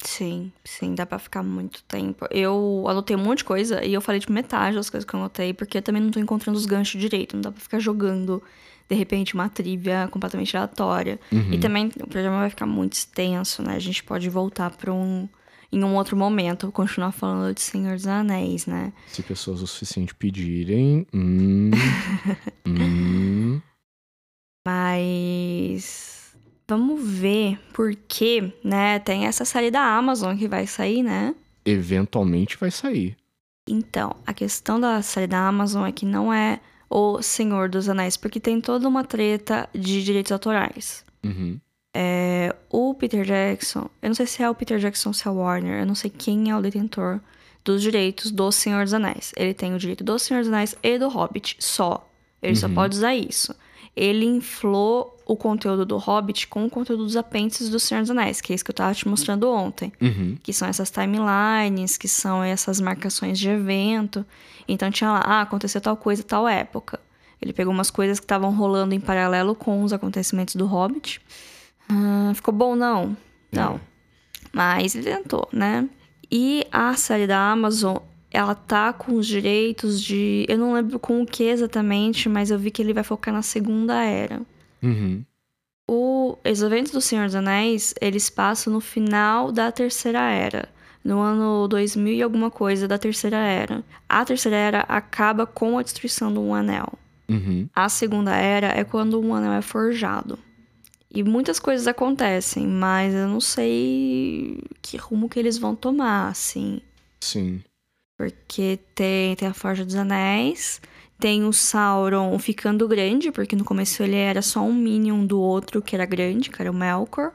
Sim, 0.02 0.50
sim, 0.64 0.94
dá 0.94 1.04
pra 1.04 1.18
ficar 1.18 1.42
muito 1.42 1.82
tempo. 1.84 2.26
Eu 2.30 2.86
anotei 2.88 3.14
um 3.14 3.18
monte 3.22 3.38
de 3.38 3.44
coisa 3.44 3.84
e 3.84 3.92
eu 3.92 4.00
falei 4.00 4.18
de 4.18 4.32
metade 4.32 4.76
das 4.76 4.88
coisas 4.88 5.06
que 5.06 5.14
eu 5.14 5.20
anotei, 5.20 5.52
porque 5.52 5.76
eu 5.76 5.82
também 5.82 6.00
não 6.00 6.10
tô 6.10 6.18
encontrando 6.18 6.58
os 6.58 6.64
ganchos 6.64 6.98
direito. 6.98 7.36
Não 7.36 7.42
dá 7.42 7.52
pra 7.52 7.60
ficar 7.60 7.78
jogando, 7.78 8.42
de 8.88 8.96
repente, 8.96 9.34
uma 9.34 9.50
trivia 9.50 10.08
completamente 10.10 10.56
aleatória. 10.56 11.20
Uhum. 11.30 11.52
E 11.52 11.58
também 11.58 11.90
o 12.00 12.06
programa 12.06 12.38
vai 12.38 12.50
ficar 12.50 12.66
muito 12.66 12.94
extenso, 12.94 13.62
né? 13.62 13.76
A 13.76 13.78
gente 13.78 14.02
pode 14.02 14.30
voltar 14.30 14.70
pra 14.70 14.90
um 14.90 15.28
em 15.72 15.84
um 15.84 15.94
outro 15.96 16.16
momento 16.16 16.70
continuar 16.72 17.12
falando 17.12 17.54
de 17.54 17.60
Senhor 17.60 17.94
dos 17.96 18.06
Anéis, 18.06 18.66
né? 18.66 18.92
Se 19.08 19.22
pessoas 19.22 19.62
o 19.62 19.66
suficiente 19.66 20.14
pedirem. 20.14 21.06
Hum, 21.12 21.70
hum. 22.66 23.60
Mas. 24.66 26.34
Vamos 26.68 27.08
ver 27.08 27.60
porque, 27.72 28.52
né? 28.64 28.98
Tem 28.98 29.26
essa 29.26 29.44
série 29.44 29.70
da 29.70 29.82
Amazon 29.82 30.36
que 30.36 30.48
vai 30.48 30.66
sair, 30.66 31.02
né? 31.02 31.34
Eventualmente 31.64 32.56
vai 32.56 32.70
sair. 32.72 33.16
Então, 33.68 34.16
a 34.26 34.32
questão 34.32 34.78
da 34.80 35.00
série 35.02 35.26
da 35.26 35.46
Amazon 35.46 35.86
é 35.86 35.92
que 35.92 36.06
não 36.06 36.32
é 36.32 36.60
o 36.88 37.20
Senhor 37.20 37.68
dos 37.68 37.88
Anéis, 37.88 38.16
porque 38.16 38.40
tem 38.40 38.60
toda 38.60 38.88
uma 38.88 39.04
treta 39.04 39.68
de 39.72 40.02
direitos 40.04 40.32
autorais. 40.32 41.04
Uhum. 41.24 41.60
É, 41.98 42.54
o 42.68 42.92
Peter 42.92 43.24
Jackson, 43.24 43.88
eu 44.02 44.10
não 44.10 44.14
sei 44.14 44.26
se 44.26 44.42
é 44.42 44.50
o 44.50 44.54
Peter 44.54 44.78
Jackson 44.78 45.08
ou 45.08 45.12
se 45.14 45.26
é 45.26 45.30
o 45.30 45.36
Warner, 45.36 45.80
eu 45.80 45.86
não 45.86 45.94
sei 45.94 46.10
quem 46.10 46.50
é 46.50 46.54
o 46.54 46.60
detentor 46.60 47.20
dos 47.64 47.80
direitos 47.80 48.30
do 48.30 48.52
Senhor 48.52 48.84
dos 48.84 48.92
Anéis. 48.92 49.32
Ele 49.34 49.54
tem 49.54 49.74
o 49.74 49.78
direito 49.78 50.04
do 50.04 50.18
Senhor 50.18 50.40
dos 50.40 50.52
Anéis 50.52 50.76
e 50.82 50.98
do 50.98 51.08
Hobbit 51.08 51.56
só. 51.58 52.06
Ele 52.42 52.52
uhum. 52.52 52.60
só 52.60 52.68
pode 52.68 52.96
usar 52.96 53.14
isso. 53.14 53.54
ele 53.96 54.26
inflou 54.26 55.16
o 55.24 55.34
conteúdo 55.34 55.86
do 55.86 55.96
Hobbit 55.96 56.48
com 56.48 56.66
o 56.66 56.70
conteúdo 56.70 57.02
dos 57.02 57.16
apêndices 57.16 57.70
do 57.70 57.80
Senhor 57.80 58.02
dos 58.02 58.10
Anéis, 58.10 58.42
que 58.42 58.52
é 58.52 58.54
isso 58.54 58.62
que 58.62 58.70
eu 58.70 58.74
tava 58.74 58.94
te 58.94 59.08
mostrando 59.08 59.50
ontem. 59.50 59.90
Uhum. 59.98 60.36
Que 60.42 60.52
são 60.52 60.68
essas 60.68 60.90
timelines, 60.90 61.96
que 61.96 62.08
são 62.08 62.44
essas 62.44 62.78
marcações 62.78 63.38
de 63.38 63.48
evento. 63.48 64.22
Então 64.68 64.90
tinha 64.90 65.12
lá, 65.12 65.20
ah, 65.24 65.40
aconteceu 65.40 65.80
tal 65.80 65.96
coisa 65.96 66.22
tal 66.22 66.46
época. 66.46 67.00
Ele 67.40 67.54
pegou 67.54 67.72
umas 67.72 67.90
coisas 67.90 68.20
que 68.20 68.24
estavam 68.24 68.54
rolando 68.54 68.94
em 68.94 69.00
paralelo 69.00 69.54
com 69.54 69.82
os 69.82 69.94
acontecimentos 69.94 70.56
do 70.56 70.66
Hobbit. 70.66 71.22
Ah, 71.88 72.32
ficou 72.34 72.52
bom, 72.52 72.74
não? 72.74 73.16
Não. 73.52 73.80
Mas 74.52 74.94
ele 74.94 75.04
tentou, 75.04 75.48
né? 75.52 75.88
E 76.30 76.66
a 76.72 76.94
série 76.94 77.26
da 77.26 77.50
Amazon, 77.52 77.98
ela 78.30 78.54
tá 78.54 78.92
com 78.92 79.14
os 79.14 79.26
direitos 79.26 80.02
de. 80.02 80.44
Eu 80.48 80.58
não 80.58 80.74
lembro 80.74 80.98
com 80.98 81.22
o 81.22 81.26
que 81.26 81.44
exatamente, 81.44 82.28
mas 82.28 82.50
eu 82.50 82.58
vi 82.58 82.70
que 82.70 82.82
ele 82.82 82.92
vai 82.92 83.04
focar 83.04 83.32
na 83.32 83.42
Segunda 83.42 84.02
Era. 84.02 84.40
Uhum. 84.82 85.24
O, 85.88 86.36
os 86.44 86.62
eventos 86.62 86.90
do 86.90 87.00
Senhor 87.00 87.26
dos 87.26 87.34
Anéis, 87.36 87.94
eles 88.00 88.28
passam 88.28 88.72
no 88.72 88.80
final 88.80 89.52
da 89.52 89.70
Terceira 89.70 90.30
Era. 90.30 90.68
No 91.04 91.20
ano 91.20 91.68
2000 91.68 92.14
e 92.14 92.22
alguma 92.22 92.50
coisa 92.50 92.88
da 92.88 92.98
Terceira 92.98 93.36
Era. 93.36 93.84
A 94.08 94.24
Terceira 94.24 94.56
Era 94.56 94.80
acaba 94.80 95.46
com 95.46 95.78
a 95.78 95.82
destruição 95.82 96.32
do 96.32 96.40
Um 96.40 96.52
Anel. 96.52 96.92
Uhum. 97.28 97.68
A 97.74 97.88
Segunda 97.88 98.34
Era 98.34 98.68
é 98.68 98.82
quando 98.82 99.20
um 99.20 99.34
anel 99.34 99.52
é 99.52 99.62
forjado. 99.62 100.38
E 101.10 101.22
muitas 101.22 101.58
coisas 101.58 101.86
acontecem, 101.86 102.66
mas 102.66 103.14
eu 103.14 103.28
não 103.28 103.40
sei 103.40 104.60
que 104.82 104.96
rumo 104.96 105.28
que 105.28 105.38
eles 105.38 105.56
vão 105.56 105.74
tomar, 105.74 106.28
assim. 106.28 106.80
Sim. 107.20 107.62
Porque 108.18 108.78
tem, 108.94 109.34
tem 109.36 109.48
a 109.48 109.54
Forja 109.54 109.84
dos 109.84 109.94
Anéis, 109.94 110.80
tem 111.18 111.44
o 111.44 111.52
Sauron 111.52 112.38
ficando 112.38 112.88
grande, 112.88 113.30
porque 113.30 113.54
no 113.56 113.64
começo 113.64 114.02
ele 114.02 114.16
era 114.16 114.42
só 114.42 114.60
um 114.60 114.74
minion 114.74 115.24
do 115.24 115.40
outro 115.40 115.80
que 115.82 115.94
era 115.94 116.04
grande, 116.06 116.50
que 116.50 116.60
era 116.60 116.70
o 116.70 116.74
Melkor, 116.74 117.32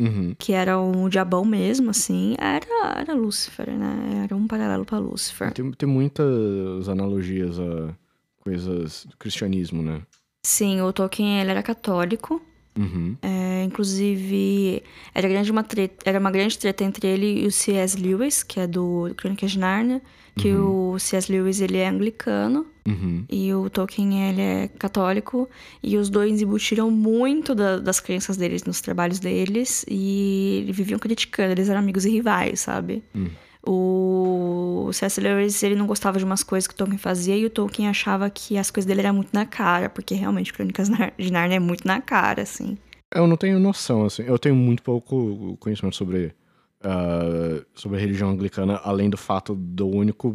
Uhum. 0.00 0.34
que 0.36 0.52
era 0.52 0.78
um 0.80 1.08
diabão 1.08 1.44
mesmo, 1.44 1.90
assim. 1.90 2.34
Era, 2.38 2.98
era 3.00 3.14
Lúcifer, 3.14 3.70
né? 3.70 4.22
Era 4.24 4.34
um 4.36 4.46
paralelo 4.46 4.84
pra 4.84 4.98
Lúcifer. 4.98 5.52
Tem, 5.52 5.70
tem 5.70 5.88
muitas 5.88 6.88
analogias 6.88 7.58
a 7.60 7.94
coisas 8.42 9.06
do 9.06 9.16
cristianismo, 9.16 9.82
né? 9.82 10.02
Sim, 10.44 10.80
o 10.82 10.92
Tolkien 10.92 11.40
ele 11.40 11.50
era 11.52 11.62
católico. 11.62 12.42
Uhum. 12.76 13.16
É, 13.22 13.62
inclusive, 13.64 14.82
era, 15.14 15.28
grande 15.28 15.50
uma 15.50 15.62
treta, 15.62 15.96
era 16.08 16.18
uma 16.18 16.30
grande 16.30 16.58
treta 16.58 16.82
entre 16.84 17.06
ele 17.06 17.42
e 17.44 17.46
o 17.46 17.52
C.S. 17.52 17.96
Lewis, 17.96 18.42
que 18.42 18.58
é 18.60 18.66
do 18.66 19.12
Crônicas 19.16 19.52
de 19.52 19.58
Narnia. 19.58 20.02
Que 20.36 20.52
o 20.52 20.98
C.S. 20.98 21.30
Lewis, 21.30 21.60
ele 21.60 21.76
é 21.76 21.88
anglicano. 21.88 22.66
Uhum. 22.88 23.24
E 23.30 23.54
o 23.54 23.70
Tolkien, 23.70 24.28
ele 24.30 24.40
é 24.42 24.68
católico. 24.80 25.48
E 25.80 25.96
os 25.96 26.10
dois 26.10 26.42
embutiram 26.42 26.90
muito 26.90 27.54
da- 27.54 27.78
das 27.78 28.00
crenças 28.00 28.36
deles 28.36 28.64
nos 28.64 28.80
trabalhos 28.80 29.20
deles. 29.20 29.84
E 29.88 30.66
viviam 30.72 30.98
criticando, 30.98 31.52
eles 31.52 31.68
eram 31.68 31.78
amigos 31.78 32.04
e 32.04 32.10
rivais, 32.10 32.58
sabe? 32.58 33.04
Hum. 33.14 33.28
O 33.66 34.90
C.S. 34.92 35.20
Lewis, 35.20 35.62
ele 35.62 35.74
não 35.74 35.86
gostava 35.86 36.18
de 36.18 36.24
umas 36.24 36.42
coisas 36.42 36.66
que 36.68 36.74
o 36.74 36.76
Tolkien 36.76 36.98
fazia. 36.98 37.36
E 37.36 37.46
o 37.46 37.50
Tolkien 37.50 37.88
achava 37.88 38.28
que 38.28 38.58
as 38.58 38.70
coisas 38.70 38.86
dele 38.86 39.00
eram 39.00 39.14
muito 39.14 39.30
na 39.32 39.46
cara. 39.46 39.88
Porque 39.88 40.14
realmente, 40.14 40.52
Crônicas 40.52 40.88
de 41.18 41.32
Narnia 41.32 41.56
é 41.56 41.60
muito 41.60 41.86
na 41.86 42.00
cara, 42.00 42.42
assim. 42.42 42.76
Eu 43.14 43.26
não 43.26 43.36
tenho 43.36 43.58
noção, 43.58 44.04
assim. 44.04 44.22
Eu 44.22 44.38
tenho 44.38 44.54
muito 44.54 44.82
pouco 44.82 45.56
conhecimento 45.58 45.96
sobre, 45.96 46.34
ah, 46.82 47.64
sobre 47.74 47.96
a 47.96 48.00
religião 48.00 48.30
anglicana, 48.30 48.80
além 48.84 49.08
do 49.08 49.16
fato 49.16 49.54
do 49.54 49.88
único, 49.88 50.34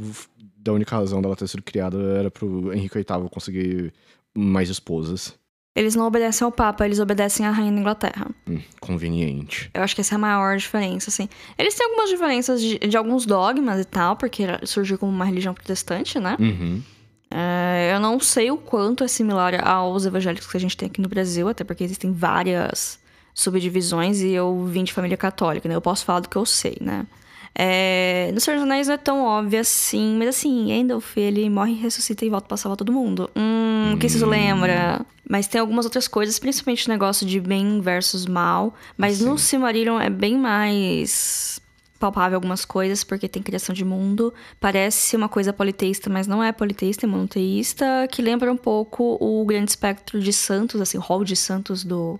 da 0.57 0.73
única 0.73 0.95
razão 0.95 1.21
dela 1.21 1.35
ter 1.35 1.47
sido 1.47 1.61
criada 1.61 1.97
era 2.17 2.31
pro 2.31 2.73
Henrique 2.73 2.95
VIII 2.95 3.29
conseguir 3.29 3.93
mais 4.35 4.69
esposas. 4.69 5.38
Eles 5.75 5.95
não 5.95 6.05
obedecem 6.07 6.43
ao 6.45 6.51
Papa, 6.51 6.85
eles 6.85 6.99
obedecem 6.99 7.45
à 7.45 7.51
Rainha 7.51 7.71
da 7.71 7.79
Inglaterra. 7.79 8.27
Hum, 8.47 8.59
conveniente. 8.79 9.69
Eu 9.73 9.83
acho 9.83 9.95
que 9.95 10.01
essa 10.01 10.15
é 10.15 10.17
a 10.17 10.19
maior 10.19 10.57
diferença, 10.57 11.09
assim. 11.09 11.29
Eles 11.57 11.75
têm 11.75 11.85
algumas 11.85 12.09
diferenças 12.09 12.61
de, 12.61 12.79
de 12.79 12.97
alguns 12.97 13.25
dogmas 13.25 13.79
e 13.79 13.85
tal, 13.85 14.15
porque 14.15 14.45
surgiu 14.65 14.97
como 14.97 15.11
uma 15.11 15.25
religião 15.25 15.53
protestante, 15.53 16.19
né? 16.19 16.35
Uhum. 16.39 16.81
É, 17.31 17.91
eu 17.93 17.99
não 17.99 18.19
sei 18.19 18.49
o 18.49 18.57
quanto 18.57 19.03
é 19.03 19.07
similar 19.07 19.65
aos 19.65 20.05
evangélicos 20.05 20.47
que 20.47 20.57
a 20.57 20.59
gente 20.59 20.75
tem 20.75 20.87
aqui 20.87 20.99
no 20.99 21.07
Brasil, 21.07 21.47
até 21.47 21.63
porque 21.63 21.83
existem 21.83 22.11
várias 22.11 22.99
subdivisões 23.33 24.21
e 24.21 24.31
eu 24.31 24.65
vim 24.65 24.83
de 24.83 24.91
família 24.91 25.15
católica, 25.15 25.69
né? 25.69 25.75
Eu 25.75 25.81
posso 25.81 26.03
falar 26.03 26.21
do 26.21 26.29
que 26.29 26.35
eu 26.35 26.45
sei, 26.45 26.77
né? 26.81 27.05
É, 27.55 28.31
no 28.33 28.39
Senhor 28.39 28.57
dos 28.57 28.63
Anéis 28.63 28.87
não 28.87 28.93
é 28.93 28.97
tão 28.97 29.23
óbvio 29.23 29.59
assim, 29.59 30.15
mas 30.17 30.29
assim, 30.29 30.67
Gandalf, 30.67 31.17
ele 31.17 31.49
morre, 31.49 31.73
ressuscita 31.73 32.25
e 32.25 32.29
volta 32.29 32.47
pra 32.47 32.57
salvar 32.57 32.77
todo 32.77 32.91
mundo. 32.91 33.29
Hum, 33.35 33.93
o 33.95 33.97
que 33.97 34.07
isso 34.07 34.25
lembra? 34.25 35.05
Mas 35.27 35.47
tem 35.47 35.59
algumas 35.59 35.85
outras 35.85 36.07
coisas, 36.07 36.39
principalmente 36.39 36.87
o 36.87 36.89
negócio 36.89 37.25
de 37.25 37.39
bem 37.39 37.81
versus 37.81 38.25
mal. 38.25 38.73
Mas 38.97 39.19
no 39.19 39.37
Silmarillion 39.37 39.99
é 39.99 40.09
bem 40.09 40.37
mais 40.37 41.61
palpável 41.99 42.37
algumas 42.37 42.63
coisas, 42.63 43.03
porque 43.03 43.27
tem 43.27 43.43
criação 43.43 43.75
de 43.75 43.83
mundo. 43.83 44.33
Parece 44.59 45.15
uma 45.15 45.27
coisa 45.27 45.51
politeísta, 45.51 46.09
mas 46.09 46.25
não 46.25 46.41
é 46.41 46.51
politeísta, 46.51 47.05
é 47.05 47.09
monoteísta, 47.09 48.07
que 48.09 48.21
lembra 48.21 48.51
um 48.51 48.57
pouco 48.57 49.17
o 49.19 49.45
grande 49.45 49.71
espectro 49.71 50.19
de 50.19 50.31
santos, 50.31 50.79
assim, 50.79 50.97
o 50.97 51.01
rol 51.01 51.23
de 51.25 51.35
santos 51.35 51.83
do, 51.83 52.19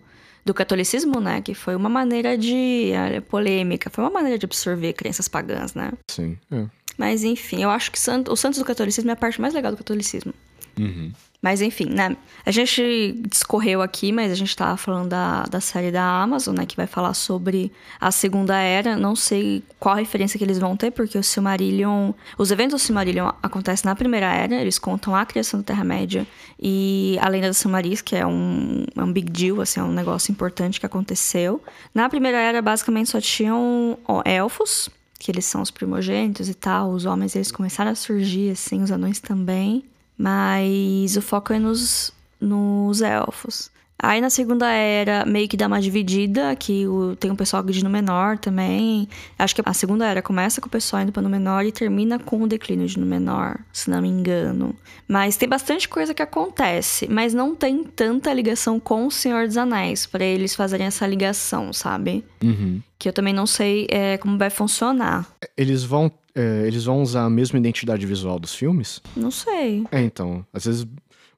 do 0.49 0.53
catolicismo, 0.53 1.19
né? 1.19 1.41
Que 1.41 1.53
foi 1.53 1.75
uma 1.75 1.89
maneira 1.89 2.35
de. 2.35 2.91
é, 2.91 3.21
polêmica, 3.21 3.89
foi 3.89 4.03
uma 4.03 4.09
maneira 4.09 4.37
de 4.37 4.45
absorver 4.45 4.93
crenças 4.93 5.27
pagãs, 5.27 5.75
né? 5.75 5.91
Sim. 6.09 6.37
É. 6.51 6.65
Mas 6.97 7.23
enfim, 7.23 7.61
eu 7.61 7.69
acho 7.69 7.91
que 7.91 7.99
santo, 7.99 8.33
os 8.33 8.39
santos 8.39 8.57
do 8.57 8.65
catolicismo 8.65 9.09
é 9.11 9.13
a 9.13 9.15
parte 9.15 9.39
mais 9.39 9.53
legal 9.53 9.71
do 9.71 9.77
catolicismo. 9.77 10.33
Uhum. 10.77 11.11
Mas 11.41 11.61
enfim, 11.61 11.85
né? 11.85 12.17
A 12.45 12.51
gente 12.51 13.17
discorreu 13.29 13.81
aqui, 13.81 14.11
mas 14.11 14.29
a 14.29 14.35
gente 14.35 14.53
tava 14.53 14.75
falando 14.75 15.09
da, 15.09 15.43
da 15.43 15.61
série 15.61 15.89
da 15.89 16.03
Amazon, 16.03 16.53
né? 16.57 16.65
Que 16.65 16.75
vai 16.75 16.85
falar 16.85 17.13
sobre 17.13 17.71
a 17.99 18.11
Segunda 18.11 18.57
Era. 18.57 18.97
Não 18.97 19.15
sei 19.15 19.63
qual 19.79 19.95
referência 19.95 20.37
que 20.37 20.43
eles 20.43 20.59
vão 20.59 20.75
ter, 20.75 20.91
porque 20.91 21.17
o 21.17 21.23
Silmarillion... 21.23 22.11
Os 22.37 22.51
eventos 22.51 22.81
do 22.81 22.85
Silmarillion 22.85 23.29
acontecem 23.41 23.87
na 23.89 23.95
Primeira 23.95 24.25
Era. 24.25 24.55
Eles 24.55 24.77
contam 24.77 25.15
a 25.15 25.25
criação 25.25 25.61
da 25.61 25.63
Terra-média 25.63 26.27
e 26.61 27.17
a 27.21 27.29
Lenda 27.29 27.47
dos 27.47 27.57
Silmarils, 27.57 28.01
que 28.01 28.17
é 28.17 28.27
um, 28.27 28.85
é 28.93 29.01
um 29.01 29.11
big 29.11 29.31
deal, 29.31 29.61
assim, 29.61 29.79
é 29.79 29.83
um 29.83 29.93
negócio 29.93 30.33
importante 30.33 30.77
que 30.77 30.85
aconteceu. 30.85 31.63
Na 31.95 32.09
Primeira 32.09 32.37
Era, 32.37 32.61
basicamente, 32.61 33.11
só 33.11 33.21
tinham 33.21 33.97
ó, 34.05 34.21
elfos, 34.25 34.89
que 35.17 35.31
eles 35.31 35.45
são 35.45 35.61
os 35.61 35.71
primogênitos 35.71 36.49
e 36.49 36.53
tal. 36.53 36.91
Os 36.91 37.05
homens, 37.05 37.33
eles 37.33 37.49
começaram 37.49 37.91
a 37.91 37.95
surgir, 37.95 38.51
assim, 38.51 38.83
os 38.83 38.91
anões 38.91 39.21
também. 39.21 39.85
Mas 40.19 41.15
o 41.15 41.21
foco 41.21 41.53
é 41.53 41.59
nos, 41.59 42.11
nos 42.41 43.01
elfos. 43.01 43.71
Aí 44.01 44.21
na 44.21 44.29
segunda 44.29 44.69
era 44.69 45.25
meio 45.25 45.47
que 45.47 45.57
dá 45.57 45.67
uma 45.67 45.81
dividida, 45.81 46.55
que 46.55 46.87
o, 46.87 47.17
tem 47.17 47.29
um 47.29 47.35
pessoal 47.35 47.61
de 47.63 47.83
Númenor 47.83 48.37
também. 48.37 49.09
Acho 49.37 49.53
que 49.53 49.61
a 49.63 49.73
segunda 49.73 50.07
era 50.07 50.21
começa 50.21 50.61
com 50.61 50.67
o 50.67 50.71
pessoal 50.71 51.03
indo 51.03 51.11
pra 51.11 51.21
Númenor 51.21 51.63
e 51.65 51.71
termina 51.71 52.17
com 52.17 52.41
o 52.41 52.47
declínio 52.47 52.87
de 52.87 52.97
Númenor, 52.97 53.59
se 53.73 53.89
não 53.89 54.01
me 54.01 54.07
engano. 54.07 54.73
Mas 55.05 55.35
tem 55.35 55.49
bastante 55.49 55.89
coisa 55.89 56.13
que 56.13 56.21
acontece, 56.21 57.09
mas 57.09 57.33
não 57.33 57.53
tem 57.53 57.83
tanta 57.83 58.33
ligação 58.33 58.79
com 58.79 59.05
o 59.05 59.11
Senhor 59.11 59.45
dos 59.45 59.57
Anéis, 59.57 60.05
pra 60.05 60.23
eles 60.23 60.55
fazerem 60.55 60.87
essa 60.87 61.05
ligação, 61.05 61.73
sabe? 61.73 62.23
Uhum. 62.41 62.81
Que 62.97 63.09
eu 63.09 63.13
também 63.13 63.33
não 63.33 63.45
sei 63.45 63.85
é, 63.89 64.17
como 64.17 64.37
vai 64.37 64.49
funcionar. 64.49 65.27
Eles 65.57 65.83
vão. 65.83 66.09
É, 66.35 66.67
eles 66.67 66.85
vão 66.85 67.01
usar 67.01 67.25
a 67.25 67.29
mesma 67.29 67.59
identidade 67.59 68.05
visual 68.05 68.39
dos 68.39 68.53
filmes? 68.53 69.01
Não 69.15 69.31
sei. 69.31 69.85
É, 69.91 70.01
então. 70.01 70.45
Às 70.53 70.65
vezes 70.65 70.83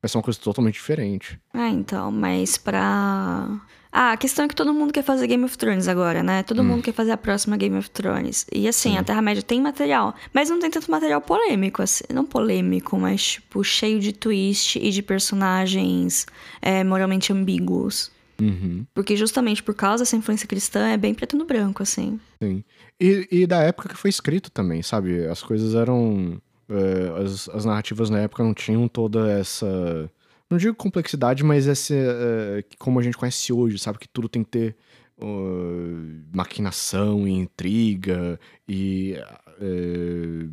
vai 0.02 0.10
ser 0.10 0.18
uma 0.18 0.24
coisa 0.24 0.40
totalmente 0.40 0.74
diferente. 0.76 1.40
Ah, 1.54 1.70
então, 1.70 2.12
mas 2.12 2.58
pra. 2.58 3.48
Ah, 3.94 4.14
a 4.14 4.18
questão 4.18 4.46
é 4.46 4.48
que 4.48 4.56
todo 4.56 4.74
mundo 4.74 4.94
quer 4.94 5.04
fazer 5.04 5.28
Game 5.28 5.44
of 5.44 5.58
Thrones 5.58 5.88
agora, 5.90 6.24
né? 6.24 6.44
Todo 6.44 6.64
mundo 6.64 6.82
quer 6.82 6.94
fazer 6.94 7.12
a 7.12 7.18
próxima 7.18 7.58
Game 7.58 7.78
of 7.78 7.90
Thrones. 7.92 8.48
E 8.52 8.66
assim, 8.66 8.98
a 8.98 9.04
Terra-média 9.04 9.44
tem 9.44 9.62
material, 9.62 10.16
mas 10.34 10.50
não 10.50 10.60
tem 10.60 10.72
tanto 10.72 10.90
material 10.90 11.20
polêmico, 11.20 11.82
assim. 11.82 12.06
Não 12.14 12.26
polêmico, 12.26 12.98
mas, 12.98 13.34
tipo, 13.34 13.62
cheio 13.66 14.00
de 14.00 14.14
twist 14.14 14.80
e 14.80 14.90
de 14.92 15.02
personagens 15.02 16.26
é, 16.62 16.86
moralmente 16.86 17.34
ambíguos. 17.34 18.10
Uhum. 18.42 18.86
Porque 18.94 19.16
justamente 19.16 19.62
por 19.62 19.76
causa 19.76 20.04
dessa 20.04 20.16
influência 20.16 20.48
cristã 20.48 20.88
é 20.88 20.98
bem 20.98 21.14
preto 21.14 21.38
no 21.38 21.46
branco, 21.46 21.84
assim. 21.84 22.20
Sim. 22.42 22.64
E, 23.02 23.28
e 23.32 23.48
da 23.48 23.64
época 23.64 23.90
que 23.90 23.98
foi 23.98 24.12
escrito 24.12 24.52
também, 24.52 24.84
sabe? 24.84 25.26
As 25.26 25.42
coisas 25.42 25.74
eram. 25.74 26.40
é, 26.70 27.24
as, 27.24 27.50
as 27.50 27.66
narrativas 27.66 28.12
na 28.12 28.20
época 28.20 28.44
não 28.44 28.54
tinham 28.54 28.88
toda 28.88 29.32
essa. 29.32 30.08
Não 30.48 30.58
digo 30.60 30.76
complexidade, 30.76 31.44
mas 31.44 31.68
essa. 31.68 31.96
é, 31.96 32.62
que 32.62 32.78
como 32.78 33.00
a 33.00 33.04
gente 33.04 33.18
conhece 33.18 33.52
hoje, 33.52 33.80
sabe? 33.80 33.98
Que 33.98 34.08
tudo 34.08 34.30
tem 34.30 34.44
que 34.44 34.52
ter 34.52 34.76
uh, 35.18 36.22
maquinação 36.32 37.28
e 37.28 37.32
intriga 37.32 38.40
e. 38.70 39.16
é, 39.60 40.48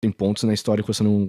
tem 0.00 0.10
pontos 0.12 0.44
na 0.44 0.54
história 0.54 0.82
que 0.82 0.88
você 0.88 1.02
não 1.02 1.28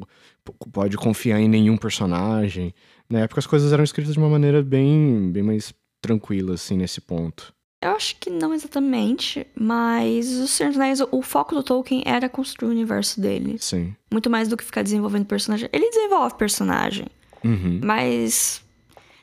pode 0.72 0.96
confiar 0.96 1.40
em 1.42 1.50
nenhum 1.50 1.76
personagem. 1.76 2.74
Na 3.10 3.20
época 3.22 3.40
as 3.40 3.48
coisas 3.48 3.74
eram 3.74 3.84
escritas 3.84 4.14
de 4.14 4.20
uma 4.20 4.30
maneira 4.30 4.64
bem, 4.64 5.32
bem 5.32 5.44
mais 5.44 5.74
tranquila, 6.00 6.54
assim, 6.54 6.78
nesse 6.78 7.02
ponto. 7.02 7.54
Eu 7.82 7.92
acho 7.92 8.18
que 8.18 8.30
não 8.30 8.54
exatamente, 8.54 9.48
mas 9.56 10.30
o 10.34 10.48
Senhor 10.48 10.70
dos 10.70 10.78
Anéis, 10.80 11.00
o 11.12 11.22
foco 11.22 11.56
do 11.56 11.64
Tolkien 11.64 12.04
era 12.06 12.28
construir 12.28 12.68
o 12.68 12.72
universo 12.72 13.22
dele. 13.22 13.56
Sim. 13.60 13.96
Muito 14.12 14.30
mais 14.30 14.50
do 14.50 14.58
que 14.58 14.66
ficar 14.66 14.82
desenvolvendo 14.84 15.26
personagem. 15.26 15.70
Ele 15.72 15.90
desenvolve 15.90 16.36
personagem, 16.36 17.08
Uhum. 17.44 17.80
mas 17.84 18.62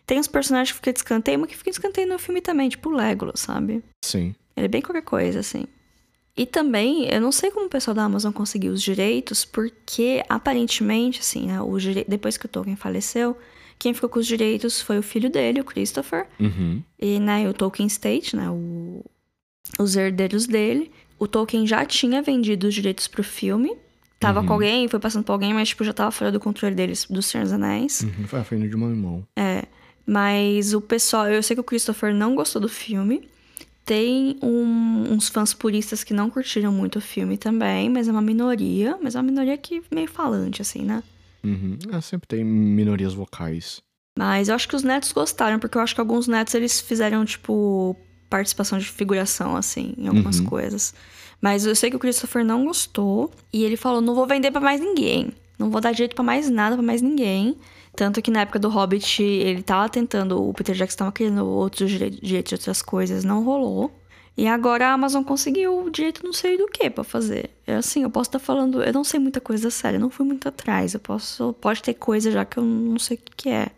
Tem 0.06 0.18
uns 0.20 0.28
personagens 0.28 0.70
que 0.70 0.76
ficam 0.76 0.92
de 0.92 1.00
escanteio, 1.00 1.38
mas 1.38 1.50
que 1.50 1.56
ficam 1.56 1.70
de 1.70 1.76
escanteio 1.78 2.08
no 2.08 2.18
filme 2.18 2.40
também, 2.40 2.68
tipo 2.68 2.88
o 2.88 2.92
Legolas, 2.92 3.40
sabe? 3.40 3.82
Sim. 4.04 4.34
Ele 4.56 4.66
é 4.66 4.68
bem 4.68 4.80
qualquer 4.80 5.02
coisa, 5.02 5.40
assim. 5.40 5.66
E 6.36 6.46
também, 6.46 7.08
eu 7.12 7.20
não 7.20 7.32
sei 7.32 7.50
como 7.50 7.66
o 7.66 7.68
pessoal 7.68 7.94
da 7.94 8.04
Amazon 8.04 8.30
conseguiu 8.32 8.72
os 8.72 8.80
direitos, 8.82 9.44
porque 9.44 10.22
aparentemente, 10.28 11.20
assim, 11.20 11.46
né, 11.46 11.60
o 11.60 11.76
dire... 11.78 12.04
depois 12.08 12.36
que 12.36 12.46
o 12.46 12.48
Tolkien 12.48 12.76
faleceu, 12.76 13.36
quem 13.78 13.92
ficou 13.94 14.08
com 14.08 14.18
os 14.18 14.26
direitos 14.26 14.80
foi 14.80 14.98
o 14.98 15.02
filho 15.02 15.28
dele, 15.30 15.60
o 15.60 15.64
Christopher, 15.64 16.26
Uhum. 16.40 16.82
e 17.00 17.18
né, 17.20 17.48
o 17.48 17.52
Tolkien 17.54 17.86
State, 17.86 18.34
né, 18.36 18.48
o... 18.50 19.04
os 19.78 19.96
herdeiros 19.96 20.46
dele. 20.46 20.90
O 21.18 21.26
Tolkien 21.26 21.66
já 21.66 21.84
tinha 21.84 22.20
vendido 22.22 22.66
os 22.68 22.74
direitos 22.74 23.08
pro 23.08 23.22
filme, 23.24 23.74
tava 24.20 24.40
Uhum. 24.40 24.46
com 24.46 24.52
alguém, 24.54 24.88
foi 24.88 25.00
passando 25.00 25.24
pra 25.24 25.34
alguém, 25.34 25.54
mas 25.54 25.68
tipo, 25.70 25.82
já 25.84 25.92
tava 25.92 26.10
fora 26.10 26.30
do 26.32 26.38
controle 26.40 26.74
deles, 26.74 27.06
do 27.08 27.22
Senhor 27.22 27.44
dos 27.44 27.52
Anéis. 27.52 28.02
Uhum. 28.02 28.26
Foi, 28.44 28.58
indo 28.58 28.68
de 28.68 28.76
mão 28.76 28.90
em 28.92 28.96
mão. 28.96 29.26
É, 29.36 29.64
mas 30.06 30.74
o 30.74 30.80
pessoal, 30.80 31.26
eu 31.28 31.42
sei 31.42 31.54
que 31.56 31.60
o 31.60 31.64
Christopher 31.64 32.14
não 32.14 32.34
gostou 32.34 32.60
do 32.60 32.68
filme. 32.68 33.28
Tem 33.84 34.36
um- 34.42 35.12
uns 35.12 35.28
fãs 35.28 35.54
puristas 35.54 36.02
que 36.02 36.12
não 36.12 36.28
curtiram 36.28 36.72
muito 36.72 36.96
o 36.96 37.00
filme 37.00 37.38
também, 37.38 37.88
mas 37.88 38.08
é 38.08 38.10
uma 38.12 38.20
minoria, 38.20 38.98
mas 39.00 39.14
é 39.14 39.18
uma 39.18 39.22
minoria 39.30 39.56
que 39.56 39.80
meio 39.94 40.08
falante, 40.08 40.60
assim, 40.60 40.82
né? 40.82 41.02
Uhum. 41.46 41.78
Ah, 41.92 42.00
sempre 42.00 42.26
tem 42.26 42.44
minorias 42.44 43.14
vocais. 43.14 43.80
Mas 44.18 44.48
eu 44.48 44.54
acho 44.54 44.68
que 44.68 44.74
os 44.76 44.82
netos 44.82 45.12
gostaram, 45.12 45.58
porque 45.58 45.76
eu 45.76 45.82
acho 45.82 45.94
que 45.94 46.00
alguns 46.00 46.26
netos 46.26 46.54
eles 46.54 46.80
fizeram, 46.80 47.24
tipo, 47.24 47.94
participação 48.30 48.78
de 48.78 48.86
figuração, 48.86 49.56
assim, 49.56 49.94
em 49.98 50.08
algumas 50.08 50.38
Uhum. 50.40 50.46
coisas. 50.46 50.94
Mas 51.40 51.66
eu 51.66 51.76
sei 51.76 51.90
que 51.90 51.96
o 51.96 51.98
Christopher 51.98 52.44
não 52.44 52.64
gostou 52.64 53.30
e 53.52 53.62
ele 53.64 53.76
falou: 53.76 54.00
não 54.00 54.14
vou 54.14 54.26
vender 54.26 54.50
pra 54.50 54.60
mais 54.60 54.80
ninguém. 54.80 55.32
Não 55.58 55.70
vou 55.70 55.80
dar 55.80 55.92
direito 55.92 56.14
pra 56.14 56.24
mais 56.24 56.48
nada, 56.50 56.76
pra 56.76 56.82
mais 56.84 57.02
ninguém. 57.02 57.56
Tanto 57.94 58.20
que 58.20 58.30
na 58.30 58.40
época 58.42 58.58
do 58.58 58.68
Hobbit, 58.68 59.22
ele 59.22 59.62
tava 59.62 59.88
tentando, 59.88 60.42
o 60.42 60.52
Peter 60.52 60.74
Jackson 60.74 60.98
tava 60.98 61.12
querendo 61.12 61.46
outros 61.46 61.90
direi- 61.90 62.10
direitos 62.10 62.50
de 62.50 62.54
outras 62.56 62.82
coisas, 62.82 63.24
não 63.24 63.42
rolou. 63.42 63.90
E 64.36 64.46
agora 64.46 64.88
a 64.88 64.92
Amazon 64.92 65.22
conseguiu 65.22 65.84
o 65.84 65.90
direito 65.90 66.22
não 66.22 66.32
sei 66.32 66.58
do 66.58 66.66
que 66.66 66.90
pra 66.90 67.02
fazer. 67.02 67.50
É 67.66 67.76
assim, 67.76 68.02
eu 68.02 68.10
posso 68.10 68.28
estar 68.28 68.38
falando, 68.38 68.82
eu 68.82 68.92
não 68.92 69.02
sei 69.02 69.18
muita 69.18 69.40
coisa 69.40 69.70
séria, 69.70 69.96
eu 69.96 70.00
não 70.00 70.10
fui 70.10 70.26
muito 70.26 70.46
atrás. 70.46 70.92
Eu 70.92 71.00
posso, 71.00 71.54
pode 71.54 71.82
ter 71.82 71.94
coisa 71.94 72.30
já 72.30 72.44
que 72.44 72.58
eu 72.58 72.62
não 72.62 72.98
sei 72.98 73.16
o 73.16 73.20
que, 73.20 73.32
que 73.36 73.48
é. 73.48 73.68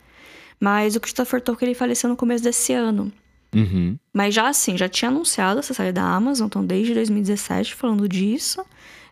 Mas 0.59 0.96
o 0.96 1.00
Christopher 1.00 1.40
Tolkien 1.40 1.68
ele 1.68 1.78
faleceu 1.78 2.11
no 2.11 2.16
começo 2.16 2.42
desse 2.42 2.72
ano. 2.72 3.12
Uhum. 3.54 3.96
Mas 4.12 4.34
já 4.34 4.48
assim, 4.48 4.76
já 4.76 4.88
tinha 4.88 5.11
anunciado 5.11 5.61
essa 5.61 5.72
série 5.72 5.92
da 5.92 6.02
Amazon, 6.02 6.46
então 6.46 6.64
desde 6.64 6.92
2017 6.92 7.74
falando 7.74 8.09
disso. 8.09 8.61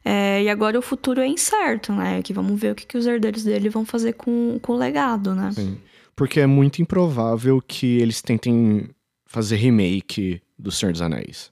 É, 0.05 0.43
e 0.43 0.49
agora 0.49 0.79
o 0.79 0.83
futuro 0.83 1.21
é 1.21 1.27
incerto, 1.27 1.93
né? 1.93 2.23
Que 2.23 2.33
vamos 2.33 2.61
ver 2.61 2.73
o 2.73 2.75
que, 2.75 2.87
que 2.87 2.99
os 2.99 3.07
herdeiros 3.07 3.45
dele 3.45 3.69
vão 3.69 3.85
fazer 3.85 4.13
com, 4.13 4.59
com 4.61 4.73
o 4.73 4.77
legado, 4.77 5.35
né? 5.35 5.51
Sim. 5.53 5.79
Porque 6.15 6.41
é 6.41 6.47
muito 6.47 6.81
improvável 6.81 7.61
que 7.61 7.99
eles 7.99 8.23
tentem 8.23 8.89
fazer 9.27 9.57
remake 9.57 10.41
do 10.59 10.71
Senhor 10.71 10.93
dos 10.93 11.03
Anéis. 11.03 11.51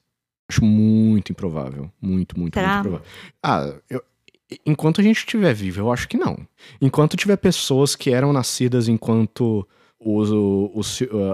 Acho 0.49 0.63
muito 0.63 1.31
improvável. 1.31 1.91
Muito, 2.01 2.37
muito, 2.39 2.57
muito 2.57 2.57
improvável. 2.79 3.05
Ah, 3.43 3.73
eu- 3.89 4.03
enquanto 4.65 5.01
a 5.01 5.03
gente 5.03 5.17
estiver 5.17 5.53
vivo, 5.53 5.79
eu 5.81 5.91
acho 5.91 6.07
que 6.07 6.17
não. 6.17 6.37
Enquanto 6.79 7.17
tiver 7.17 7.35
pessoas 7.37 7.95
que 7.95 8.11
eram 8.11 8.31
nascidas 8.31 8.87
enquanto 8.87 9.67
o, 9.99 10.21
o- 10.79 10.81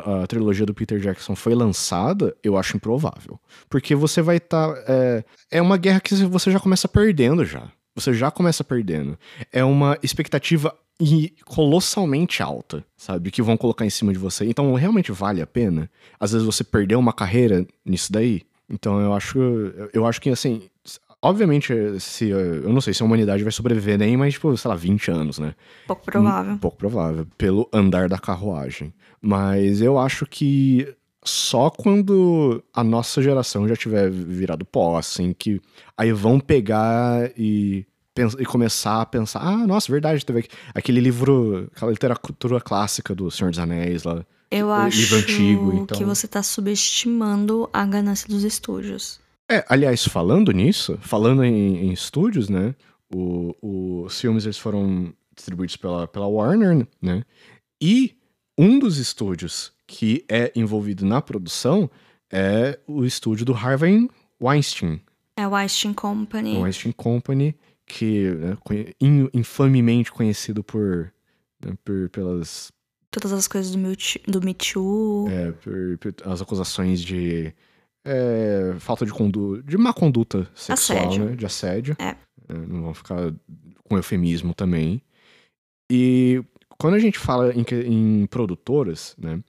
a, 0.06 0.24
a 0.24 0.28
trilogia 0.28 0.66
do 0.66 0.74
Peter 0.74 0.98
Jackson 1.00 1.36
foi 1.36 1.54
lançada, 1.54 2.34
eu 2.44 2.56
acho 2.58 2.78
improvável. 2.78 3.40
Porque 3.70 3.94
você 3.96 4.22
vai 4.22 4.38
estar. 4.38 4.74
é, 4.88 5.24
é 5.52 5.62
uma 5.62 5.78
guerra 5.78 6.00
que 6.00 6.14
você 6.26 6.50
já 6.52 6.60
começa 6.60 6.88
perdendo 6.88 7.44
já. 7.44 7.70
Você 8.02 8.14
já 8.14 8.32
começa 8.32 8.64
perdendo. 8.64 9.18
É 9.52 9.64
uma 9.64 9.98
expectativa 10.02 10.76
e 11.00 11.34
colossalmente 11.46 12.44
alta, 12.44 12.84
sabe? 12.96 13.32
Que 13.32 13.42
vão 13.42 13.58
colocar 13.58 13.86
em 13.86 13.90
cima 13.90 14.12
de 14.12 14.20
você. 14.20 14.46
Então, 14.46 14.74
realmente 14.74 15.12
vale 15.12 15.42
a 15.42 15.48
pena. 15.48 15.90
Às 16.20 16.32
vezes 16.32 16.46
você 16.46 16.64
perdeu 16.64 17.00
uma 17.00 17.14
carreira 17.14 17.66
nisso 17.86 18.12
daí. 18.12 18.42
Então, 18.70 19.00
eu 19.02 19.14
acho, 19.14 19.40
eu 19.94 20.06
acho 20.06 20.22
que 20.22 20.30
assim, 20.30 20.70
obviamente, 21.22 21.74
se 22.00 22.30
eu 22.30 22.72
não 22.72 22.82
sei 22.82 22.94
se 22.94 23.02
a 23.02 23.06
humanidade 23.06 23.44
vai 23.44 23.52
sobreviver 23.52 23.98
nem 23.98 24.16
mais, 24.16 24.34
tipo, 24.34 24.56
sei 24.56 24.70
lá, 24.70 24.76
20 24.76 25.12
anos, 25.12 25.40
né? 25.40 25.56
Pouco 25.88 26.06
provável. 26.06 26.54
Um 26.54 26.58
pouco 26.58 26.78
provável, 26.78 27.28
pelo 27.38 27.70
andar 27.74 28.08
da 28.08 28.18
carruagem. 28.18 28.94
Mas 29.22 29.82
eu 29.82 30.00
acho 30.00 30.26
que 30.26 30.96
só 31.24 31.70
quando 31.70 32.64
a 32.74 32.84
nossa 32.84 33.22
geração 33.22 33.68
já 33.68 33.76
tiver 33.76 34.10
virado 34.10 34.66
pó, 34.66 34.98
assim, 34.98 35.34
que 35.38 35.62
aí 35.98 36.12
vão 36.12 36.40
pegar 36.40 37.30
e, 37.38 37.86
e 38.40 38.46
começar 38.46 39.02
a 39.02 39.06
pensar: 39.06 39.40
ah, 39.42 39.66
nossa, 39.66 39.92
verdade, 39.92 40.26
teve 40.26 40.40
aqu- 40.40 40.50
aquele 40.76 41.00
livro, 41.00 41.70
aquela 41.76 41.92
literatura 41.92 42.60
clássica 42.60 43.16
do 43.16 43.32
Senhor 43.32 43.50
dos 43.52 43.60
Anéis 43.60 44.04
lá. 44.04 44.26
Eu 44.50 44.68
o 44.68 44.72
acho 44.72 44.98
livro 44.98 45.18
antigo, 45.18 45.74
então. 45.76 45.98
que 45.98 46.04
você 46.04 46.28
tá 46.28 46.44
subestimando 46.44 47.70
a 47.72 47.86
ganância 47.86 48.28
dos 48.28 48.44
estúdios. 48.44 49.20
É, 49.50 49.64
aliás, 49.70 50.04
falando 50.06 50.52
nisso, 50.52 50.98
falando 51.02 51.44
em, 51.44 51.88
em 51.88 51.92
estúdios, 51.94 52.50
né? 52.50 52.76
o- 53.14 54.04
os 54.06 54.20
filmes 54.20 54.46
eles 54.46 54.58
foram 54.58 55.14
distribuídos 55.36 55.76
pela, 55.76 56.08
pela 56.08 56.28
Warner, 56.28 56.88
né? 57.02 57.24
E 57.82 58.16
um 58.58 58.80
dos 58.80 58.98
estúdios 58.98 59.74
que 59.86 60.24
é 60.30 60.50
envolvido 60.56 61.06
na 61.06 61.22
produção 61.22 61.90
é 62.32 62.80
o 62.88 63.04
estúdio 63.04 63.46
do 63.46 63.54
Harvey 63.54 64.10
Weinstein, 64.42 65.02
É 65.36 65.46
o 65.46 65.52
Weinstein 65.52 65.94
Company. 65.94 66.56
o 66.56 66.62
Weinstein 66.62 66.94
Company, 66.94 67.54
que 67.92 68.30
né, 68.32 68.58
infamemente 69.34 70.12
conhecido 70.12 70.64
por, 70.64 71.12
né, 71.64 71.74
por 71.84 72.10
pelas 72.10 72.72
Todas 73.12 73.34
as 73.34 73.46
coisas 73.48 73.72
do, 73.74 73.78
Me 73.78 73.94
Too- 73.96 74.22
do 74.26 74.42
Me 74.42 74.54
Too. 74.54 75.28
é, 75.30 75.52
por, 75.52 75.98
por 75.98 76.16
as 76.32 76.42
acusações 76.42 77.02
de 77.02 77.54
é, 78.06 78.74
falta 78.80 79.06
de 79.06 79.12
conduta, 79.12 79.62
de 79.64 79.78
má 79.78 79.92
conduta 79.94 80.50
sexual, 80.56 81.00
Assédio. 81.08 81.26
né? 81.26 81.36
De 81.36 81.46
assédio. 81.46 81.96
É. 82.00 82.16
não 82.68 82.84
vão 82.84 82.94
ficar 82.94 83.34
com 83.84 83.98
eufemismo 83.98 84.54
também. 84.54 85.02
E 85.92 86.42
quando 86.80 86.94
a 86.96 87.00
gente 87.00 87.20
fala 87.20 87.54
em, 87.54 87.66
em 87.86 88.26
produtoras, 88.28 89.14
né? 89.18 89.44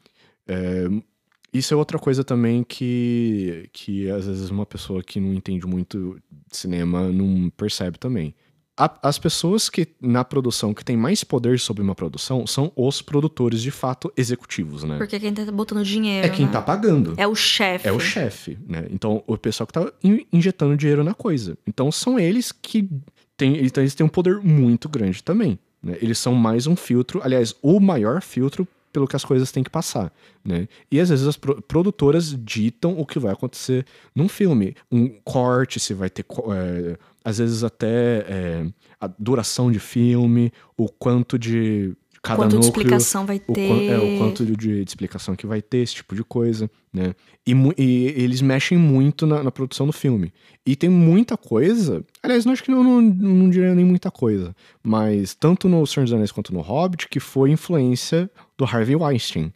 Isso 1.52 1.74
é 1.74 1.76
outra 1.76 1.98
coisa 1.98 2.24
também 2.24 2.64
que, 2.64 3.68
que 3.72 4.08
às 4.10 4.26
vezes 4.26 4.50
uma 4.50 4.64
pessoa 4.66 5.02
que 5.02 5.20
não 5.20 5.32
entende 5.34 5.66
muito 5.66 6.18
de 6.50 6.56
cinema 6.56 7.08
não 7.10 7.50
percebe 7.50 7.98
também. 7.98 8.34
A- 8.74 8.98
as 9.02 9.18
pessoas 9.18 9.68
que 9.68 9.86
na 10.00 10.24
produção 10.24 10.72
que 10.72 10.82
tem 10.82 10.96
mais 10.96 11.22
poder 11.22 11.60
sobre 11.60 11.82
uma 11.82 11.94
produção 11.94 12.46
são 12.46 12.72
os 12.74 13.02
produtores 13.02 13.60
de 13.60 13.70
fato 13.70 14.10
executivos, 14.16 14.82
né? 14.82 14.96
Porque 14.96 15.20
quem 15.20 15.32
tá 15.34 15.44
botando 15.52 15.84
dinheiro. 15.84 16.26
É 16.26 16.30
quem 16.30 16.46
né? 16.46 16.52
tá 16.52 16.62
pagando. 16.62 17.12
É 17.18 17.26
o 17.26 17.34
chefe. 17.34 17.86
É 17.86 17.92
o 17.92 18.00
chefe, 18.00 18.56
né? 18.66 18.86
Então, 18.90 19.22
o 19.26 19.36
pessoal 19.36 19.66
que 19.66 19.74
tá 19.74 19.92
in- 20.02 20.26
injetando 20.32 20.74
dinheiro 20.74 21.04
na 21.04 21.12
coisa. 21.12 21.56
Então, 21.66 21.92
são 21.92 22.18
eles 22.18 22.50
que 22.50 22.88
têm, 23.36 23.62
então, 23.62 23.82
eles 23.82 23.94
têm 23.94 24.06
um 24.06 24.08
poder 24.08 24.40
muito 24.40 24.88
grande 24.88 25.22
também, 25.22 25.58
né? 25.82 25.98
Eles 26.00 26.16
são 26.16 26.34
mais 26.34 26.66
um 26.66 26.74
filtro, 26.74 27.20
aliás, 27.22 27.54
o 27.60 27.78
maior 27.78 28.22
filtro 28.22 28.66
pelo 28.92 29.08
que 29.08 29.16
as 29.16 29.24
coisas 29.24 29.50
têm 29.50 29.62
que 29.62 29.70
passar, 29.70 30.12
né? 30.44 30.68
E 30.90 31.00
às 31.00 31.08
vezes 31.08 31.26
as 31.26 31.36
pro- 31.36 31.62
produtoras 31.62 32.36
ditam 32.44 32.98
o 32.98 33.06
que 33.06 33.18
vai 33.18 33.32
acontecer 33.32 33.86
num 34.14 34.28
filme. 34.28 34.76
Um 34.90 35.08
corte, 35.24 35.80
se 35.80 35.94
vai 35.94 36.10
ter... 36.10 36.24
é, 36.24 36.98
às 37.24 37.38
vezes 37.38 37.64
até 37.64 38.24
é, 38.28 38.66
a 39.00 39.06
duração 39.18 39.70
de 39.70 39.78
filme, 39.78 40.52
o 40.76 40.88
quanto 40.88 41.38
de 41.38 41.96
cada 42.22 42.36
Quanto 42.42 42.50
de 42.50 42.56
núcleo... 42.56 42.70
explicação 42.82 43.26
vai 43.26 43.42
O, 43.48 43.52
ter. 43.52 43.66
quan- 43.68 43.82
é, 43.82 43.98
o 43.98 44.18
quanto 44.18 44.46
de, 44.46 44.54
de 44.56 44.82
explicação 44.82 45.34
que 45.34 45.46
vai 45.46 45.60
ter, 45.60 45.78
esse 45.78 45.96
tipo 45.96 46.14
de 46.14 46.22
coisa, 46.22 46.70
né? 46.92 47.14
E, 47.46 47.52
e 47.76 48.06
eles 48.16 48.40
mexem 48.40 48.78
muito 48.78 49.26
na, 49.26 49.42
na 49.42 49.50
produção 49.50 49.86
do 49.86 49.92
filme. 49.92 50.32
E 50.64 50.76
tem 50.76 50.88
muita 50.88 51.36
coisa. 51.36 52.04
Aliás, 52.22 52.44
não 52.44 52.52
acho 52.52 52.62
que 52.62 52.70
não, 52.70 52.84
não, 52.84 53.00
não 53.02 53.50
diria 53.50 53.74
nem 53.74 53.84
muita 53.84 54.10
coisa. 54.10 54.54
Mas 54.84 55.34
tanto 55.34 55.68
no 55.68 55.84
Senhor 55.86 56.04
dos 56.04 56.12
Anéis 56.12 56.30
quanto 56.30 56.54
no 56.54 56.60
Hobbit, 56.60 57.08
que 57.08 57.18
foi 57.18 57.50
influência 57.50 58.30
do 58.56 58.64
Harvey 58.64 58.94
Weinstein. 58.94 59.52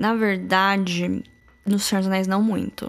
Na 0.00 0.14
verdade, 0.14 1.22
no 1.66 1.78
Senhor 1.80 2.00
dos 2.02 2.06
Anéis 2.08 2.26
não 2.28 2.42
muito. 2.42 2.88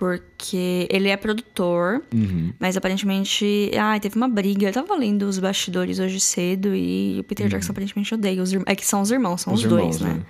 Porque 0.00 0.88
ele 0.90 1.08
é 1.10 1.16
produtor, 1.18 2.02
Uhum. 2.12 2.54
mas 2.58 2.74
aparentemente. 2.74 3.70
Ah, 3.78 4.00
teve 4.00 4.16
uma 4.16 4.28
briga. 4.28 4.66
Eu 4.68 4.72
tava 4.72 4.96
lendo 4.96 5.24
os 5.24 5.38
bastidores 5.38 5.98
hoje 5.98 6.18
cedo 6.18 6.74
e 6.74 7.18
o 7.20 7.24
Peter 7.24 7.46
Jackson 7.48 7.72
aparentemente 7.72 8.14
odeia 8.14 8.42
os 8.42 8.50
irmãos. 8.50 8.64
É 8.66 8.74
que 8.74 8.86
são 8.86 9.02
os 9.02 9.10
irmãos, 9.10 9.42
são 9.42 9.52
os, 9.52 9.62
irmãos, 9.62 9.98
dois, 9.98 10.00
né? 10.00 10.22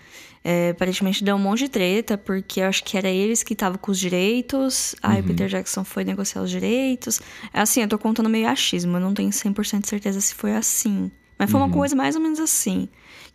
É, 0.43 0.71
aparentemente 0.71 1.23
deu 1.23 1.37
um 1.37 1.39
monte 1.39 1.61
de 1.61 1.69
treta, 1.69 2.19
porque 2.19 2.61
eu 2.61 2.65
acho 2.67 2.83
que 2.83 2.97
era 2.99 3.09
eles 3.09 3.45
que 3.45 3.53
estavam 3.53 3.79
com 3.79 3.93
os 3.93 3.99
direitos, 4.01 4.97
aí 5.01 5.21
o 5.21 5.23
Peter 5.25 5.47
Jackson 5.49 5.85
foi 5.85 6.03
negociar 6.03 6.43
os 6.43 6.51
direitos. 6.51 7.21
É 7.55 7.61
Assim, 7.61 7.83
eu 7.83 7.89
tô 7.89 7.97
contando 7.99 8.29
meio 8.29 8.49
achismo, 8.49 8.97
eu 8.97 9.01
não 9.01 9.15
tenho 9.15 9.31
100% 9.31 9.83
de 9.83 9.89
certeza 9.89 10.21
se 10.21 10.35
foi 10.35 10.57
assim. 10.57 11.13
Mas 11.39 11.49
foi 11.51 11.61
uma 11.61 11.71
coisa 11.71 11.95
mais 11.95 12.17
ou 12.17 12.21
menos 12.21 12.41
assim. 12.41 12.89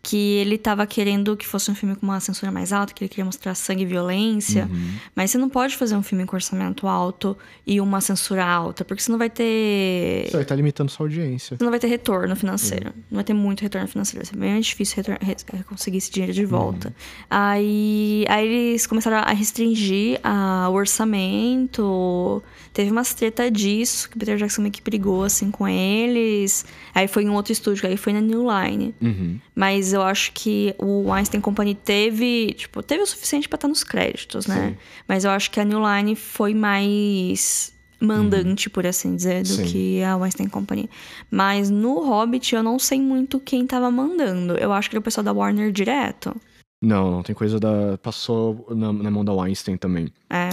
Que 0.07 0.35
ele 0.37 0.55
tava 0.59 0.85
querendo 0.85 1.35
que 1.35 1.47
fosse 1.47 1.71
um 1.71 1.73
filme 1.73 1.95
com 1.95 2.05
uma 2.05 2.19
censura 2.19 2.51
mais 2.51 2.71
alta, 2.71 2.93
que 2.93 3.03
ele 3.03 3.09
queria 3.09 3.25
mostrar 3.25 3.55
sangue 3.55 3.81
e 3.81 3.85
violência. 3.87 4.69
Uhum. 4.71 4.89
Mas 5.15 5.31
você 5.31 5.39
não 5.39 5.49
pode 5.49 5.75
fazer 5.75 5.95
um 5.95 6.03
filme 6.03 6.25
com 6.27 6.35
orçamento 6.35 6.87
alto 6.87 7.35
e 7.65 7.81
uma 7.81 7.99
censura 8.01 8.45
alta, 8.45 8.85
porque 8.85 9.01
você 9.01 9.11
não 9.11 9.17
vai 9.17 9.31
ter. 9.31 10.25
Você 10.27 10.33
vai 10.33 10.43
estar 10.43 10.55
limitando 10.55 10.91
sua 10.91 11.07
audiência. 11.07 11.57
Você 11.57 11.63
não 11.63 11.71
vai 11.71 11.79
ter 11.79 11.87
retorno 11.87 12.35
financeiro. 12.35 12.91
Não 13.09 13.15
vai 13.15 13.23
ter 13.23 13.33
muito 13.33 13.61
retorno 13.61 13.87
financeiro. 13.87 14.23
Vai 14.23 14.31
ser 14.31 14.37
bem 14.39 14.61
difícil 14.61 14.97
retor- 14.97 15.17
re- 15.19 15.63
conseguir 15.63 15.97
esse 15.97 16.11
dinheiro 16.11 16.33
de 16.33 16.45
volta. 16.45 16.93
Aí, 17.27 18.25
aí 18.29 18.47
eles 18.47 18.85
começaram 18.85 19.17
a 19.17 19.31
restringir 19.33 20.19
a- 20.23 20.67
o 20.69 20.73
orçamento. 20.73 22.43
Teve 22.73 22.91
umas 22.91 23.13
treta 23.13 23.49
disso, 23.49 24.09
que 24.09 24.17
o 24.17 24.19
Peter 24.19 24.37
Jackson 24.37 24.61
meio 24.61 24.71
que 24.71 24.81
brigou 24.81 25.23
assim 25.23 25.49
com 25.49 25.67
eles. 25.67 26.65
Aí 26.93 27.07
foi 27.07 27.23
em 27.23 27.29
um 27.29 27.33
outro 27.33 27.51
estúdio, 27.53 27.87
aí 27.87 27.97
foi 27.97 28.13
na 28.13 28.21
New 28.21 28.43
Line. 28.49 28.93
Uhum. 29.01 29.39
Mas 29.55 29.93
eu 29.95 30.01
acho 30.01 30.31
que 30.31 30.75
o 30.77 31.11
Einstein 31.11 31.41
Company 31.41 31.75
teve, 31.75 32.53
tipo, 32.53 32.83
teve 32.83 33.03
o 33.03 33.07
suficiente 33.07 33.47
pra 33.49 33.57
estar 33.57 33.67
nos 33.67 33.83
créditos, 33.83 34.45
né? 34.45 34.69
Sim. 34.69 34.77
Mas 35.07 35.25
eu 35.25 35.31
acho 35.31 35.49
que 35.51 35.59
a 35.59 35.63
New 35.65 35.79
Line 35.79 36.15
foi 36.15 36.53
mais 36.53 37.73
mandante, 37.99 38.69
por 38.69 38.85
assim 38.85 39.15
dizer, 39.15 39.43
do 39.43 39.49
Sim. 39.49 39.65
que 39.65 40.03
a 40.03 40.15
Einstein 40.15 40.47
Company. 40.47 40.89
Mas 41.31 41.69
no 41.69 42.05
Hobbit 42.05 42.53
eu 42.53 42.63
não 42.63 42.77
sei 42.77 43.01
muito 43.01 43.39
quem 43.39 43.65
tava 43.65 43.89
mandando. 43.89 44.53
Eu 44.53 44.71
acho 44.73 44.89
que 44.89 44.95
era 44.95 44.99
o 44.99 45.03
pessoal 45.03 45.23
da 45.23 45.33
Warner 45.33 45.71
direto. 45.71 46.35
Não, 46.81 47.09
não, 47.09 47.23
tem 47.23 47.33
coisa 47.33 47.59
da. 47.59 47.97
Passou 47.97 48.67
na, 48.69 48.91
na 48.93 49.09
mão 49.09 49.25
da 49.25 49.33
Weinstein 49.33 49.77
também. 49.77 50.09
É. 50.29 50.49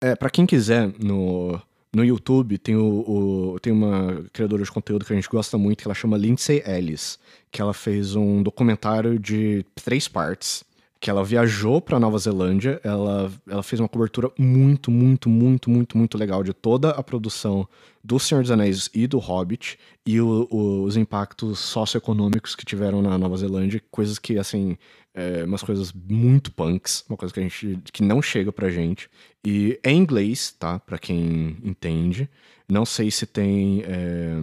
É, 0.00 0.16
pra 0.16 0.28
quem 0.28 0.44
quiser, 0.44 0.92
no, 0.98 1.60
no 1.96 2.04
YouTube 2.04 2.58
tem, 2.58 2.76
o, 2.76 3.54
o- 3.54 3.60
tem 3.60 3.72
uma 3.72 4.22
criadora 4.32 4.62
de 4.62 4.70
conteúdo 4.70 5.04
que 5.04 5.12
a 5.12 5.16
gente 5.16 5.28
gosta 5.28 5.56
muito, 5.56 5.78
que 5.82 5.88
ela 5.88 5.94
chama 5.94 6.16
Lindsay 6.18 6.62
Ellis, 6.66 7.18
que 7.50 7.62
ela 7.62 7.72
fez 7.72 8.14
um 8.14 8.42
documentário 8.42 9.18
de 9.18 9.64
três 9.82 10.06
partes, 10.06 10.62
que 11.00 11.10
ela 11.10 11.22
viajou 11.24 11.80
pra 11.80 12.00
Nova 12.00 12.18
Zelândia, 12.18 12.80
ela, 12.82 13.30
ela 13.48 13.62
fez 13.62 13.78
uma 13.80 13.88
cobertura 13.88 14.30
muito, 14.38 14.90
muito, 14.90 15.28
muito, 15.28 15.68
muito, 15.70 15.96
muito 15.98 16.18
legal 16.18 16.42
de 16.42 16.52
toda 16.54 16.90
a 16.90 17.02
produção 17.02 17.68
do 18.02 18.18
Senhor 18.18 18.40
dos 18.42 18.50
Anéis 18.50 18.88
e 18.94 19.06
do 19.06 19.18
Hobbit, 19.18 19.78
e 20.06 20.20
o- 20.20 20.46
o- 20.50 20.82
os 20.84 20.96
impactos 20.96 21.58
socioeconômicos 21.58 22.54
que 22.54 22.64
tiveram 22.64 23.02
na 23.02 23.18
Nova 23.18 23.36
Zelândia, 23.36 23.82
coisas 23.90 24.18
que, 24.18 24.38
assim, 24.38 24.76
é, 25.14 25.44
umas 25.44 25.62
coisas 25.62 25.92
muito 25.92 26.52
punks, 26.52 27.04
uma 27.08 27.16
coisa 27.16 27.32
que 27.34 27.40
a 27.40 27.42
gente 27.42 27.78
que 27.92 28.02
não 28.02 28.20
chega 28.22 28.52
pra 28.52 28.70
gente. 28.70 29.08
E 29.44 29.78
é 29.82 29.90
em 29.90 29.98
inglês, 29.98 30.54
tá? 30.58 30.78
Pra 30.78 30.98
quem 30.98 31.56
entende. 31.64 32.28
Não 32.68 32.84
sei 32.84 33.10
se 33.10 33.26
tem. 33.26 33.82
é, 33.86 34.38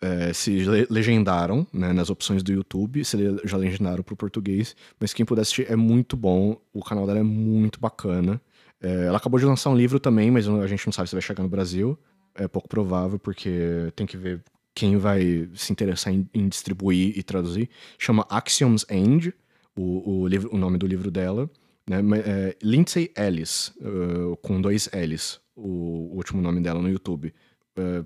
é, 0.00 0.32
se 0.32 0.50
le- 0.50 0.86
legendaram 0.90 1.66
né, 1.72 1.92
nas 1.92 2.10
opções 2.10 2.42
do 2.42 2.52
YouTube, 2.52 3.04
se 3.04 3.16
já 3.44 3.56
legendaram 3.56 4.02
pro 4.02 4.16
português. 4.16 4.76
Mas 5.00 5.12
quem 5.12 5.24
puder 5.24 5.42
assistir 5.42 5.70
é 5.70 5.76
muito 5.76 6.16
bom. 6.16 6.60
O 6.72 6.82
canal 6.82 7.06
dela 7.06 7.20
é 7.20 7.22
muito 7.22 7.80
bacana. 7.80 8.40
É, 8.80 9.06
ela 9.06 9.16
acabou 9.16 9.40
de 9.40 9.46
lançar 9.46 9.70
um 9.70 9.76
livro 9.76 9.98
também, 9.98 10.30
mas 10.30 10.48
a 10.48 10.66
gente 10.66 10.86
não 10.86 10.92
sabe 10.92 11.08
se 11.08 11.14
vai 11.14 11.22
chegar 11.22 11.42
no 11.42 11.48
Brasil. 11.48 11.98
É 12.34 12.46
pouco 12.46 12.68
provável, 12.68 13.18
porque 13.18 13.90
tem 13.96 14.06
que 14.06 14.16
ver 14.16 14.42
quem 14.74 14.98
vai 14.98 15.48
se 15.54 15.72
interessar 15.72 16.12
em, 16.12 16.28
em 16.34 16.48
distribuir 16.48 17.16
e 17.18 17.22
traduzir. 17.22 17.70
Chama 17.98 18.26
Axioms 18.28 18.84
End, 18.90 19.32
o, 19.74 20.22
o, 20.22 20.28
livro, 20.28 20.54
o 20.54 20.58
nome 20.58 20.76
do 20.76 20.86
livro 20.86 21.10
dela. 21.10 21.48
Né? 21.88 21.98
É, 22.24 22.56
Lindsay 22.62 23.10
Ellis, 23.16 23.72
uh, 23.80 24.36
com 24.42 24.60
dois 24.60 24.90
L's, 24.92 25.40
o, 25.54 26.12
o 26.12 26.16
último 26.16 26.42
nome 26.42 26.60
dela 26.60 26.82
no 26.82 26.90
YouTube. 26.90 27.32
É, 27.76 28.04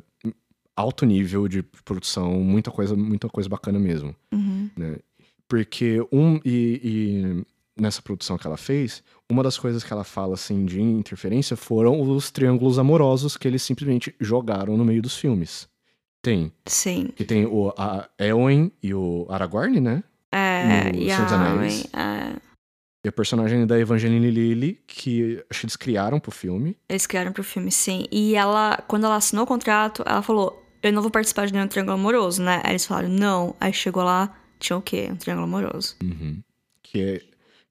alto 0.81 1.05
nível 1.07 1.47
de 1.49 1.63
produção, 1.85 2.33
muita 2.41 2.71
coisa, 2.71 2.97
muita 2.97 3.29
coisa 3.29 3.49
bacana 3.49 3.79
mesmo. 3.79 4.15
Uhum. 4.33 4.71
né? 4.77 4.97
Porque 5.49 6.01
um 6.13 6.37
e, 6.45 6.81
e 6.85 7.45
nessa 7.81 8.01
produção 8.01 8.39
que 8.39 8.47
ela 8.47 8.57
fez, 8.57 9.03
uma 9.29 9.43
das 9.43 9.59
coisas 9.59 9.83
que 9.83 9.93
ela 9.93 10.05
fala 10.05 10.35
assim 10.35 10.65
de 10.65 10.81
interferência 10.81 11.57
foram 11.57 12.01
os 12.01 12.31
triângulos 12.31 12.79
amorosos 12.79 13.37
que 13.37 13.49
eles 13.49 13.63
simplesmente 13.63 14.15
jogaram 14.21 14.77
no 14.77 14.85
meio 14.85 15.03
dos 15.03 15.17
filmes. 15.17 15.69
Tem, 16.23 16.53
Sim. 16.67 17.09
que 17.17 17.25
tem 17.25 17.47
o 17.47 17.73
a 17.79 18.09
Eowyn 18.19 18.71
e 18.83 18.93
o 18.95 19.27
Aragorn, 19.31 19.81
né? 19.81 20.05
É, 20.31 20.93
No 20.93 20.99
e 21.01 21.07
Senhor 21.07 21.23
dos 21.25 21.33
a 21.33 21.37
Anéis. 21.53 21.87
é, 21.95 22.37
E 23.05 23.09
a 23.09 23.13
personagem 23.13 23.67
da 23.67 23.81
Evangeline 23.81 24.31
Lilly, 24.31 24.79
que 24.87 25.43
acho 25.51 25.61
que 25.61 25.67
eles 25.67 25.77
criaram 25.77 26.21
pro 26.21 26.31
filme. 26.31 26.77
Eles 26.89 27.07
criaram 27.07 27.33
pro 27.33 27.43
filme, 27.43 27.73
sim. 27.73 28.05
E 28.13 28.35
ela, 28.37 28.77
quando 28.87 29.07
ela 29.07 29.17
assinou 29.17 29.45
o 29.45 29.49
contrato, 29.49 30.05
ela 30.07 30.21
falou: 30.23 30.60
Eu 30.83 30.93
não 30.93 31.03
vou 31.03 31.11
participar 31.11 31.47
de 31.47 31.53
nenhum 31.53 31.67
triângulo 31.69 31.95
amoroso, 31.95 32.43
né? 32.43 32.61
Aí 32.65 32.73
eles 32.73 32.87
falaram: 32.87 33.09
Não. 33.09 33.55
Aí 33.61 33.73
chegou 33.73 34.03
lá, 34.03 34.35
tinha 34.59 34.77
o 34.77 34.83
quê? 34.83 35.09
Um 35.11 35.17
triângulo 35.17 35.47
amoroso. 35.47 35.97
Que 36.83 37.01
é, 37.01 37.19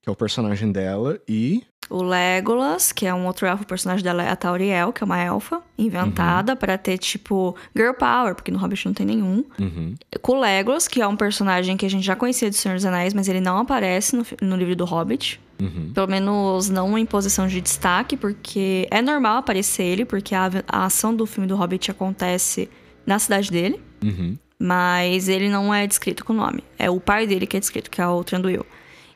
que 0.02 0.08
é 0.08 0.12
o 0.12 0.16
personagem 0.16 0.72
dela 0.72 1.20
e. 1.28 1.64
O 1.90 2.04
Legolas, 2.04 2.92
que 2.92 3.08
é 3.08 3.14
um 3.16 3.26
outro 3.26 3.48
elfo, 3.48 3.64
o 3.64 3.66
personagem 3.66 4.04
dela 4.04 4.22
é 4.22 4.30
a 4.30 4.36
Tauriel, 4.36 4.94
que 4.94 5.04
é 5.04 5.06
uma 5.06 5.18
elfa 5.20 5.60
inventada 5.76 6.56
pra 6.56 6.78
ter, 6.78 7.00
tipo, 7.00 7.56
girl 7.76 7.94
power, 7.94 8.36
porque 8.36 8.52
no 8.52 8.60
Hobbit 8.60 8.86
não 8.86 8.94
tem 8.94 9.08
nenhum. 9.08 9.44
Uhum, 9.60 9.96
Com 10.22 10.34
o 10.34 10.40
Legolas, 10.40 10.88
que 10.88 11.02
é 11.02 11.08
um 11.08 11.18
personagem 11.18 11.76
que 11.76 11.88
a 11.88 11.90
gente 11.90 12.06
já 12.06 12.16
conhecia 12.16 12.48
do 12.48 12.56
Senhor 12.56 12.76
dos 12.76 12.86
Anéis, 12.86 13.16
mas 13.16 13.28
ele 13.28 13.42
não 13.42 13.58
aparece 13.58 14.16
no, 14.16 14.24
no 14.40 14.56
livro 14.56 14.76
do 14.76 14.86
Hobbit. 14.86 15.42
uhum, 15.60 15.92
Pelo 15.92 16.06
menos 16.08 16.70
não 16.70 16.96
em 16.96 17.08
posição 17.08 17.48
de 17.48 17.60
destaque, 17.60 18.16
porque 18.16 18.88
é 18.92 19.02
normal 19.02 19.38
aparecer 19.38 19.82
ele, 19.84 20.06
porque 20.06 20.36
a, 20.36 20.48
a 20.68 20.86
ação 20.86 21.16
do 21.16 21.26
filme 21.26 21.48
do 21.48 21.56
Hobbit 21.56 21.90
acontece 21.90 22.70
na 23.10 23.18
cidade 23.18 23.50
dele, 23.50 23.82
uhum. 24.04 24.38
mas 24.60 25.28
ele 25.28 25.50
não 25.50 25.74
é 25.74 25.88
descrito 25.88 26.24
com 26.24 26.32
nome. 26.32 26.64
É 26.78 26.90
o 26.90 27.00
pai 27.00 27.26
dele 27.26 27.48
que 27.48 27.58
é 27.58 27.60
descrito, 27.60 27.90
que 27.90 28.00
é 28.00 28.08
o 28.08 28.24
Tranduil. 28.24 28.66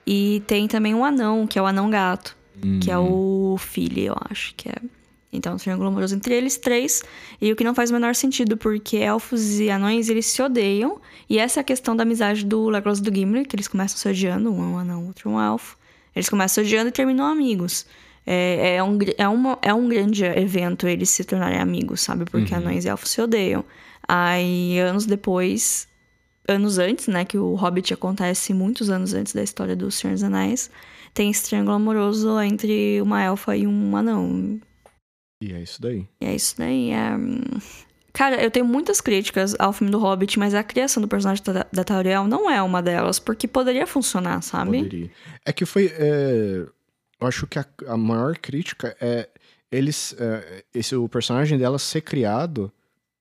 E 0.05 0.41
tem 0.47 0.67
também 0.67 0.95
um 0.95 1.05
anão, 1.05 1.45
que 1.45 1.59
é 1.59 1.61
o 1.61 1.65
anão 1.65 1.89
gato, 1.89 2.35
que 2.81 2.89
é 2.89 2.97
o 2.97 3.55
filho, 3.59 3.99
eu 3.99 4.15
acho 4.29 4.53
que 4.55 4.67
é. 4.69 4.75
Então, 5.31 5.55
um 5.55 5.57
triângulo 5.57 5.89
amoroso 5.89 6.15
entre 6.15 6.35
eles 6.35 6.57
três. 6.57 7.03
E 7.41 7.51
o 7.51 7.55
que 7.55 7.63
não 7.63 7.73
faz 7.73 7.89
o 7.89 7.93
menor 7.93 8.13
sentido, 8.13 8.55
porque 8.55 8.97
elfos 8.97 9.59
e 9.59 9.69
anões, 9.69 10.07
eles 10.09 10.27
se 10.27 10.41
odeiam. 10.41 11.01
E 11.27 11.39
essa 11.39 11.59
é 11.59 11.61
a 11.61 11.63
questão 11.63 11.95
da 11.95 12.03
amizade 12.03 12.45
do 12.45 12.69
Legolas 12.69 12.99
e 12.99 13.01
do 13.01 13.13
Gimli, 13.13 13.45
que 13.45 13.55
eles 13.55 13.67
começam 13.67 13.97
se 13.97 14.07
odiando. 14.07 14.53
Um 14.53 14.61
é 14.61 14.67
um 14.67 14.77
anão, 14.77 15.07
outro 15.07 15.29
é 15.29 15.33
um 15.33 15.41
elfo. 15.41 15.75
Eles 16.15 16.29
começam 16.29 16.63
se 16.63 16.67
odiando 16.67 16.89
e 16.89 16.91
terminam 16.91 17.25
amigos. 17.25 17.85
É, 18.25 18.75
é, 18.75 18.83
um, 18.83 18.97
é, 19.17 19.27
uma, 19.27 19.57
é 19.61 19.73
um 19.73 19.89
grande 19.89 20.23
evento 20.23 20.87
eles 20.87 21.09
se 21.09 21.23
tornarem 21.23 21.59
amigos, 21.59 22.01
sabe? 22.01 22.25
Porque 22.25 22.53
anões 22.53 22.85
e 22.85 22.89
elfos 22.89 23.09
se 23.09 23.19
odeiam. 23.19 23.65
Aí, 24.07 24.79
anos 24.79 25.05
depois, 25.05 25.87
anos 26.47 26.77
antes, 26.77 27.07
né? 27.07 27.25
Que 27.25 27.37
o 27.37 27.55
Hobbit 27.55 27.93
acontece 27.93 28.53
muitos 28.53 28.89
anos 28.89 29.13
antes 29.13 29.33
da 29.33 29.43
história 29.43 29.75
do 29.75 29.89
Senhor 29.89 30.13
dos 30.13 30.23
Anéis. 30.23 30.69
Tem 31.13 31.29
esse 31.29 31.43
triângulo 31.43 31.75
amoroso 31.75 32.39
entre 32.41 33.01
uma 33.01 33.21
elfa 33.21 33.55
e 33.55 33.67
um 33.67 33.95
anão. 33.95 34.59
E 35.41 35.53
é 35.53 35.61
isso 35.61 35.81
daí. 35.81 36.07
E 36.21 36.25
é 36.25 36.35
isso 36.35 36.55
daí. 36.57 36.91
É... 36.91 37.11
Cara, 38.11 38.43
eu 38.43 38.51
tenho 38.51 38.65
muitas 38.65 39.01
críticas 39.01 39.55
ao 39.57 39.73
filme 39.73 39.91
do 39.91 39.99
Hobbit, 39.99 40.37
mas 40.37 40.53
a 40.53 40.63
criação 40.63 41.01
do 41.01 41.07
personagem 41.07 41.43
da, 41.43 41.65
da 41.71 41.83
Tauriel 41.83 42.27
não 42.27 42.49
é 42.49 42.61
uma 42.61 42.81
delas, 42.81 43.19
porque 43.19 43.47
poderia 43.47 43.87
funcionar, 43.87 44.41
sabe? 44.43 44.83
Poderia. 44.83 45.11
É 45.45 45.51
que 45.51 45.65
foi. 45.65 45.91
é, 45.97 46.65
eu 47.19 47.27
acho 47.27 47.47
que 47.47 47.57
a, 47.57 47.65
a 47.87 47.97
maior 47.97 48.37
crítica 48.37 48.95
é 49.01 49.29
eles. 49.71 50.15
é, 50.19 50.63
esse, 50.73 50.95
o 50.95 51.09
personagem 51.09 51.57
dela 51.57 51.79
ser 51.79 52.01
criado 52.01 52.71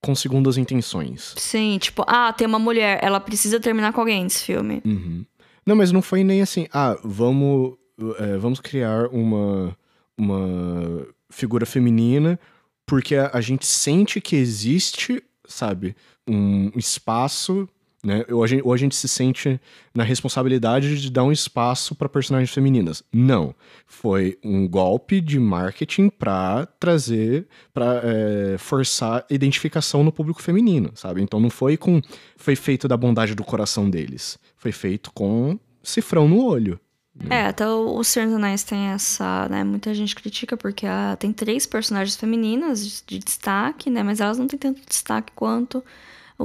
com 0.02 0.14
segundas 0.14 0.58
intenções. 0.58 1.34
Sim, 1.36 1.78
tipo, 1.78 2.04
ah, 2.06 2.32
tem 2.32 2.46
uma 2.46 2.58
mulher, 2.58 2.98
ela 3.02 3.20
precisa 3.20 3.60
terminar 3.60 3.92
com 3.92 4.00
alguém 4.00 4.24
nesse 4.24 4.44
filme. 4.44 4.82
Uhum. 4.84 5.24
Não, 5.64 5.76
mas 5.76 5.92
não 5.92 6.02
foi 6.02 6.24
nem 6.24 6.42
assim, 6.42 6.66
ah, 6.72 6.98
vamos, 7.04 7.76
é, 8.18 8.36
vamos 8.36 8.58
criar 8.58 9.06
uma, 9.08 9.76
uma 10.18 11.06
figura 11.30 11.64
feminina 11.64 12.38
porque 12.84 13.14
a, 13.14 13.30
a 13.32 13.40
gente 13.40 13.64
sente 13.64 14.20
que 14.20 14.36
existe, 14.36 15.22
sabe, 15.46 15.94
um 16.26 16.70
espaço, 16.76 17.68
né? 18.04 18.24
Ou 18.30 18.42
a, 18.42 18.46
gente, 18.46 18.62
ou 18.64 18.72
a 18.72 18.76
gente 18.76 18.96
se 18.96 19.08
sente 19.08 19.60
na 19.94 20.02
responsabilidade 20.02 21.00
de 21.00 21.10
dar 21.10 21.22
um 21.22 21.30
espaço 21.30 21.94
para 21.94 22.08
personagens 22.08 22.52
femininas. 22.52 23.02
Não. 23.12 23.54
Foi 23.86 24.38
um 24.42 24.66
golpe 24.68 25.20
de 25.20 25.38
marketing 25.38 26.08
pra 26.08 26.66
trazer, 26.80 27.46
pra 27.72 28.00
é, 28.02 28.56
forçar 28.58 29.24
identificação 29.30 30.02
no 30.02 30.10
público 30.10 30.42
feminino, 30.42 30.90
sabe? 30.94 31.22
Então 31.22 31.38
não 31.38 31.50
foi 31.50 31.76
com. 31.76 32.00
Foi 32.36 32.56
feito 32.56 32.88
da 32.88 32.96
bondade 32.96 33.34
do 33.34 33.44
coração 33.44 33.88
deles. 33.88 34.38
Foi 34.56 34.72
feito 34.72 35.12
com 35.12 35.58
cifrão 35.82 36.28
no 36.28 36.44
olho. 36.44 36.80
É, 37.28 37.46
até 37.46 37.68
o 37.68 37.98
o 37.98 38.04
Senhor 38.04 38.26
dos 38.26 38.36
Anéis 38.36 38.64
tem 38.64 38.86
essa, 38.88 39.46
né? 39.48 39.62
Muita 39.62 39.94
gente 39.94 40.14
critica 40.14 40.56
porque 40.56 40.86
ah, 40.86 41.16
tem 41.18 41.32
três 41.32 41.66
personagens 41.66 42.16
femininas 42.16 42.84
de, 42.84 43.02
de 43.06 43.18
destaque, 43.18 43.90
né? 43.90 44.02
Mas 44.02 44.18
elas 44.18 44.38
não 44.38 44.48
têm 44.48 44.58
tanto 44.58 44.80
destaque 44.88 45.30
quanto 45.36 45.84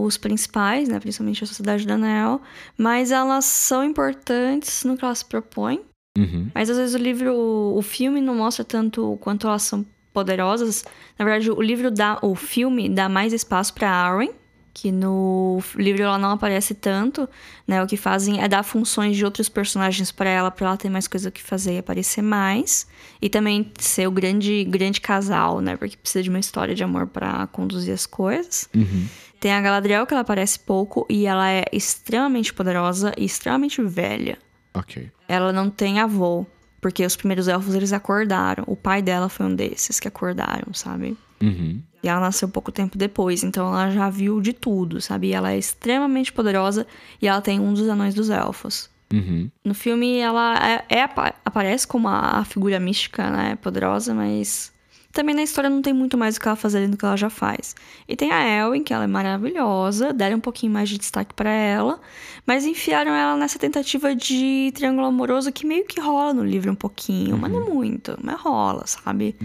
os 0.04 0.18
principais, 0.18 0.88
né? 0.88 1.00
Principalmente 1.00 1.44
a 1.44 1.48
Sociedade 1.48 1.86
do 1.86 1.94
Anel. 1.94 2.42
Mas 2.78 3.12
elas 3.12 3.46
são 3.46 3.84
importantes 3.84 4.84
no 4.84 4.98
que 4.98 5.04
elas 5.04 5.20
se 5.20 5.26
propõem. 5.26 5.82
Uhum. 6.18 6.50
Mas 6.54 6.70
às 6.70 6.78
vezes 6.78 6.96
o 6.96 6.98
livro, 6.98 7.34
o 7.34 7.82
filme 7.82 8.20
não 8.20 8.36
mostra 8.36 8.66
tanto 8.66 9.14
o 9.14 9.18
quanto 9.18 9.48
elas 9.48 9.64
são 9.64 9.86
poderosas. 10.12 10.84
Na 11.18 11.24
verdade, 11.24 11.52
o 11.52 11.62
livro 11.62 11.92
dá, 11.92 12.18
o 12.24 12.34
filme 12.34 12.90
dá 12.90 13.08
mais 13.08 13.34
espaço 13.34 13.74
pra 13.74 13.92
Arwen, 13.92 14.32
que 14.74 14.92
no 14.92 15.60
livro 15.76 16.04
ela 16.04 16.20
não 16.20 16.30
aparece 16.30 16.76
tanto, 16.76 17.28
né? 17.68 17.84
O 17.84 17.88
que 17.88 17.98
fazem 17.98 18.44
é 18.44 18.48
dar 18.48 18.62
funções 18.62 19.18
de 19.18 19.26
outros 19.26 19.50
personagens 19.50 20.12
para 20.12 20.30
ela, 20.30 20.52
para 20.52 20.68
ela 20.68 20.78
ter 20.78 20.88
mais 20.88 21.08
coisa 21.08 21.32
que 21.32 21.42
fazer 21.42 21.74
e 21.74 21.78
aparecer 21.80 22.22
mais, 22.22 22.88
e 23.20 23.28
também 23.28 23.72
ser 23.80 24.08
o 24.08 24.12
grande 24.12 24.64
grande 24.66 25.02
casal, 25.02 25.62
né? 25.62 25.76
Porque 25.76 25.98
precisa 25.98 26.22
de 26.22 26.30
uma 26.30 26.38
história 26.38 26.76
de 26.76 26.84
amor 26.84 27.08
para 27.08 27.48
conduzir 27.48 27.92
as 27.92 28.06
coisas. 28.06 28.70
Uhum. 28.76 29.08
Tem 29.40 29.54
a 29.54 29.62
Galadriel 29.62 30.06
que 30.06 30.14
ela 30.14 30.22
aparece 30.22 30.60
pouco 30.60 31.06
e 31.10 31.26
ela 31.26 31.50
é 31.50 31.66
extremamente 31.72 32.54
poderosa 32.54 33.14
e 33.18 33.26
extremamente 33.26 33.82
velha. 33.82 34.38
Ok. 34.74 35.12
Ela 35.28 35.52
não 35.54 35.70
tem 35.70 36.00
avô, 36.00 36.46
porque 36.82 37.06
os 37.06 37.16
primeiros 37.16 37.48
elfos 37.48 37.76
eles 37.76 37.94
acordaram. 37.94 38.64
O 38.68 38.76
pai 38.76 39.02
dela 39.02 39.30
foi 39.30 39.46
um 39.46 39.56
desses 39.56 40.00
que 40.00 40.08
acordaram, 40.08 40.74
sabe? 40.74 41.18
Uhum. 41.42 41.82
E 42.02 42.08
ela 42.08 42.20
nasceu 42.20 42.48
pouco 42.48 42.72
tempo 42.72 42.98
depois, 42.98 43.44
então 43.44 43.68
ela 43.68 43.92
já 43.92 44.10
viu 44.10 44.40
de 44.42 44.54
tudo, 44.54 45.02
sabe? 45.02 45.28
E 45.28 45.34
ela 45.34 45.52
é 45.52 45.58
extremamente 45.58 46.32
poderosa 46.32 46.88
e 47.22 47.28
ela 47.28 47.42
tem 47.42 47.60
um 47.60 47.74
dos 47.74 47.88
anões 47.88 48.14
dos 48.14 48.30
elfos. 48.30 48.90
Uhum. 49.12 49.50
No 49.64 49.74
filme, 49.74 50.18
ela 50.18 50.56
é, 50.58 51.00
é- 51.00 51.10
aparece 51.46 51.88
como 51.88 52.08
a, 52.08 52.44
figura 52.44 52.80
mística, 52.80 53.30
né? 53.30 53.56
Poderosa, 53.56 54.14
mas 54.14 54.72
também 55.18 55.34
na 55.34 55.42
história 55.42 55.68
não 55.68 55.82
tem 55.82 55.94
muito 55.94 56.16
mais 56.16 56.38
o 56.38 56.40
que 56.40 56.48
ela 56.48 56.56
fazer 56.56 56.78
além 56.78 56.92
do 56.92 56.98
que 56.98 57.04
ela 57.04 57.18
já 57.18 57.28
faz. 57.28 57.76
E 58.08 58.16
tem 58.16 58.32
a 58.32 58.48
Elwin, 58.48 58.84
que 58.84 58.94
ela 58.94 59.06
é 59.06 59.08
maravilhosa, 59.08 60.14
deram 60.14 60.38
um 60.38 60.40
pouquinho 60.40 60.72
mais 60.72 60.88
de 60.88 61.00
destaque 61.00 61.34
para 61.34 61.50
ela, 61.50 62.00
mas 62.46 62.66
enfiaram 62.66 63.12
ela 63.12 63.36
nessa 63.36 63.58
tentativa 63.58 64.14
de 64.16 64.72
triângulo 64.76 65.08
amoroso 65.08 65.52
que 65.52 65.66
meio 65.66 65.86
que 65.86 66.00
rola 66.00 66.36
no 66.36 66.46
livro 66.46 66.72
um 66.72 66.76
pouquinho, 66.76 67.36
mas 67.36 67.52
não 67.52 67.66
muito, 67.74 68.16
mas 68.22 68.40
rola, 68.40 68.86
sabe? 68.86 69.36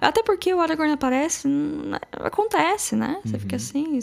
Até 0.00 0.22
porque 0.22 0.54
o 0.54 0.60
Aragorn 0.60 0.92
aparece, 0.92 1.46
hum, 1.46 1.92
acontece, 2.12 2.96
né? 2.96 3.20
Você 3.22 3.38
fica 3.38 3.56
assim. 3.56 4.00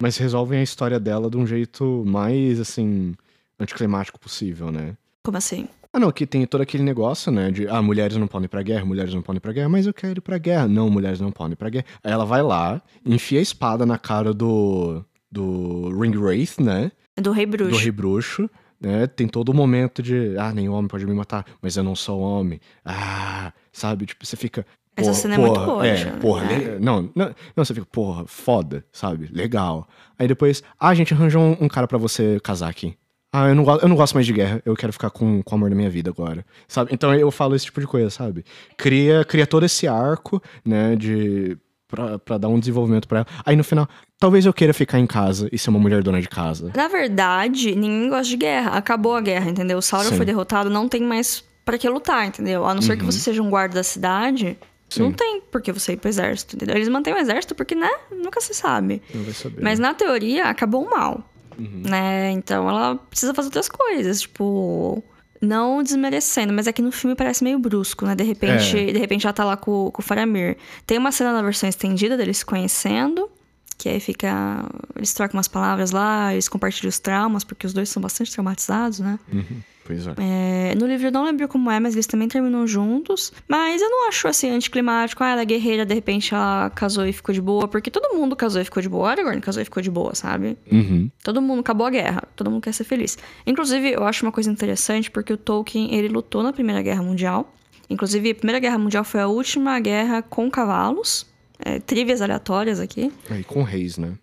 Mas 0.00 0.16
resolvem 0.16 0.58
a 0.58 0.62
história 0.62 0.98
dela 0.98 1.30
de 1.30 1.36
um 1.36 1.46
jeito 1.46 2.02
mais, 2.04 2.58
assim, 2.58 3.14
anticlimático 3.60 4.18
possível, 4.18 4.72
né? 4.72 4.96
como 5.22 5.38
assim? 5.38 5.68
Ah, 5.94 6.00
não, 6.00 6.10
que 6.10 6.26
tem 6.26 6.44
todo 6.44 6.60
aquele 6.60 6.82
negócio, 6.82 7.30
né? 7.30 7.50
De, 7.52 7.68
ah, 7.68 7.80
mulheres 7.80 8.16
não 8.16 8.26
podem 8.26 8.46
ir 8.46 8.48
pra 8.48 8.62
guerra, 8.62 8.84
mulheres 8.84 9.14
não 9.14 9.22
podem 9.22 9.36
ir 9.36 9.40
pra 9.40 9.52
guerra, 9.52 9.68
mas 9.68 9.86
eu 9.86 9.94
quero 9.94 10.18
ir 10.18 10.20
pra 10.20 10.36
guerra. 10.38 10.66
Não, 10.66 10.90
mulheres 10.90 11.20
não 11.20 11.30
podem 11.30 11.52
ir 11.52 11.56
pra 11.56 11.70
guerra. 11.70 11.84
Aí 12.02 12.10
ela 12.12 12.24
vai 12.26 12.42
lá, 12.42 12.82
enfia 13.06 13.38
a 13.38 13.42
espada 13.42 13.86
na 13.86 13.96
cara 13.96 14.34
do. 14.34 15.04
do 15.30 15.96
Ringwraith, 16.00 16.58
né? 16.60 16.90
Do 17.16 17.30
Rei 17.30 17.46
Bruxo. 17.46 17.70
Do 17.70 17.76
Rei 17.78 17.90
Bruxo, 17.92 18.50
né? 18.80 19.06
Tem 19.06 19.28
todo 19.28 19.50
o 19.50 19.54
momento 19.54 20.02
de, 20.02 20.36
ah, 20.36 20.52
nem 20.52 20.68
homem 20.68 20.88
pode 20.88 21.06
me 21.06 21.14
matar, 21.14 21.44
mas 21.62 21.76
eu 21.76 21.84
não 21.84 21.94
sou 21.94 22.20
homem. 22.20 22.60
Ah, 22.84 23.52
sabe? 23.72 24.04
Tipo, 24.06 24.26
você 24.26 24.36
fica. 24.36 24.66
Essa 24.96 25.10
porra, 25.10 25.20
cena 25.22 25.34
é 25.34 25.38
muito 25.38 25.54
porra, 25.54 25.66
boa, 25.66 25.86
É, 25.86 25.96
já, 25.96 26.10
porra, 26.18 26.44
né? 26.44 26.58
le- 26.58 26.78
não, 26.80 27.10
não, 27.16 27.34
não, 27.56 27.64
você 27.64 27.74
fica, 27.74 27.86
porra, 27.86 28.24
foda, 28.26 28.84
sabe? 28.92 29.28
Legal. 29.32 29.88
Aí 30.18 30.26
depois, 30.28 30.62
ah, 30.78 30.88
a 30.88 30.94
gente 30.94 31.12
arranjou 31.14 31.42
um, 31.42 31.56
um 31.64 31.68
cara 31.68 31.86
pra 31.88 31.98
você 31.98 32.38
casar 32.42 32.68
aqui. 32.68 32.96
Ah, 33.36 33.48
eu 33.48 33.54
não, 33.56 33.64
eu 33.78 33.88
não 33.88 33.96
gosto 33.96 34.14
mais 34.14 34.24
de 34.24 34.32
guerra, 34.32 34.62
eu 34.64 34.76
quero 34.76 34.92
ficar 34.92 35.10
com, 35.10 35.42
com 35.42 35.54
o 35.56 35.58
amor 35.58 35.68
da 35.68 35.74
minha 35.74 35.90
vida 35.90 36.08
agora. 36.08 36.46
Sabe? 36.68 36.94
Então 36.94 37.12
eu 37.12 37.32
falo 37.32 37.56
esse 37.56 37.64
tipo 37.64 37.80
de 37.80 37.86
coisa, 37.88 38.08
sabe? 38.08 38.44
Cria, 38.76 39.24
cria 39.24 39.44
todo 39.44 39.66
esse 39.66 39.88
arco, 39.88 40.40
né, 40.64 40.94
de. 40.94 41.58
Pra, 41.88 42.16
pra 42.18 42.38
dar 42.38 42.48
um 42.48 42.60
desenvolvimento 42.60 43.08
pra 43.08 43.18
ela. 43.18 43.26
Aí 43.44 43.56
no 43.56 43.64
final, 43.64 43.88
talvez 44.20 44.46
eu 44.46 44.52
queira 44.52 44.72
ficar 44.72 45.00
em 45.00 45.06
casa 45.06 45.48
e 45.50 45.58
ser 45.58 45.70
uma 45.70 45.80
mulher 45.80 46.00
dona 46.00 46.20
de 46.20 46.28
casa. 46.28 46.70
Na 46.76 46.86
verdade, 46.86 47.74
ninguém 47.74 48.08
gosta 48.08 48.28
de 48.28 48.36
guerra. 48.36 48.70
Acabou 48.70 49.16
a 49.16 49.20
guerra, 49.20 49.50
entendeu? 49.50 49.78
O 49.78 49.82
Sauron 49.82 50.10
Sim. 50.10 50.16
foi 50.16 50.26
derrotado, 50.26 50.70
não 50.70 50.88
tem 50.88 51.02
mais 51.02 51.44
pra 51.64 51.76
que 51.76 51.88
lutar, 51.88 52.26
entendeu? 52.28 52.64
A 52.64 52.72
não 52.72 52.82
ser 52.82 52.96
que 52.96 53.04
você 53.04 53.18
seja 53.18 53.42
um 53.42 53.50
guarda 53.50 53.74
da 53.74 53.82
cidade, 53.82 54.56
Sim. 54.88 55.02
não 55.02 55.12
tem 55.12 55.40
por 55.40 55.60
que 55.60 55.72
você 55.72 55.92
ir 55.92 55.96
pro 55.96 56.08
exército, 56.08 56.54
entendeu? 56.54 56.76
Eles 56.76 56.88
mantêm 56.88 57.12
o 57.12 57.18
exército 57.18 57.54
porque, 57.54 57.74
né? 57.74 57.90
Nunca 58.12 58.40
se 58.40 58.54
sabe. 58.54 59.02
Não 59.12 59.24
vai 59.24 59.34
saber. 59.34 59.60
Mas 59.62 59.78
né? 59.80 59.88
na 59.88 59.94
teoria, 59.94 60.44
acabou 60.44 60.84
o 60.84 60.90
mal. 60.90 61.22
Né? 61.58 62.30
Então 62.32 62.68
ela 62.68 62.96
precisa 62.96 63.32
fazer 63.34 63.48
outras 63.48 63.68
coisas, 63.68 64.20
tipo. 64.22 65.02
Não 65.40 65.82
desmerecendo, 65.82 66.54
mas 66.54 66.66
aqui 66.66 66.80
no 66.80 66.90
filme 66.90 67.14
parece 67.14 67.44
meio 67.44 67.58
brusco, 67.58 68.06
né? 68.06 68.14
De 68.14 68.24
repente, 68.24 68.78
É. 68.78 68.92
de 68.92 68.98
repente 68.98 69.26
ela 69.26 69.32
tá 69.32 69.44
lá 69.44 69.56
com, 69.58 69.90
com 69.90 70.00
o 70.00 70.04
Faramir. 70.04 70.56
Tem 70.86 70.96
uma 70.96 71.12
cena 71.12 71.34
na 71.34 71.42
versão 71.42 71.68
estendida 71.68 72.16
deles 72.16 72.38
se 72.38 72.46
conhecendo, 72.46 73.28
que 73.76 73.88
aí 73.90 74.00
fica. 74.00 74.64
Eles 74.96 75.12
trocam 75.12 75.36
umas 75.36 75.48
palavras 75.48 75.90
lá, 75.90 76.32
eles 76.32 76.48
compartilham 76.48 76.88
os 76.88 76.98
traumas, 76.98 77.44
porque 77.44 77.66
os 77.66 77.74
dois 77.74 77.90
são 77.90 78.00
bastante 78.00 78.32
traumatizados, 78.32 79.00
né? 79.00 79.18
Uhum, 79.30 79.44
Pois 79.86 80.06
é. 80.06 80.14
É, 80.18 80.74
no 80.74 80.86
livro 80.86 81.08
eu 81.08 81.12
não 81.12 81.24
lembro 81.24 81.46
como 81.46 81.70
é, 81.70 81.78
mas 81.78 81.94
eles 81.94 82.06
também 82.06 82.26
terminam 82.26 82.66
juntos. 82.66 83.32
Mas 83.46 83.82
eu 83.82 83.90
não 83.90 84.08
acho 84.08 84.26
assim 84.26 84.50
anticlimático. 84.50 85.22
Ah, 85.22 85.32
ela 85.32 85.42
é 85.42 85.44
guerreira, 85.44 85.84
de 85.84 85.94
repente 85.94 86.34
ela 86.34 86.70
casou 86.70 87.06
e 87.06 87.12
ficou 87.12 87.34
de 87.34 87.40
boa. 87.40 87.68
Porque 87.68 87.90
todo 87.90 88.16
mundo 88.16 88.34
casou 88.34 88.62
e 88.62 88.64
ficou 88.64 88.82
de 88.82 88.88
boa. 88.88 89.10
Aragorn 89.10 89.40
casou 89.40 89.60
e 89.60 89.64
ficou 89.64 89.82
de 89.82 89.90
boa, 89.90 90.14
sabe? 90.14 90.56
Uhum. 90.72 91.10
Todo 91.22 91.42
mundo 91.42 91.60
acabou 91.60 91.86
a 91.86 91.90
guerra, 91.90 92.22
todo 92.34 92.50
mundo 92.50 92.62
quer 92.62 92.72
ser 92.72 92.84
feliz. 92.84 93.18
Inclusive, 93.46 93.92
eu 93.92 94.04
acho 94.04 94.24
uma 94.24 94.32
coisa 94.32 94.50
interessante 94.50 95.10
porque 95.10 95.32
o 95.32 95.36
Tolkien, 95.36 95.94
ele 95.94 96.08
lutou 96.08 96.42
na 96.42 96.52
Primeira 96.52 96.80
Guerra 96.80 97.02
Mundial. 97.02 97.52
Inclusive, 97.90 98.30
a 98.30 98.34
Primeira 98.34 98.58
Guerra 98.58 98.78
Mundial 98.78 99.04
foi 99.04 99.20
a 99.20 99.28
última 99.28 99.78
guerra 99.80 100.22
com 100.22 100.50
cavalos. 100.50 101.26
É, 101.58 101.78
trivias 101.78 102.20
aleatórias 102.20 102.80
aqui. 102.80 103.12
Aí 103.30 103.44
com 103.44 103.62
reis, 103.62 103.96
né? 103.98 104.14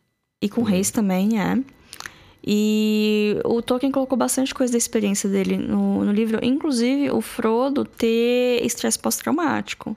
E 0.42 0.50
com 0.50 0.64
reis 0.64 0.90
também, 0.90 1.40
é. 1.40 1.60
E 2.46 3.38
o 3.46 3.62
Tolkien 3.62 3.92
colocou 3.92 4.18
bastante 4.18 4.54
coisa 4.54 4.72
da 4.72 4.78
experiência 4.78 5.30
dele 5.30 5.58
no, 5.58 6.04
no 6.04 6.12
livro, 6.12 6.44
inclusive 6.44 7.12
o 7.12 7.22
Frodo 7.22 7.86
ter 7.86 8.66
estresse 8.66 8.98
pós-traumático. 8.98 9.96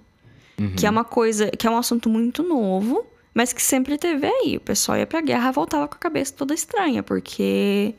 Que 0.76 0.86
é 0.86 0.90
uma 0.90 1.04
coisa, 1.04 1.50
que 1.50 1.66
é 1.66 1.70
um 1.70 1.76
assunto 1.76 2.08
muito 2.08 2.42
novo, 2.42 3.04
mas 3.34 3.52
que 3.52 3.62
sempre 3.62 3.98
teve 3.98 4.26
aí. 4.26 4.56
O 4.56 4.60
pessoal 4.60 4.98
ia 4.98 5.06
pra 5.06 5.20
guerra 5.20 5.48
e 5.48 5.52
voltava 5.52 5.88
com 5.88 5.94
a 5.96 5.98
cabeça 5.98 6.32
toda 6.36 6.54
estranha, 6.54 7.02
porque 7.02 7.94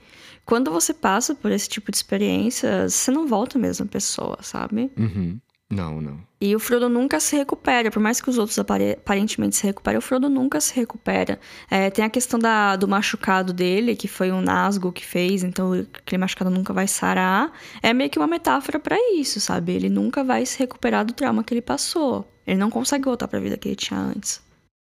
quando 0.45 0.71
você 0.71 0.93
passa 0.93 1.33
por 1.35 1.51
esse 1.51 1.67
tipo 1.67 1.91
de 1.91 1.97
experiência, 1.97 2.87
você 2.87 3.11
não 3.11 3.27
volta 3.27 3.57
a 3.57 3.61
mesma 3.61 3.85
pessoa, 3.85 4.37
sabe? 4.41 4.91
Uhum. 4.95 5.39
Não, 5.71 5.99
não. 5.99 6.19
E 6.39 6.55
o 6.55 6.59
Frodo 6.59 6.87
nunca 6.87 7.19
se 7.19 7.35
recupera, 7.35 7.89
por 7.89 7.99
mais 7.99 8.21
que 8.21 8.29
os 8.29 8.37
outros 8.37 8.57
apare- 8.59 8.93
aparentemente 8.93 9.55
se 9.55 9.63
recuperem, 9.65 9.97
o 9.97 10.01
Frodo 10.01 10.29
nunca 10.29 10.61
se 10.61 10.75
recupera. 10.75 11.39
É, 11.71 11.89
tem 11.89 12.05
a 12.05 12.09
questão 12.09 12.37
da- 12.37 12.75
do 12.75 12.87
machucado 12.87 13.51
dele, 13.51 13.95
que 13.95 14.07
foi 14.07 14.31
um 14.31 14.41
Nazgûl 14.41 14.91
que 14.91 15.03
fez, 15.03 15.43
então 15.43 15.73
aquele 15.73 16.19
machucado 16.19 16.51
nunca 16.51 16.71
vai 16.71 16.87
sarar. 16.87 17.51
É 17.81 17.93
meio 17.93 18.11
que 18.11 18.19
uma 18.19 18.27
metáfora 18.27 18.77
pra 18.79 18.95
isso, 19.15 19.41
sabe? 19.41 19.71
Ele 19.73 19.89
nunca 19.89 20.23
vai 20.23 20.45
se 20.45 20.59
recuperar 20.59 21.03
do 21.03 21.13
trauma 21.13 21.43
que 21.43 21.51
ele 21.53 21.61
passou. 21.63 22.29
Ele 22.45 22.59
não 22.59 22.69
consegue 22.69 23.05
voltar 23.05 23.27
pra 23.27 23.39
vida 23.39 23.57
que 23.57 23.67
ele 23.69 23.75
tinha 23.75 23.99
antes. 23.99 24.43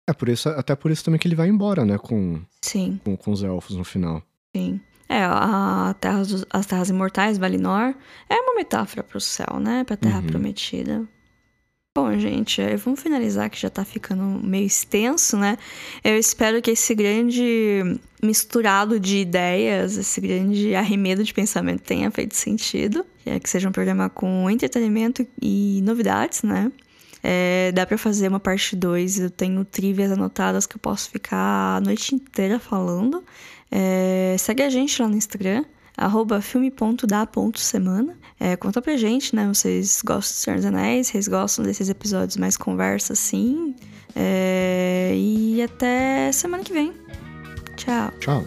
É 0.06 0.12
por 0.12 0.28
isso, 0.28 0.48
até 0.50 0.76
por 0.76 0.90
isso 0.90 1.02
também 1.04 1.18
que 1.18 1.26
ele 1.26 1.34
vai 1.34 1.48
embora, 1.48 1.84
né? 1.86 1.96
Com, 1.96 2.40
Sim, 2.60 3.00
com, 3.02 3.16
com 3.16 3.32
os 3.32 3.42
elfos 3.42 3.74
no 3.76 3.82
final. 3.82 4.22
sim. 4.54 4.78
É, 5.08 5.22
a 5.24 5.94
terra 6.00 6.22
dos- 6.24 6.44
as 6.50 6.66
Terras 6.66 6.88
Imortais, 6.90 7.38
Valinor, 7.38 7.94
é 8.28 8.34
uma 8.34 8.54
metáfora 8.56 9.02
pro 9.02 9.20
céu, 9.20 9.58
né? 9.60 9.84
Pra 9.84 9.96
Terra 9.96 10.18
Uhum. 10.20 10.26
Prometida. 10.26 11.04
Bom, 11.96 12.12
gente, 12.18 12.60
eh, 12.60 12.76
vamos 12.76 13.00
finalizar 13.00 13.48
que 13.48 13.58
já 13.58 13.70
tá 13.70 13.82
ficando 13.82 14.22
meio 14.46 14.66
extenso, 14.66 15.34
né? 15.38 15.56
Eu 16.04 16.18
espero 16.18 16.60
que 16.60 16.72
esse 16.72 16.94
grande 16.94 17.98
misturado 18.22 19.00
de 19.00 19.18
ideias, 19.18 19.96
esse 19.96 20.20
grande 20.20 20.74
arremedo 20.74 21.24
de 21.24 21.32
pensamento 21.32 21.80
tenha 21.82 22.10
feito 22.10 22.36
sentido. 22.36 23.06
É, 23.24 23.40
que 23.40 23.48
seja 23.48 23.68
um 23.68 23.72
programa 23.72 24.10
com 24.10 24.48
entretenimento 24.50 25.26
e 25.40 25.80
novidades, 25.84 26.42
né? 26.42 26.70
É, 27.22 27.72
dá 27.72 27.86
pra 27.86 27.96
fazer 27.96 28.28
uma 28.28 28.38
parte 28.38 28.76
2. 28.76 29.18
Eu 29.18 29.30
tenho 29.30 29.64
trivias 29.64 30.12
anotadas 30.12 30.66
que 30.66 30.76
eu 30.76 30.80
posso 30.80 31.08
ficar 31.10 31.76
a 31.76 31.80
noite 31.80 32.14
inteira 32.14 32.58
falando. 32.58 33.24
É, 33.70 34.36
segue 34.38 34.62
a 34.62 34.70
gente 34.70 35.00
lá 35.00 35.08
no 35.08 35.16
Instagram, 35.16 35.64
arroba 35.96 36.40
filme.da.semana. 36.40 38.16
É, 38.38 38.56
conta 38.56 38.82
pra 38.82 38.96
gente, 38.96 39.34
né? 39.34 39.46
Vocês 39.48 40.02
gostam 40.04 40.34
do 40.34 40.40
Senhor 40.40 40.56
dos 40.56 40.66
Anéis? 40.66 41.08
Vocês 41.08 41.28
gostam 41.28 41.64
desses 41.64 41.88
episódios 41.88 42.36
mais 42.36 42.56
conversa 42.56 43.12
assim? 43.12 43.74
É, 44.14 45.12
e 45.14 45.62
até 45.62 46.30
semana 46.32 46.62
que 46.62 46.72
vem. 46.72 46.92
Tchau. 47.76 48.10
Tchau. 48.20 48.44